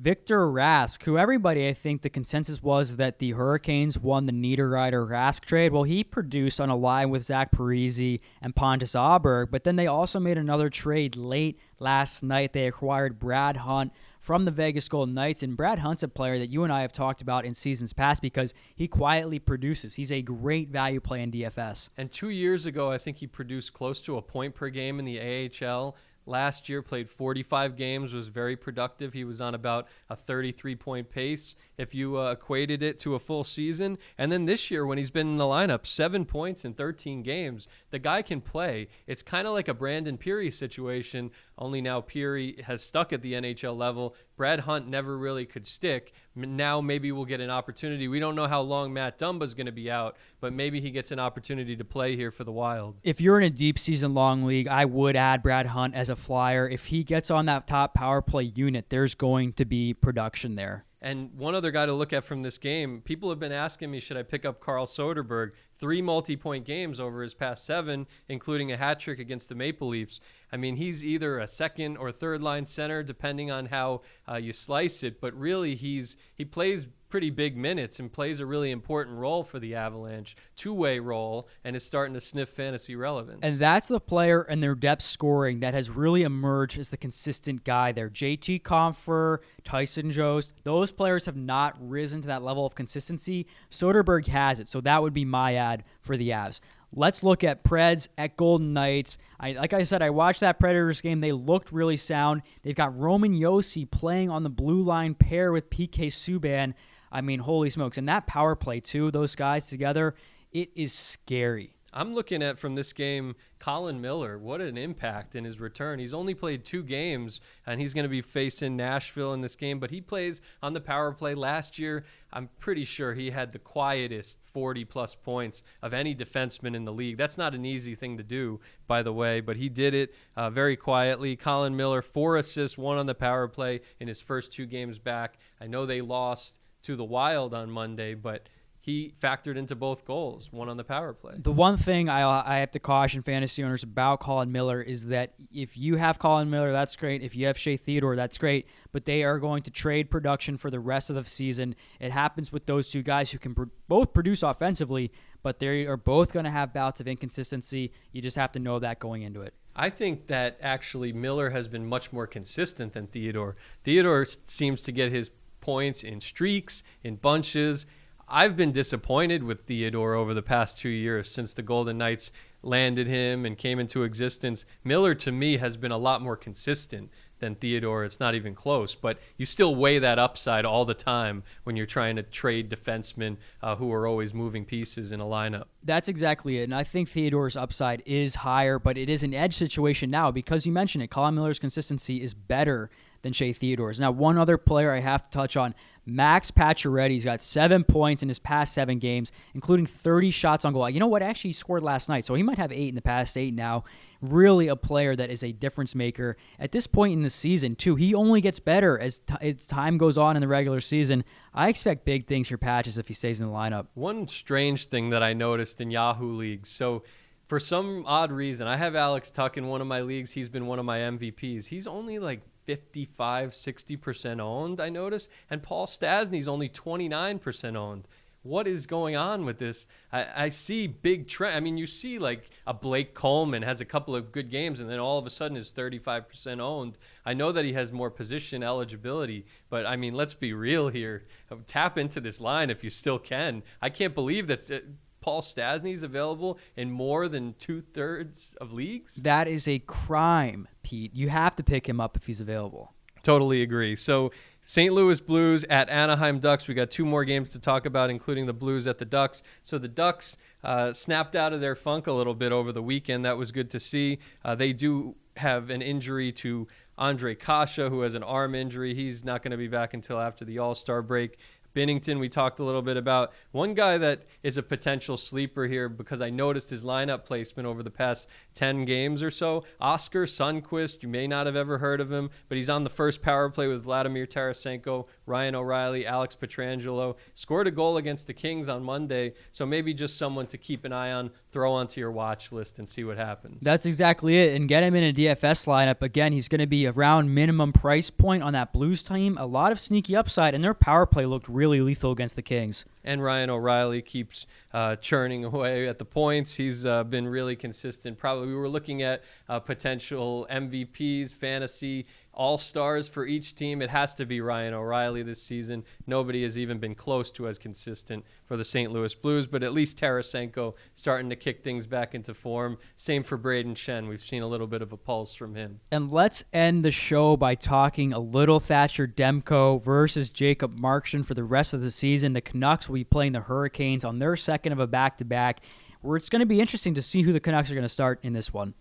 Victor 0.00 0.46
Rask, 0.46 1.02
who 1.02 1.18
everybody, 1.18 1.66
I 1.66 1.72
think 1.72 2.02
the 2.02 2.08
consensus 2.08 2.62
was 2.62 2.96
that 2.96 3.18
the 3.18 3.32
Hurricanes 3.32 3.98
won 3.98 4.26
the 4.26 4.32
Niederreiter 4.32 5.04
Rask 5.04 5.44
trade. 5.44 5.72
Well, 5.72 5.82
he 5.82 6.04
produced 6.04 6.60
on 6.60 6.70
a 6.70 6.76
line 6.76 7.10
with 7.10 7.24
Zach 7.24 7.50
Parise 7.50 8.20
and 8.40 8.54
Pontus 8.54 8.92
Aberg, 8.92 9.50
but 9.50 9.64
then 9.64 9.74
they 9.74 9.88
also 9.88 10.20
made 10.20 10.38
another 10.38 10.70
trade 10.70 11.16
late 11.16 11.58
last 11.80 12.22
night. 12.22 12.52
They 12.52 12.68
acquired 12.68 13.18
Brad 13.18 13.56
Hunt 13.56 13.92
from 14.20 14.44
the 14.44 14.50
Vegas 14.50 14.88
Golden 14.88 15.14
Knights. 15.14 15.42
And 15.42 15.56
Brad 15.56 15.78
Hunt's 15.80 16.02
a 16.02 16.08
player 16.08 16.38
that 16.38 16.48
you 16.50 16.64
and 16.64 16.72
I 16.72 16.82
have 16.82 16.92
talked 16.92 17.22
about 17.22 17.44
in 17.44 17.54
seasons 17.54 17.92
past 17.92 18.22
because 18.22 18.54
he 18.74 18.88
quietly 18.88 19.38
produces. 19.38 19.94
He's 19.94 20.12
a 20.12 20.22
great 20.22 20.68
value 20.68 21.00
play 21.00 21.22
in 21.22 21.30
DFS. 21.30 21.90
And 21.96 22.10
two 22.10 22.30
years 22.30 22.66
ago, 22.66 22.90
I 22.90 22.98
think 22.98 23.18
he 23.18 23.26
produced 23.26 23.72
close 23.72 24.00
to 24.02 24.16
a 24.16 24.22
point 24.22 24.54
per 24.54 24.68
game 24.68 24.98
in 24.98 25.04
the 25.04 25.18
AHL. 25.20 25.96
Last 26.28 26.68
year, 26.68 26.82
played 26.82 27.08
45 27.08 27.76
games, 27.76 28.14
was 28.14 28.28
very 28.28 28.56
productive. 28.56 29.14
He 29.14 29.24
was 29.24 29.40
on 29.40 29.54
about 29.54 29.88
a 30.08 30.16
33 30.16 30.76
point 30.76 31.10
pace 31.10 31.54
if 31.76 31.94
you 31.94 32.18
uh, 32.18 32.32
equated 32.32 32.82
it 32.82 32.98
to 33.00 33.14
a 33.14 33.18
full 33.18 33.44
season. 33.44 33.98
And 34.16 34.30
then 34.30 34.44
this 34.44 34.70
year, 34.70 34.86
when 34.86 34.98
he's 34.98 35.10
been 35.10 35.28
in 35.28 35.36
the 35.38 35.44
lineup, 35.44 35.86
seven 35.86 36.24
points 36.24 36.64
in 36.64 36.74
13 36.74 37.22
games, 37.22 37.66
the 37.90 37.98
guy 37.98 38.22
can 38.22 38.40
play. 38.40 38.86
It's 39.06 39.22
kind 39.22 39.46
of 39.46 39.54
like 39.54 39.68
a 39.68 39.74
Brandon 39.74 40.18
Pirri 40.18 40.52
situation, 40.52 41.30
only 41.56 41.80
now 41.80 42.00
Pirri 42.00 42.60
has 42.62 42.82
stuck 42.82 43.12
at 43.12 43.22
the 43.22 43.32
NHL 43.32 43.76
level. 43.76 44.14
Brad 44.38 44.60
Hunt 44.60 44.88
never 44.88 45.18
really 45.18 45.44
could 45.44 45.66
stick. 45.66 46.12
Now 46.34 46.80
maybe 46.80 47.12
we'll 47.12 47.26
get 47.26 47.40
an 47.40 47.50
opportunity. 47.50 48.08
We 48.08 48.20
don't 48.20 48.34
know 48.34 48.46
how 48.46 48.62
long 48.62 48.94
Matt 48.94 49.18
Dumba's 49.18 49.52
going 49.52 49.66
to 49.66 49.72
be 49.72 49.90
out, 49.90 50.16
but 50.40 50.54
maybe 50.54 50.80
he 50.80 50.90
gets 50.90 51.12
an 51.12 51.18
opportunity 51.18 51.76
to 51.76 51.84
play 51.84 52.16
here 52.16 52.30
for 52.30 52.44
the 52.44 52.52
Wild. 52.52 52.96
If 53.02 53.20
you're 53.20 53.38
in 53.38 53.44
a 53.44 53.50
deep 53.50 53.78
season 53.78 54.14
long 54.14 54.44
league, 54.44 54.68
I 54.68 54.86
would 54.86 55.16
add 55.16 55.42
Brad 55.42 55.66
Hunt 55.66 55.94
as 55.94 56.08
a 56.08 56.16
flyer. 56.16 56.66
If 56.66 56.86
he 56.86 57.04
gets 57.04 57.30
on 57.30 57.44
that 57.46 57.66
top 57.66 57.92
power 57.92 58.22
play 58.22 58.44
unit, 58.44 58.86
there's 58.88 59.14
going 59.14 59.52
to 59.54 59.66
be 59.66 59.92
production 59.92 60.54
there. 60.54 60.86
And 61.00 61.32
one 61.34 61.54
other 61.54 61.70
guy 61.70 61.86
to 61.86 61.92
look 61.92 62.12
at 62.12 62.24
from 62.24 62.42
this 62.42 62.58
game, 62.58 63.02
people 63.02 63.28
have 63.28 63.38
been 63.38 63.52
asking 63.52 63.90
me, 63.90 64.00
should 64.00 64.16
I 64.16 64.24
pick 64.24 64.44
up 64.44 64.60
Carl 64.60 64.84
Soderberg? 64.84 65.50
Three 65.78 66.02
multi 66.02 66.36
point 66.36 66.64
games 66.64 66.98
over 66.98 67.22
his 67.22 67.34
past 67.34 67.64
seven, 67.64 68.06
including 68.28 68.72
a 68.72 68.76
hat 68.76 68.98
trick 68.98 69.20
against 69.20 69.48
the 69.48 69.54
Maple 69.54 69.88
Leafs. 69.88 70.20
I 70.52 70.56
mean, 70.56 70.76
he's 70.76 71.04
either 71.04 71.38
a 71.38 71.46
second 71.46 71.96
or 71.96 72.10
third 72.10 72.42
line 72.42 72.66
center, 72.66 73.02
depending 73.02 73.50
on 73.50 73.66
how 73.66 74.02
uh, 74.28 74.36
you 74.36 74.52
slice 74.52 75.04
it. 75.04 75.20
But 75.20 75.34
really, 75.34 75.76
he's 75.76 76.16
he 76.34 76.44
plays 76.44 76.88
pretty 77.08 77.30
big 77.30 77.56
minutes 77.56 77.98
and 77.98 78.12
plays 78.12 78.40
a 78.40 78.46
really 78.46 78.70
important 78.70 79.16
role 79.18 79.42
for 79.42 79.58
the 79.58 79.74
Avalanche, 79.74 80.36
two 80.56 80.72
way 80.72 80.98
role, 80.98 81.48
and 81.64 81.74
is 81.74 81.84
starting 81.84 82.14
to 82.14 82.20
sniff 82.20 82.48
fantasy 82.48 82.96
relevance. 82.96 83.40
And 83.42 83.58
that's 83.58 83.88
the 83.88 84.00
player 84.00 84.42
and 84.42 84.62
their 84.62 84.74
depth 84.74 85.02
scoring 85.02 85.60
that 85.60 85.74
has 85.74 85.90
really 85.90 86.22
emerged 86.22 86.78
as 86.78 86.90
the 86.90 86.96
consistent 86.96 87.64
guy 87.64 87.92
there. 87.92 88.08
JT 88.08 88.62
Compher, 88.62 89.38
Tyson 89.64 90.10
Jost, 90.10 90.52
those 90.64 90.92
players 90.92 91.26
have 91.26 91.36
not 91.36 91.76
risen 91.80 92.20
to 92.22 92.28
that 92.28 92.42
level 92.42 92.66
of 92.66 92.74
consistency. 92.74 93.46
Soderberg 93.70 94.26
has 94.26 94.60
it, 94.60 94.68
so 94.68 94.80
that 94.80 95.02
would 95.02 95.14
be 95.14 95.24
my 95.24 95.54
ad 95.54 95.84
for 96.00 96.16
the 96.16 96.30
Avs. 96.30 96.60
Let's 96.94 97.22
look 97.22 97.44
at 97.44 97.64
Preds 97.64 98.08
at 98.16 98.36
Golden 98.36 98.72
Knights. 98.72 99.18
I, 99.38 99.52
like 99.52 99.74
I 99.74 99.82
said, 99.82 100.00
I 100.00 100.08
watched 100.08 100.40
that 100.40 100.58
Predators 100.58 101.02
game. 101.02 101.20
They 101.20 101.32
looked 101.32 101.70
really 101.70 101.98
sound. 101.98 102.42
They've 102.62 102.74
got 102.74 102.98
Roman 102.98 103.34
Josi 103.34 103.88
playing 103.90 104.30
on 104.30 104.42
the 104.42 104.48
blue 104.48 104.82
line 104.82 105.14
pair 105.14 105.52
with 105.52 105.68
PK 105.68 106.06
Subban. 106.06 106.72
I 107.10 107.20
mean, 107.20 107.40
holy 107.40 107.70
smokes. 107.70 107.98
And 107.98 108.08
that 108.08 108.26
power 108.26 108.54
play, 108.54 108.80
too, 108.80 109.10
those 109.10 109.34
guys 109.34 109.68
together, 109.68 110.14
it 110.52 110.70
is 110.74 110.92
scary. 110.92 111.74
I'm 111.92 112.14
looking 112.14 112.42
at 112.42 112.58
from 112.58 112.74
this 112.74 112.92
game 112.92 113.34
Colin 113.58 114.00
Miller. 114.00 114.38
What 114.38 114.60
an 114.60 114.76
impact 114.76 115.34
in 115.34 115.44
his 115.44 115.58
return. 115.58 115.98
He's 115.98 116.12
only 116.12 116.34
played 116.34 116.64
two 116.64 116.82
games, 116.82 117.40
and 117.66 117.80
he's 117.80 117.94
going 117.94 118.04
to 118.04 118.10
be 118.10 118.20
facing 118.20 118.76
Nashville 118.76 119.32
in 119.32 119.40
this 119.40 119.56
game, 119.56 119.78
but 119.78 119.90
he 119.90 120.00
plays 120.00 120.40
on 120.62 120.74
the 120.74 120.80
power 120.80 121.12
play. 121.12 121.34
Last 121.34 121.78
year, 121.78 122.04
I'm 122.32 122.50
pretty 122.58 122.84
sure 122.84 123.14
he 123.14 123.30
had 123.30 123.52
the 123.52 123.58
quietest 123.58 124.38
40 124.44 124.84
plus 124.84 125.14
points 125.14 125.62
of 125.82 125.94
any 125.94 126.14
defenseman 126.14 126.76
in 126.76 126.84
the 126.84 126.92
league. 126.92 127.16
That's 127.16 127.38
not 127.38 127.54
an 127.54 127.64
easy 127.64 127.94
thing 127.94 128.18
to 128.18 128.22
do, 128.22 128.60
by 128.86 129.02
the 129.02 129.12
way, 129.12 129.40
but 129.40 129.56
he 129.56 129.68
did 129.68 129.94
it 129.94 130.14
uh, 130.36 130.50
very 130.50 130.76
quietly. 130.76 131.36
Colin 131.36 131.74
Miller, 131.74 132.02
four 132.02 132.36
assists, 132.36 132.76
one 132.76 132.98
on 132.98 133.06
the 133.06 133.14
power 133.14 133.48
play 133.48 133.80
in 133.98 134.08
his 134.08 134.20
first 134.20 134.52
two 134.52 134.66
games 134.66 134.98
back. 134.98 135.38
I 135.60 135.66
know 135.66 135.86
they 135.86 136.02
lost 136.02 136.57
to 136.82 136.96
the 136.96 137.04
Wild 137.04 137.54
on 137.54 137.70
Monday, 137.70 138.14
but 138.14 138.48
he 138.80 139.12
factored 139.20 139.56
into 139.58 139.74
both 139.74 140.06
goals, 140.06 140.50
one 140.50 140.70
on 140.70 140.78
the 140.78 140.84
power 140.84 141.12
play. 141.12 141.34
The 141.36 141.52
one 141.52 141.76
thing 141.76 142.08
I, 142.08 142.22
I 142.22 142.58
have 142.60 142.70
to 142.70 142.78
caution 142.78 143.20
fantasy 143.20 143.62
owners 143.62 143.82
about 143.82 144.20
Colin 144.20 144.50
Miller 144.50 144.80
is 144.80 145.08
that 145.08 145.34
if 145.52 145.76
you 145.76 145.96
have 145.96 146.18
Colin 146.18 146.48
Miller, 146.48 146.72
that's 146.72 146.96
great. 146.96 147.22
If 147.22 147.36
you 147.36 147.46
have 147.48 147.58
Shea 147.58 147.76
Theodore, 147.76 148.16
that's 148.16 148.38
great. 148.38 148.66
But 148.90 149.04
they 149.04 149.24
are 149.24 149.38
going 149.38 149.62
to 149.64 149.70
trade 149.70 150.10
production 150.10 150.56
for 150.56 150.70
the 150.70 150.80
rest 150.80 151.10
of 151.10 151.16
the 151.16 151.24
season. 151.24 151.74
It 152.00 152.12
happens 152.12 152.50
with 152.50 152.64
those 152.64 152.88
two 152.88 153.02
guys 153.02 153.30
who 153.30 153.38
can 153.38 153.54
both 153.88 154.14
produce 154.14 154.42
offensively, 154.42 155.12
but 155.42 155.58
they 155.58 155.84
are 155.84 155.98
both 155.98 156.32
going 156.32 156.44
to 156.44 156.50
have 156.50 156.72
bouts 156.72 156.98
of 156.98 157.06
inconsistency. 157.06 157.92
You 158.12 158.22
just 158.22 158.36
have 158.38 158.52
to 158.52 158.58
know 158.58 158.78
that 158.78 159.00
going 159.00 159.20
into 159.20 159.42
it. 159.42 159.52
I 159.76 159.90
think 159.90 160.28
that 160.28 160.58
actually 160.62 161.12
Miller 161.12 161.50
has 161.50 161.68
been 161.68 161.86
much 161.86 162.12
more 162.12 162.26
consistent 162.26 162.94
than 162.94 163.06
Theodore. 163.06 163.54
Theodore 163.84 164.24
seems 164.24 164.82
to 164.82 164.92
get 164.92 165.12
his 165.12 165.30
points 165.60 166.04
in 166.04 166.20
streaks, 166.20 166.82
in 167.02 167.16
bunches. 167.16 167.86
I've 168.28 168.56
been 168.56 168.72
disappointed 168.72 169.42
with 169.42 169.62
Theodore 169.62 170.14
over 170.14 170.34
the 170.34 170.42
past 170.42 170.78
two 170.78 170.90
years 170.90 171.30
since 171.30 171.54
the 171.54 171.62
Golden 171.62 171.96
Knights 171.96 172.30
landed 172.62 173.06
him 173.06 173.46
and 173.46 173.56
came 173.56 173.78
into 173.78 174.02
existence. 174.02 174.64
Miller, 174.84 175.14
to 175.14 175.32
me, 175.32 175.56
has 175.56 175.76
been 175.76 175.92
a 175.92 175.98
lot 175.98 176.20
more 176.20 176.36
consistent 176.36 177.10
than 177.38 177.54
Theodore. 177.54 178.04
It's 178.04 178.20
not 178.20 178.34
even 178.34 178.54
close, 178.54 178.94
but 178.94 179.18
you 179.36 179.46
still 179.46 179.74
weigh 179.74 179.98
that 180.00 180.18
upside 180.18 180.64
all 180.64 180.84
the 180.84 180.94
time 180.94 181.42
when 181.64 181.76
you're 181.76 181.86
trying 181.86 182.16
to 182.16 182.22
trade 182.22 182.68
defensemen 182.68 183.36
uh, 183.62 183.76
who 183.76 183.92
are 183.92 184.06
always 184.06 184.34
moving 184.34 184.64
pieces 184.64 185.12
in 185.12 185.20
a 185.20 185.24
lineup. 185.24 185.64
That's 185.84 186.08
exactly 186.08 186.58
it. 186.58 186.64
And 186.64 186.74
I 186.74 186.84
think 186.84 187.08
Theodore's 187.08 187.56
upside 187.56 188.02
is 188.04 188.34
higher, 188.34 188.78
but 188.78 188.98
it 188.98 189.08
is 189.08 189.22
an 189.22 189.34
edge 189.34 189.54
situation 189.54 190.10
now 190.10 190.30
because 190.30 190.66
you 190.66 190.72
mentioned 190.72 191.04
it. 191.04 191.08
Colin 191.08 191.34
Miller's 191.34 191.58
consistency 191.58 192.22
is 192.22 192.34
better 192.34 192.90
than 193.22 193.32
Shea 193.32 193.52
Theodore's. 193.52 194.00
Now, 194.00 194.10
one 194.10 194.38
other 194.38 194.58
player 194.58 194.92
I 194.92 195.00
have 195.00 195.22
to 195.22 195.30
touch 195.30 195.56
on 195.56 195.74
Max 196.08 196.50
Pacioretty's 196.50 197.26
got 197.26 197.42
seven 197.42 197.84
points 197.84 198.22
in 198.22 198.28
his 198.28 198.38
past 198.38 198.72
seven 198.72 198.98
games, 198.98 199.30
including 199.54 199.84
30 199.84 200.30
shots 200.30 200.64
on 200.64 200.72
goal. 200.72 200.88
You 200.88 201.00
know 201.00 201.06
what? 201.06 201.22
Actually, 201.22 201.50
he 201.50 201.52
scored 201.52 201.82
last 201.82 202.08
night, 202.08 202.24
so 202.24 202.34
he 202.34 202.42
might 202.42 202.56
have 202.56 202.72
eight 202.72 202.88
in 202.88 202.94
the 202.94 203.02
past 203.02 203.36
eight 203.36 203.52
now. 203.52 203.84
Really, 204.22 204.68
a 204.68 204.76
player 204.76 205.14
that 205.14 205.30
is 205.30 205.44
a 205.44 205.52
difference 205.52 205.94
maker 205.94 206.36
at 206.58 206.72
this 206.72 206.86
point 206.86 207.12
in 207.12 207.22
the 207.22 207.30
season, 207.30 207.76
too. 207.76 207.94
He 207.94 208.14
only 208.14 208.40
gets 208.40 208.58
better 208.58 208.98
as, 208.98 209.18
t- 209.18 209.34
as 209.42 209.66
time 209.66 209.98
goes 209.98 210.16
on 210.16 210.34
in 210.34 210.40
the 210.40 210.48
regular 210.48 210.80
season. 210.80 211.24
I 211.52 211.68
expect 211.68 212.06
big 212.06 212.26
things 212.26 212.48
for 212.48 212.56
Patches 212.56 212.96
if 212.96 213.06
he 213.06 213.14
stays 213.14 213.40
in 213.40 213.46
the 213.46 213.52
lineup. 213.52 213.88
One 213.94 214.26
strange 214.28 214.86
thing 214.86 215.10
that 215.10 215.22
I 215.22 215.34
noticed 215.34 215.80
in 215.80 215.90
Yahoo 215.90 216.32
leagues. 216.32 216.70
So, 216.70 217.04
for 217.48 217.58
some 217.58 218.04
odd 218.06 218.30
reason, 218.30 218.66
I 218.66 218.76
have 218.76 218.94
Alex 218.94 219.30
Tuch 219.30 219.56
in 219.56 219.68
one 219.68 219.80
of 219.80 219.86
my 219.86 220.02
leagues. 220.02 220.32
He's 220.32 220.50
been 220.50 220.66
one 220.66 220.78
of 220.78 220.84
my 220.84 220.98
MVPs. 220.98 221.66
He's 221.66 221.86
only 221.86 222.18
like 222.18 222.42
55, 222.68 223.52
60% 223.52 224.40
owned, 224.40 224.78
I 224.78 224.90
noticed. 224.90 225.30
And 225.48 225.62
Paul 225.62 225.86
Stastny's 225.86 226.46
only 226.46 226.68
29% 226.68 227.76
owned. 227.76 228.06
What 228.42 228.68
is 228.68 228.86
going 228.86 229.16
on 229.16 229.46
with 229.46 229.56
this? 229.58 229.86
I, 230.12 230.26
I 230.36 230.48
see 230.50 230.86
big 230.86 231.28
trend. 231.28 231.56
I 231.56 231.60
mean, 231.60 231.78
you 231.78 231.86
see 231.86 232.18
like 232.18 232.50
a 232.66 232.74
Blake 232.74 233.14
Coleman 233.14 233.62
has 233.62 233.80
a 233.80 233.86
couple 233.86 234.14
of 234.14 234.32
good 234.32 234.50
games 234.50 234.80
and 234.80 234.90
then 234.90 234.98
all 234.98 235.18
of 235.18 235.24
a 235.24 235.30
sudden 235.30 235.56
is 235.56 235.72
35% 235.72 236.60
owned. 236.60 236.98
I 237.24 237.32
know 237.32 237.52
that 237.52 237.64
he 237.64 237.72
has 237.72 237.90
more 237.90 238.10
position 238.10 238.62
eligibility, 238.62 239.46
but 239.70 239.86
I 239.86 239.96
mean, 239.96 240.12
let's 240.12 240.34
be 240.34 240.52
real 240.52 240.90
here. 240.90 241.22
Tap 241.66 241.96
into 241.96 242.20
this 242.20 242.38
line 242.38 242.68
if 242.68 242.84
you 242.84 242.90
still 242.90 243.18
can. 243.18 243.62
I 243.80 243.88
can't 243.88 244.14
believe 244.14 244.46
that's 244.46 244.70
uh, 244.70 244.80
Paul 245.20 245.42
Stastny 245.42 245.92
is 245.92 246.02
available 246.02 246.58
in 246.76 246.90
more 246.90 247.28
than 247.28 247.54
two 247.58 247.80
thirds 247.80 248.56
of 248.60 248.72
leagues. 248.72 249.14
That 249.14 249.48
is 249.48 249.66
a 249.68 249.78
crime, 249.80 250.68
Pete. 250.82 251.14
You 251.14 251.28
have 251.28 251.56
to 251.56 251.62
pick 251.62 251.88
him 251.88 252.00
up 252.00 252.16
if 252.16 252.26
he's 252.26 252.40
available. 252.40 252.94
Totally 253.22 253.62
agree. 253.62 253.96
So, 253.96 254.30
St. 254.62 254.92
Louis 254.92 255.20
Blues 255.20 255.64
at 255.68 255.88
Anaheim 255.88 256.38
Ducks. 256.38 256.68
We 256.68 256.74
got 256.74 256.90
two 256.90 257.04
more 257.04 257.24
games 257.24 257.50
to 257.50 257.58
talk 257.58 257.84
about, 257.84 258.10
including 258.10 258.46
the 258.46 258.52
Blues 258.52 258.86
at 258.86 258.98
the 258.98 259.04
Ducks. 259.04 259.42
So, 259.62 259.76
the 259.78 259.88
Ducks 259.88 260.36
uh, 260.62 260.92
snapped 260.92 261.34
out 261.34 261.52
of 261.52 261.60
their 261.60 261.74
funk 261.74 262.06
a 262.06 262.12
little 262.12 262.34
bit 262.34 262.52
over 262.52 262.72
the 262.72 262.82
weekend. 262.82 263.24
That 263.24 263.36
was 263.36 263.52
good 263.52 263.70
to 263.70 263.80
see. 263.80 264.18
Uh, 264.44 264.54
they 264.54 264.72
do 264.72 265.16
have 265.36 265.70
an 265.70 265.82
injury 265.82 266.32
to 266.32 266.66
Ondrej 266.98 267.38
Kase, 267.38 267.88
who 267.88 268.00
has 268.02 268.14
an 268.14 268.22
arm 268.22 268.54
injury. 268.54 268.94
He's 268.94 269.24
not 269.24 269.42
going 269.42 269.52
to 269.52 269.56
be 269.56 269.68
back 269.68 269.94
until 269.94 270.18
after 270.18 270.44
the 270.44 270.58
All 270.58 270.74
Star 270.74 271.02
break. 271.02 271.38
Binnington, 271.74 272.18
we 272.18 272.28
talked 272.28 272.58
a 272.58 272.64
little 272.64 272.82
bit 272.82 272.96
about. 272.96 273.32
One 273.52 273.74
guy 273.74 273.98
that 273.98 274.22
is 274.42 274.56
a 274.56 274.62
potential 274.62 275.16
sleeper 275.16 275.66
here 275.66 275.88
because 275.88 276.20
I 276.20 276.30
noticed 276.30 276.70
his 276.70 276.84
lineup 276.84 277.24
placement 277.24 277.66
over 277.66 277.82
the 277.82 277.90
past 277.90 278.28
10 278.58 278.86
games 278.86 279.22
or 279.22 279.30
so. 279.30 279.62
Oskar 279.80 280.26
Sundqvist, 280.26 281.00
you 281.04 281.08
may 281.08 281.28
not 281.28 281.46
have 281.46 281.54
ever 281.54 281.78
heard 281.78 282.00
of 282.00 282.10
him, 282.10 282.28
but 282.48 282.56
he's 282.56 282.68
on 282.68 282.82
the 282.82 282.90
first 282.90 283.22
power 283.22 283.48
play 283.48 283.68
with 283.68 283.84
Vladimir 283.84 284.26
Tarasenko, 284.26 285.06
Ryan 285.26 285.54
O'Reilly, 285.54 286.04
Alex 286.04 286.34
Pietrangelo. 286.34 287.16
Scored 287.34 287.68
a 287.68 287.70
goal 287.70 287.96
against 287.96 288.26
the 288.26 288.34
Kings 288.34 288.68
on 288.68 288.82
Monday, 288.82 289.34
so 289.52 289.64
maybe 289.64 289.94
just 289.94 290.18
someone 290.18 290.48
to 290.48 290.58
keep 290.58 290.84
an 290.84 290.92
eye 290.92 291.12
on, 291.12 291.30
throw 291.52 291.72
onto 291.72 292.00
your 292.00 292.10
watch 292.10 292.50
list 292.50 292.80
and 292.80 292.88
see 292.88 293.04
what 293.04 293.16
happens. 293.16 293.62
That's 293.62 293.86
exactly 293.86 294.36
it. 294.36 294.56
And 294.56 294.68
get 294.68 294.82
him 294.82 294.96
in 294.96 295.04
a 295.04 295.12
DFS 295.12 295.68
lineup. 295.68 296.02
Again, 296.02 296.32
he's 296.32 296.48
going 296.48 296.60
to 296.60 296.66
be 296.66 296.84
around 296.88 297.32
minimum 297.32 297.72
price 297.72 298.10
point 298.10 298.42
on 298.42 298.54
that 298.54 298.72
Blues 298.72 299.04
team. 299.04 299.38
A 299.38 299.46
lot 299.46 299.70
of 299.70 299.78
sneaky 299.78 300.16
upside, 300.16 300.52
and 300.52 300.64
their 300.64 300.74
power 300.74 301.06
play 301.06 301.26
looked 301.26 301.48
really 301.48 301.80
lethal 301.80 302.10
against 302.10 302.34
the 302.34 302.42
Kings. 302.42 302.84
And 303.04 303.22
Ryan 303.22 303.50
O'Reilly 303.50 304.02
keeps 304.02 304.48
uh, 304.72 304.96
churning 304.96 305.44
away 305.44 305.88
at 305.88 305.98
the 305.98 306.04
points. 306.04 306.56
He's 306.56 306.84
uh, 306.84 307.04
been 307.04 307.26
really 307.26 307.56
consistent. 307.56 308.18
Probably 308.18 308.48
we 308.48 308.54
were 308.54 308.68
looking 308.68 309.02
at 309.02 309.22
uh, 309.48 309.60
potential 309.60 310.46
MVPs, 310.50 311.34
fantasy 311.34 312.06
all 312.38 312.56
stars 312.56 313.08
for 313.08 313.26
each 313.26 313.56
team, 313.56 313.82
it 313.82 313.90
has 313.90 314.14
to 314.14 314.24
be 314.24 314.40
Ryan 314.40 314.72
O'Reilly 314.72 315.24
this 315.24 315.42
season. 315.42 315.84
Nobody 316.06 316.44
has 316.44 316.56
even 316.56 316.78
been 316.78 316.94
close 316.94 317.30
to 317.32 317.48
as 317.48 317.58
consistent 317.58 318.24
for 318.46 318.56
the 318.56 318.64
St. 318.64 318.92
Louis 318.92 319.14
Blues, 319.14 319.48
but 319.48 319.64
at 319.64 319.72
least 319.72 319.98
Tarasenko 319.98 320.74
starting 320.94 321.28
to 321.30 321.36
kick 321.36 321.64
things 321.64 321.86
back 321.86 322.14
into 322.14 322.32
form. 322.32 322.78
Same 322.94 323.24
for 323.24 323.36
Brayden 323.36 323.74
Schenn. 323.74 324.08
We've 324.08 324.20
seen 324.20 324.42
a 324.42 324.46
little 324.46 324.68
bit 324.68 324.82
of 324.82 324.92
a 324.92 324.96
pulse 324.96 325.34
from 325.34 325.56
him. 325.56 325.80
And 325.90 326.12
let's 326.12 326.44
end 326.52 326.84
the 326.84 326.92
show 326.92 327.36
by 327.36 327.56
talking 327.56 328.12
a 328.12 328.20
little 328.20 328.60
Thatcher 328.60 329.08
Demko 329.08 329.82
versus 329.82 330.30
Jacob 330.30 330.78
Markstrom 330.78 331.24
for 331.24 331.34
the 331.34 331.44
rest 331.44 331.74
of 331.74 331.82
the 331.82 331.90
season. 331.90 332.34
The 332.34 332.40
Canucks 332.40 332.88
will 332.88 332.94
be 332.94 333.04
playing 333.04 333.32
the 333.32 333.40
Hurricanes 333.40 334.04
on 334.04 334.20
their 334.20 334.36
second 334.36 334.72
of 334.72 334.78
a 334.78 334.86
back 334.86 335.18
to 335.18 335.24
back, 335.24 335.60
where 336.02 336.16
it's 336.16 336.28
going 336.28 336.40
to 336.40 336.46
be 336.46 336.60
interesting 336.60 336.94
to 336.94 337.02
see 337.02 337.22
who 337.22 337.32
the 337.32 337.40
Canucks 337.40 337.68
are 337.72 337.74
going 337.74 337.82
to 337.82 337.88
start 337.88 338.20
in 338.22 338.32
this 338.32 338.54
one. 338.54 338.74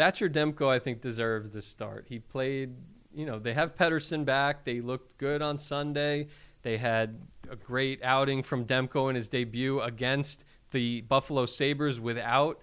Thatcher 0.00 0.30
Demko, 0.30 0.66
I 0.66 0.78
think, 0.78 1.02
deserves 1.02 1.50
the 1.50 1.60
start. 1.60 2.06
He 2.08 2.20
played, 2.20 2.74
you 3.12 3.26
know, 3.26 3.38
they 3.38 3.52
have 3.52 3.74
Pettersson 3.74 4.24
back. 4.24 4.64
They 4.64 4.80
looked 4.80 5.18
good 5.18 5.42
on 5.42 5.58
Sunday. 5.58 6.28
They 6.62 6.78
had 6.78 7.20
a 7.50 7.56
great 7.56 8.02
outing 8.02 8.42
from 8.42 8.64
Demko 8.64 9.10
in 9.10 9.14
his 9.14 9.28
debut 9.28 9.78
against 9.82 10.46
the 10.70 11.02
Buffalo 11.02 11.44
Sabres 11.44 12.00
without 12.00 12.62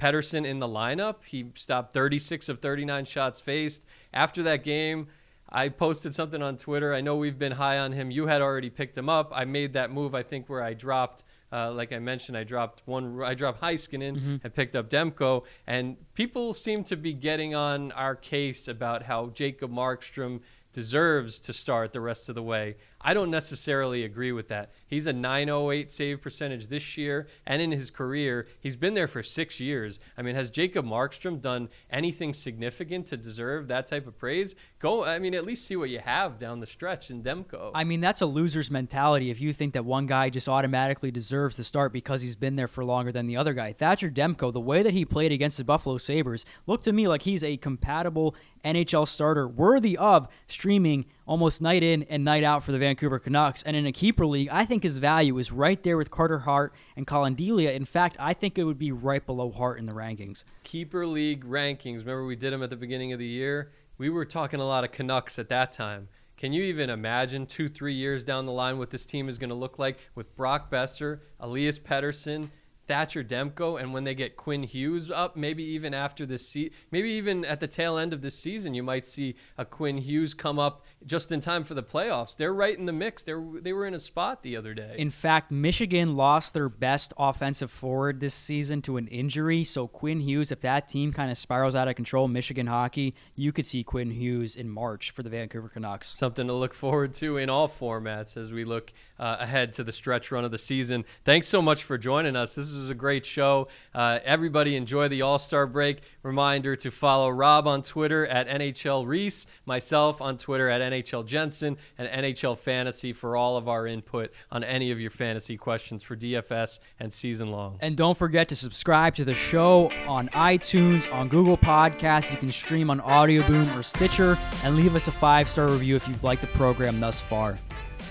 Pettersson 0.00 0.44
in 0.44 0.58
the 0.58 0.66
lineup. 0.66 1.24
He 1.26 1.52
stopped 1.54 1.94
36 1.94 2.48
of 2.48 2.58
39 2.58 3.04
shots 3.04 3.40
faced. 3.40 3.86
After 4.12 4.42
that 4.42 4.64
game, 4.64 5.06
I 5.48 5.68
posted 5.68 6.12
something 6.12 6.42
on 6.42 6.56
Twitter. 6.56 6.92
I 6.92 7.02
know 7.02 7.14
we've 7.14 7.38
been 7.38 7.52
high 7.52 7.78
on 7.78 7.92
him. 7.92 8.10
You 8.10 8.26
had 8.26 8.42
already 8.42 8.68
picked 8.68 8.98
him 8.98 9.08
up. 9.08 9.30
I 9.32 9.44
made 9.44 9.74
that 9.74 9.92
move, 9.92 10.12
I 10.12 10.24
think, 10.24 10.48
where 10.48 10.64
I 10.64 10.74
dropped 10.74 11.22
uh, 11.52 11.72
like 11.72 11.92
I 11.92 11.98
mentioned, 11.98 12.36
I 12.36 12.44
dropped 12.44 12.82
one. 12.84 13.22
I 13.22 13.34
dropped 13.34 13.62
Heiskanen 13.62 14.16
mm-hmm. 14.16 14.36
and 14.44 14.54
picked 14.54 14.76
up 14.76 14.90
Demko, 14.90 15.44
and 15.66 15.96
people 16.14 16.52
seem 16.54 16.84
to 16.84 16.96
be 16.96 17.12
getting 17.12 17.54
on 17.54 17.92
our 17.92 18.14
case 18.14 18.68
about 18.68 19.04
how 19.04 19.28
Jacob 19.28 19.70
Markstrom 19.70 20.40
deserves 20.72 21.38
to 21.40 21.52
start 21.52 21.92
the 21.92 22.00
rest 22.00 22.28
of 22.28 22.34
the 22.34 22.42
way. 22.42 22.76
I 23.00 23.14
don't 23.14 23.30
necessarily 23.30 24.04
agree 24.04 24.32
with 24.32 24.48
that. 24.48 24.72
He's 24.86 25.06
a 25.06 25.12
908 25.12 25.90
save 25.90 26.20
percentage 26.20 26.66
this 26.66 26.96
year 26.96 27.28
and 27.46 27.62
in 27.62 27.70
his 27.70 27.90
career. 27.90 28.48
He's 28.60 28.76
been 28.76 28.94
there 28.94 29.06
for 29.06 29.22
six 29.22 29.60
years. 29.60 30.00
I 30.16 30.22
mean, 30.22 30.34
has 30.34 30.50
Jacob 30.50 30.84
Markstrom 30.84 31.40
done 31.40 31.68
anything 31.90 32.34
significant 32.34 33.06
to 33.06 33.16
deserve 33.16 33.68
that 33.68 33.86
type 33.86 34.06
of 34.06 34.18
praise? 34.18 34.56
Go, 34.80 35.04
I 35.04 35.18
mean, 35.18 35.34
at 35.34 35.44
least 35.44 35.64
see 35.64 35.76
what 35.76 35.90
you 35.90 36.00
have 36.00 36.38
down 36.38 36.60
the 36.60 36.66
stretch 36.66 37.10
in 37.10 37.22
Demko. 37.22 37.70
I 37.74 37.84
mean, 37.84 38.00
that's 38.00 38.20
a 38.20 38.26
loser's 38.26 38.70
mentality 38.70 39.30
if 39.30 39.40
you 39.40 39.52
think 39.52 39.74
that 39.74 39.84
one 39.84 40.06
guy 40.06 40.30
just 40.30 40.48
automatically 40.48 41.10
deserves 41.10 41.56
to 41.56 41.64
start 41.64 41.92
because 41.92 42.20
he's 42.20 42.36
been 42.36 42.56
there 42.56 42.68
for 42.68 42.84
longer 42.84 43.12
than 43.12 43.26
the 43.26 43.36
other 43.36 43.54
guy. 43.54 43.72
Thatcher 43.72 44.10
Demko, 44.10 44.52
the 44.52 44.60
way 44.60 44.82
that 44.82 44.92
he 44.92 45.04
played 45.04 45.30
against 45.30 45.58
the 45.58 45.64
Buffalo 45.64 45.98
Sabres, 45.98 46.44
looked 46.66 46.84
to 46.84 46.92
me 46.92 47.06
like 47.06 47.22
he's 47.22 47.44
a 47.44 47.56
compatible 47.56 48.34
NHL 48.64 49.06
starter 49.06 49.46
worthy 49.46 49.96
of 49.96 50.28
streaming 50.46 51.06
almost 51.28 51.60
night 51.60 51.82
in 51.82 52.02
and 52.04 52.24
night 52.24 52.42
out 52.42 52.64
for 52.64 52.72
the 52.72 52.78
Vancouver 52.78 53.18
Canucks. 53.18 53.62
And 53.62 53.76
in 53.76 53.86
a 53.86 53.92
keeper 53.92 54.26
league, 54.26 54.48
I 54.50 54.64
think 54.64 54.82
his 54.82 54.96
value 54.96 55.38
is 55.38 55.52
right 55.52 55.80
there 55.84 55.96
with 55.96 56.10
Carter 56.10 56.40
Hart 56.40 56.74
and 56.96 57.06
Collin 57.06 57.34
Delia. 57.34 57.70
In 57.72 57.84
fact, 57.84 58.16
I 58.18 58.32
think 58.32 58.58
it 58.58 58.64
would 58.64 58.78
be 58.78 58.90
right 58.90 59.24
below 59.24 59.50
Hart 59.52 59.78
in 59.78 59.86
the 59.86 59.92
rankings. 59.92 60.42
Keeper 60.64 61.06
league 61.06 61.44
rankings. 61.44 61.98
Remember, 61.98 62.24
we 62.24 62.34
did 62.34 62.52
them 62.52 62.62
at 62.62 62.70
the 62.70 62.76
beginning 62.76 63.12
of 63.12 63.18
the 63.18 63.26
year? 63.26 63.70
We 63.98 64.08
were 64.08 64.24
talking 64.24 64.58
a 64.58 64.66
lot 64.66 64.84
of 64.84 64.90
Canucks 64.90 65.38
at 65.38 65.50
that 65.50 65.70
time. 65.72 66.08
Can 66.38 66.52
you 66.52 66.62
even 66.62 66.88
imagine 66.88 67.46
two, 67.46 67.68
three 67.68 67.94
years 67.94 68.24
down 68.24 68.46
the 68.46 68.52
line 68.52 68.78
what 68.78 68.90
this 68.90 69.04
team 69.04 69.28
is 69.28 69.38
going 69.38 69.50
to 69.50 69.56
look 69.56 69.78
like 69.78 69.98
with 70.14 70.34
Brock 70.36 70.70
Boeser, 70.70 71.18
Elias 71.40 71.80
Pettersson, 71.80 72.50
Thatcher 72.88 73.22
Demko, 73.22 73.78
and 73.80 73.92
when 73.92 74.04
they 74.04 74.14
get 74.14 74.36
Quinn 74.36 74.62
Hughes 74.62 75.10
up, 75.10 75.36
maybe 75.36 75.62
even 75.62 75.92
after 75.92 76.24
this 76.24 76.48
season, 76.48 76.72
maybe 76.90 77.10
even 77.10 77.44
at 77.44 77.60
the 77.60 77.68
tail 77.68 77.98
end 77.98 78.14
of 78.14 78.22
this 78.22 78.36
season, 78.38 78.72
you 78.72 78.82
might 78.82 79.04
see 79.04 79.36
a 79.58 79.64
Quinn 79.66 79.98
Hughes 79.98 80.32
come 80.32 80.58
up 80.58 80.84
just 81.06 81.32
in 81.32 81.40
time 81.40 81.64
for 81.64 81.74
the 81.74 81.82
playoffs. 81.82 82.36
They're 82.36 82.54
right 82.54 82.76
in 82.76 82.86
the 82.86 82.92
mix. 82.92 83.22
They 83.22 83.34
they 83.60 83.72
were 83.72 83.86
in 83.86 83.94
a 83.94 83.98
spot 83.98 84.42
the 84.42 84.56
other 84.56 84.74
day. 84.74 84.96
In 84.98 85.10
fact, 85.10 85.50
Michigan 85.50 86.12
lost 86.12 86.54
their 86.54 86.68
best 86.68 87.12
offensive 87.18 87.70
forward 87.70 88.20
this 88.20 88.34
season 88.34 88.82
to 88.82 88.96
an 88.96 89.06
injury. 89.08 89.64
So 89.64 89.86
Quinn 89.86 90.20
Hughes, 90.20 90.52
if 90.52 90.60
that 90.60 90.88
team 90.88 91.12
kind 91.12 91.30
of 91.30 91.38
spirals 91.38 91.74
out 91.74 91.88
of 91.88 91.96
control, 91.96 92.28
Michigan 92.28 92.66
hockey, 92.66 93.14
you 93.34 93.52
could 93.52 93.66
see 93.66 93.82
Quinn 93.82 94.10
Hughes 94.10 94.56
in 94.56 94.68
March 94.68 95.10
for 95.10 95.22
the 95.22 95.30
Vancouver 95.30 95.68
Canucks. 95.68 96.08
Something 96.18 96.46
to 96.46 96.52
look 96.52 96.74
forward 96.74 97.14
to 97.14 97.36
in 97.36 97.48
all 97.48 97.68
formats 97.68 98.36
as 98.36 98.52
we 98.52 98.64
look 98.64 98.92
uh, 99.18 99.36
ahead 99.40 99.72
to 99.74 99.84
the 99.84 99.92
stretch 99.92 100.30
run 100.30 100.44
of 100.44 100.50
the 100.50 100.58
season. 100.58 101.04
Thanks 101.24 101.48
so 101.48 101.60
much 101.60 101.84
for 101.84 101.98
joining 101.98 102.36
us. 102.36 102.54
This 102.54 102.72
was 102.72 102.90
a 102.90 102.94
great 102.94 103.26
show. 103.26 103.68
Uh, 103.94 104.18
everybody 104.24 104.76
enjoy 104.76 105.08
the 105.08 105.22
All 105.22 105.38
Star 105.38 105.66
break. 105.66 106.00
Reminder 106.22 106.76
to 106.76 106.90
follow 106.90 107.30
Rob 107.30 107.66
on 107.66 107.82
Twitter 107.82 108.26
at 108.26 108.48
NHL 108.48 109.06
Reese, 109.06 109.46
myself 109.64 110.20
on 110.20 110.36
Twitter 110.38 110.68
at 110.68 110.87
NHL 110.92 111.26
Jensen, 111.26 111.76
and 111.96 112.08
NHL 112.24 112.56
Fantasy 112.56 113.12
for 113.12 113.36
all 113.36 113.56
of 113.56 113.68
our 113.68 113.86
input 113.86 114.32
on 114.50 114.64
any 114.64 114.90
of 114.90 115.00
your 115.00 115.10
fantasy 115.10 115.56
questions 115.56 116.02
for 116.02 116.16
DFS 116.16 116.78
and 117.00 117.12
season 117.12 117.50
long. 117.50 117.78
And 117.80 117.96
don't 117.96 118.16
forget 118.16 118.48
to 118.48 118.56
subscribe 118.56 119.14
to 119.16 119.24
the 119.24 119.34
show 119.34 119.90
on 120.06 120.28
iTunes, 120.28 121.12
on 121.12 121.28
Google 121.28 121.56
Podcasts. 121.56 122.30
You 122.30 122.38
can 122.38 122.52
stream 122.52 122.90
on 122.90 123.00
Audioboom 123.00 123.76
or 123.78 123.82
Stitcher, 123.82 124.38
and 124.64 124.76
leave 124.76 124.94
us 124.94 125.08
a 125.08 125.12
five 125.12 125.48
star 125.48 125.68
review 125.68 125.96
if 125.96 126.06
you've 126.08 126.24
liked 126.24 126.40
the 126.40 126.48
program 126.48 127.00
thus 127.00 127.20
far. 127.20 127.58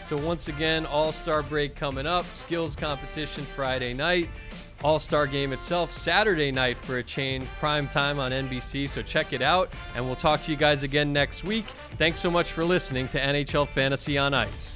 So, 0.05 0.15
once 0.15 0.47
again, 0.47 0.85
All 0.85 1.11
Star 1.11 1.43
break 1.43 1.75
coming 1.75 2.07
up, 2.07 2.25
skills 2.33 2.77
competition 2.77 3.43
Friday 3.43 3.93
night. 3.93 4.29
All 4.83 4.99
Star 4.99 5.27
game 5.27 5.53
itself, 5.53 5.91
Saturday 5.91 6.51
night 6.51 6.77
for 6.77 6.97
a 6.97 7.03
change, 7.03 7.45
prime 7.59 7.87
time 7.87 8.19
on 8.19 8.31
NBC. 8.31 8.87
So 8.87 9.01
check 9.01 9.33
it 9.33 9.41
out, 9.41 9.69
and 9.95 10.05
we'll 10.05 10.15
talk 10.15 10.41
to 10.43 10.51
you 10.51 10.57
guys 10.57 10.83
again 10.83 11.11
next 11.11 11.43
week. 11.43 11.65
Thanks 11.97 12.19
so 12.19 12.29
much 12.29 12.51
for 12.51 12.63
listening 12.63 13.07
to 13.09 13.19
NHL 13.19 13.67
Fantasy 13.67 14.17
on 14.17 14.33
Ice. 14.33 14.75